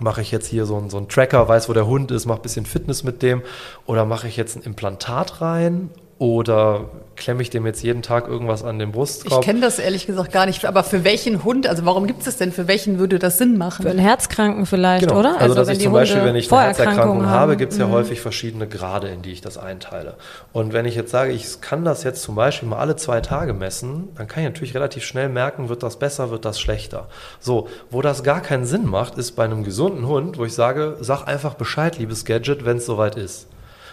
mache 0.00 0.20
ich 0.20 0.32
jetzt 0.32 0.48
hier 0.48 0.66
so 0.66 0.76
einen, 0.76 0.90
so 0.90 0.96
einen 0.96 1.08
Tracker, 1.08 1.48
weiß, 1.48 1.68
wo 1.68 1.72
der 1.72 1.86
Hund 1.86 2.10
ist, 2.10 2.26
mache 2.26 2.40
ein 2.40 2.42
bisschen 2.42 2.66
Fitness 2.66 3.04
mit 3.04 3.22
dem 3.22 3.42
oder 3.86 4.04
mache 4.04 4.26
ich 4.26 4.36
jetzt 4.36 4.56
ein 4.56 4.62
Implantat 4.62 5.40
rein 5.40 5.90
oder 6.18 6.86
klemme 7.16 7.42
ich 7.42 7.50
dem 7.50 7.66
jetzt 7.66 7.82
jeden 7.82 8.02
Tag 8.02 8.28
irgendwas 8.28 8.62
an 8.62 8.78
den 8.78 8.92
Brustkorb? 8.92 9.40
Ich 9.40 9.46
kenne 9.46 9.60
das 9.60 9.78
ehrlich 9.78 10.06
gesagt 10.06 10.32
gar 10.32 10.46
nicht. 10.46 10.64
Aber 10.64 10.84
für 10.84 11.04
welchen 11.04 11.44
Hund, 11.44 11.66
also 11.66 11.84
warum 11.84 12.06
gibt 12.06 12.20
es 12.20 12.24
das 12.26 12.36
denn? 12.36 12.52
Für 12.52 12.68
welchen 12.68 12.98
würde 12.98 13.18
das 13.18 13.38
Sinn 13.38 13.58
machen? 13.58 13.82
Für 13.82 13.90
einen 13.90 13.98
Herzkranken 13.98 14.66
vielleicht, 14.66 15.08
genau. 15.08 15.20
oder? 15.20 15.34
Also, 15.34 15.42
also 15.42 15.54
dass 15.54 15.68
ich 15.68 15.80
zum 15.80 15.92
Beispiel, 15.92 16.24
wenn 16.24 16.36
ich 16.36 16.50
eine 16.52 16.62
Herzerkrankung 16.66 17.26
habe, 17.26 17.56
gibt 17.56 17.72
es 17.72 17.78
ja 17.78 17.86
mhm. 17.86 17.92
häufig 17.92 18.20
verschiedene 18.20 18.68
Grade, 18.68 19.08
in 19.08 19.22
die 19.22 19.32
ich 19.32 19.40
das 19.40 19.58
einteile. 19.58 20.14
Und 20.52 20.72
wenn 20.72 20.86
ich 20.86 20.94
jetzt 20.94 21.10
sage, 21.10 21.32
ich 21.32 21.60
kann 21.60 21.84
das 21.84 22.04
jetzt 22.04 22.22
zum 22.22 22.34
Beispiel 22.34 22.68
mal 22.68 22.78
alle 22.78 22.96
zwei 22.96 23.20
Tage 23.20 23.52
messen, 23.52 24.08
dann 24.16 24.28
kann 24.28 24.44
ich 24.44 24.48
natürlich 24.48 24.74
relativ 24.74 25.04
schnell 25.04 25.28
merken, 25.28 25.68
wird 25.68 25.82
das 25.82 25.98
besser, 25.98 26.30
wird 26.30 26.44
das 26.44 26.60
schlechter. 26.60 27.08
So, 27.40 27.68
wo 27.90 28.02
das 28.02 28.22
gar 28.22 28.40
keinen 28.40 28.66
Sinn 28.66 28.86
macht, 28.86 29.18
ist 29.18 29.32
bei 29.32 29.44
einem 29.44 29.64
gesunden 29.64 30.06
Hund, 30.06 30.38
wo 30.38 30.44
ich 30.44 30.54
sage, 30.54 30.96
sag 31.00 31.26
einfach 31.26 31.54
Bescheid, 31.54 31.98
liebes 31.98 32.24
Gadget, 32.24 32.64
wenn 32.64 32.76
es 32.76 32.86
soweit 32.86 33.16
ist. 33.16 33.48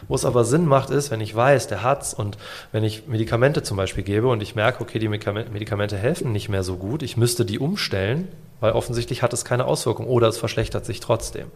Wo 0.08 0.16
es 0.16 0.26
aber 0.26 0.44
Sinn 0.44 0.66
macht, 0.66 0.90
ist, 0.90 1.12
wenn 1.12 1.22
ich 1.22 1.36
weiß, 1.36 1.68
der 1.68 1.84
hat's 1.84 2.14
und 2.14 2.38
wenn 2.72 2.84
ich 2.84 3.08
Medikamente 3.08 3.64
zum 3.64 3.78
Beispiel 3.78 4.04
gebe 4.04 4.28
und 4.28 4.42
ich 4.42 4.56
merke, 4.56 4.82
okay, 4.82 5.00
die 5.00 5.08
Medikamente 5.08 5.98
helfen 5.98 6.32
nicht 6.32 6.50
mehr 6.50 6.64
so 6.64 6.78
gut, 6.78 7.04
ich 7.04 7.18
müsste 7.18 7.46
die 7.46 7.60
umstellen, 7.60 8.28
weil 8.62 8.74
offensichtlich 8.74 9.24
hat 9.24 9.34
es 9.34 9.44
keine 9.44 9.66
Auswirkung 9.66 10.08
oder 10.08 10.28
es 10.28 10.38
verschlechtert 10.38 10.86
sich 10.86 11.02
trotzdem. 11.02 11.48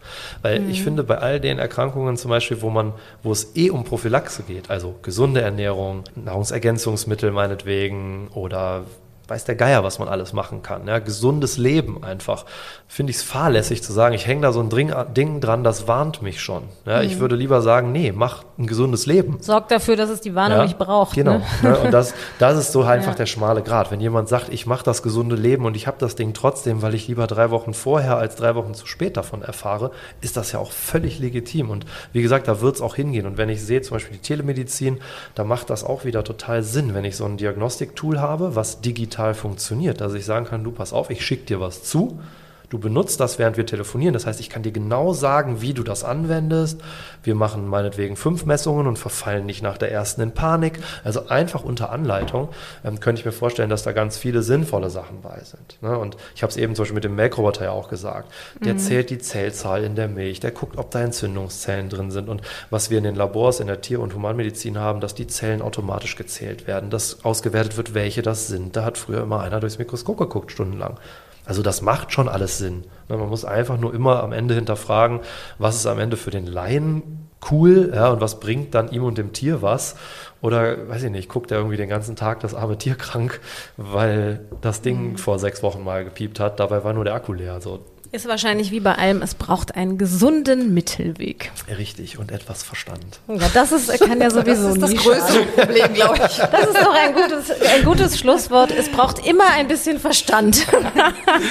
Weil 0.42 0.60
mhm. 0.60 0.70
ich 0.70 0.82
finde, 0.82 1.04
bei 1.04 1.18
all 1.18 1.40
den 1.40 1.58
Erkrankungen 1.58 2.16
zum 2.16 2.30
Beispiel, 2.30 2.60
wo 2.60 2.68
man, 2.68 2.92
wo 3.22 3.32
es 3.32 3.56
eh 3.56 3.70
um 3.70 3.84
Prophylaxe 3.84 4.42
geht, 4.42 4.70
also 4.70 4.96
gesunde 5.02 5.40
Ernährung, 5.40 6.04
Nahrungsergänzungsmittel 6.16 7.30
meinetwegen 7.30 8.28
oder 8.34 8.84
weiß 9.28 9.44
der 9.44 9.56
Geier, 9.56 9.82
was 9.82 9.98
man 9.98 10.08
alles 10.08 10.32
machen 10.32 10.62
kann. 10.62 10.86
Ja, 10.86 11.00
gesundes 11.00 11.56
Leben 11.58 12.04
einfach. 12.04 12.44
Finde 12.86 13.10
ich 13.10 13.16
es 13.16 13.22
fahrlässig 13.24 13.82
zu 13.82 13.92
sagen, 13.92 14.14
ich 14.14 14.26
hänge 14.26 14.42
da 14.42 14.52
so 14.52 14.60
ein 14.60 14.70
Ding 14.70 15.40
dran, 15.40 15.64
das 15.64 15.88
warnt 15.88 16.22
mich 16.22 16.40
schon. 16.40 16.64
Ja, 16.84 16.98
mhm. 16.98 17.06
Ich 17.06 17.18
würde 17.18 17.34
lieber 17.34 17.60
sagen, 17.60 17.90
nee, 17.90 18.12
mach 18.12 18.44
ein 18.56 18.68
gesundes 18.68 19.06
Leben. 19.06 19.38
Sorgt 19.40 19.72
dafür, 19.72 19.96
dass 19.96 20.10
es 20.10 20.20
die 20.20 20.36
Warnung 20.36 20.58
ja, 20.58 20.64
nicht 20.64 20.78
braucht. 20.78 21.14
Genau. 21.14 21.40
Ne? 21.62 21.78
Und 21.78 21.90
das, 21.90 22.14
das 22.38 22.56
ist 22.56 22.72
so 22.72 22.82
einfach 22.84 23.12
ja. 23.12 23.18
der 23.18 23.26
schmale 23.26 23.62
Grad. 23.62 23.90
Wenn 23.90 24.00
jemand 24.00 24.28
sagt, 24.28 24.48
ich 24.50 24.66
mache 24.66 24.84
das 24.84 25.02
gesunde 25.02 25.34
Leben 25.34 25.64
und 25.64 25.74
ich 25.74 25.88
habe 25.88 25.96
das 25.98 26.14
Ding 26.14 26.32
trotzdem, 26.32 26.82
weil 26.82 26.94
ich 26.94 27.08
lieber 27.08 27.26
drei 27.26 27.50
Wochen 27.50 27.74
vorher 27.74 28.18
als 28.18 28.36
drei 28.36 28.54
Wochen 28.54 28.74
zu 28.74 28.86
spät 28.86 29.16
davon 29.16 29.42
erfahre, 29.42 29.90
ist 30.20 30.36
das 30.36 30.52
ja 30.52 30.60
auch 30.60 30.70
völlig 30.70 31.18
legitim. 31.18 31.70
Und 31.70 31.84
wie 32.12 32.22
gesagt, 32.22 32.46
da 32.46 32.60
wird 32.60 32.76
es 32.76 32.80
auch 32.80 32.94
hingehen. 32.94 33.26
Und 33.26 33.38
wenn 33.38 33.48
ich 33.48 33.62
sehe, 33.62 33.82
zum 33.82 33.96
Beispiel 33.96 34.18
die 34.18 34.22
Telemedizin, 34.22 35.00
da 35.34 35.42
macht 35.42 35.68
das 35.70 35.82
auch 35.82 36.04
wieder 36.04 36.22
total 36.22 36.62
Sinn, 36.62 36.94
wenn 36.94 37.04
ich 37.04 37.16
so 37.16 37.24
ein 37.24 37.36
Diagnostiktool 37.36 38.20
habe, 38.20 38.54
was 38.54 38.80
digital 38.80 39.15
digital 39.16 39.34
funktioniert. 39.34 40.02
Also 40.02 40.16
ich 40.16 40.24
sagen 40.24 40.44
kann, 40.46 40.62
du 40.62 40.70
pass 40.70 40.92
auf, 40.92 41.10
ich 41.10 41.24
schicke 41.24 41.46
dir 41.46 41.60
was 41.60 41.82
zu, 41.82 42.20
Du 42.68 42.78
benutzt 42.78 43.20
das, 43.20 43.38
während 43.38 43.56
wir 43.56 43.66
telefonieren. 43.66 44.12
Das 44.12 44.26
heißt, 44.26 44.40
ich 44.40 44.50
kann 44.50 44.62
dir 44.62 44.72
genau 44.72 45.12
sagen, 45.12 45.60
wie 45.60 45.74
du 45.74 45.82
das 45.82 46.02
anwendest. 46.04 46.80
Wir 47.22 47.34
machen 47.34 47.66
meinetwegen 47.68 48.16
fünf 48.16 48.44
Messungen 48.44 48.86
und 48.86 48.98
verfallen 48.98 49.46
nicht 49.46 49.62
nach 49.62 49.78
der 49.78 49.92
ersten 49.92 50.20
in 50.20 50.32
Panik. 50.32 50.80
Also 51.04 51.28
einfach 51.28 51.62
unter 51.62 51.90
Anleitung 51.90 52.48
ähm, 52.84 52.98
könnte 53.00 53.20
ich 53.20 53.26
mir 53.26 53.32
vorstellen, 53.32 53.70
dass 53.70 53.84
da 53.84 53.92
ganz 53.92 54.16
viele 54.16 54.42
sinnvolle 54.42 54.90
Sachen 54.90 55.20
bei 55.22 55.38
sind. 55.44 55.78
Ne? 55.80 55.96
Und 55.96 56.16
ich 56.34 56.42
habe 56.42 56.50
es 56.50 56.56
eben 56.56 56.74
zum 56.74 56.82
Beispiel 56.82 56.96
mit 56.96 57.04
dem 57.04 57.14
Melkroboter 57.14 57.64
ja 57.64 57.70
auch 57.70 57.88
gesagt. 57.88 58.32
Der 58.64 58.74
mhm. 58.74 58.78
zählt 58.78 59.10
die 59.10 59.18
Zellzahl 59.18 59.84
in 59.84 59.94
der 59.94 60.08
Milch, 60.08 60.40
der 60.40 60.50
guckt, 60.50 60.76
ob 60.76 60.90
da 60.90 61.00
Entzündungszellen 61.00 61.88
drin 61.88 62.10
sind. 62.10 62.28
Und 62.28 62.42
was 62.70 62.90
wir 62.90 62.98
in 62.98 63.04
den 63.04 63.14
Labors 63.14 63.60
in 63.60 63.68
der 63.68 63.80
Tier- 63.80 64.00
und 64.00 64.14
Humanmedizin 64.14 64.78
haben, 64.78 65.00
dass 65.00 65.14
die 65.14 65.26
Zellen 65.26 65.62
automatisch 65.62 66.16
gezählt 66.16 66.66
werden, 66.66 66.90
dass 66.90 67.24
ausgewertet 67.24 67.76
wird, 67.76 67.94
welche 67.94 68.22
das 68.22 68.48
sind. 68.48 68.76
Da 68.76 68.84
hat 68.84 68.98
früher 68.98 69.22
immer 69.22 69.40
einer 69.40 69.60
durchs 69.60 69.78
Mikroskop 69.78 70.18
geguckt, 70.18 70.50
stundenlang. 70.50 70.98
Also 71.46 71.62
das 71.62 71.80
macht 71.80 72.12
schon 72.12 72.28
alles 72.28 72.58
Sinn. 72.58 72.84
Ne, 73.08 73.16
man 73.16 73.28
muss 73.28 73.44
einfach 73.44 73.78
nur 73.78 73.94
immer 73.94 74.22
am 74.22 74.32
Ende 74.32 74.54
hinterfragen, 74.54 75.20
was 75.58 75.76
ist 75.76 75.86
am 75.86 75.98
Ende 75.98 76.16
für 76.16 76.30
den 76.30 76.46
Laien 76.46 77.26
cool 77.50 77.92
ja, 77.94 78.08
und 78.08 78.20
was 78.20 78.40
bringt 78.40 78.74
dann 78.74 78.90
ihm 78.90 79.04
und 79.04 79.18
dem 79.18 79.32
Tier 79.32 79.62
was. 79.62 79.96
Oder, 80.42 80.88
weiß 80.88 81.04
ich 81.04 81.10
nicht, 81.10 81.28
guckt 81.28 81.50
er 81.50 81.58
irgendwie 81.58 81.76
den 81.76 81.88
ganzen 81.88 82.16
Tag 82.16 82.40
das 82.40 82.54
arme 82.54 82.78
Tier 82.78 82.94
krank, 82.94 83.40
weil 83.76 84.40
das 84.60 84.82
Ding 84.82 85.12
mhm. 85.12 85.18
vor 85.18 85.38
sechs 85.38 85.62
Wochen 85.62 85.84
mal 85.84 86.04
gepiept 86.04 86.40
hat, 86.40 86.60
dabei 86.60 86.84
war 86.84 86.92
nur 86.92 87.04
der 87.04 87.14
Akku 87.14 87.32
leer. 87.32 87.54
Also 87.54 87.80
ist 88.16 88.26
wahrscheinlich 88.26 88.70
wie 88.70 88.80
bei 88.80 88.94
allem, 88.94 89.20
es 89.20 89.34
braucht 89.34 89.76
einen 89.76 89.98
gesunden 89.98 90.72
Mittelweg. 90.72 91.52
Richtig, 91.76 92.18
und 92.18 92.32
etwas 92.32 92.62
Verstand. 92.62 93.20
Ja, 93.28 93.48
das 93.52 93.72
ist, 93.72 94.00
kann 94.00 94.20
ja 94.20 94.30
sowieso 94.38 94.74
das 94.74 94.90
ist 94.90 94.96
das 94.96 95.04
größte 95.04 95.40
Problem, 95.54 95.94
glaube 95.94 96.16
ich. 96.16 96.36
Das 96.38 96.66
ist 96.66 96.76
doch 96.82 96.94
ein 96.94 97.14
gutes, 97.14 97.50
ein 97.50 97.84
gutes 97.84 98.18
Schlusswort. 98.18 98.70
Es 98.70 98.88
braucht 98.88 99.26
immer 99.26 99.44
ein 99.52 99.68
bisschen 99.68 100.00
Verstand. 100.00 100.66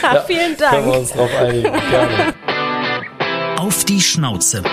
Ja, 0.02 0.22
Vielen 0.26 0.58
Dank. 0.58 0.72
Können 0.72 0.86
wir 0.88 1.00
uns 1.00 1.12
darauf 1.12 1.36
einigen. 1.38 1.72
Gerne. 1.90 2.34
Auf 3.58 3.86
die 3.86 4.02
Schnauze. 4.02 4.64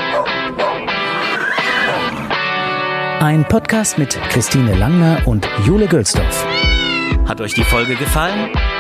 Ein 3.21 3.45
Podcast 3.49 3.99
mit 3.99 4.19
Christine 4.31 4.75
Langner 4.75 5.23
und 5.27 5.47
Jule 5.67 5.87
Gülsdorf. 5.87 6.47
Hat 7.29 7.41
euch 7.41 7.55
die 7.55 7.65
Folge 7.65 7.97
gefallen? 7.97 8.51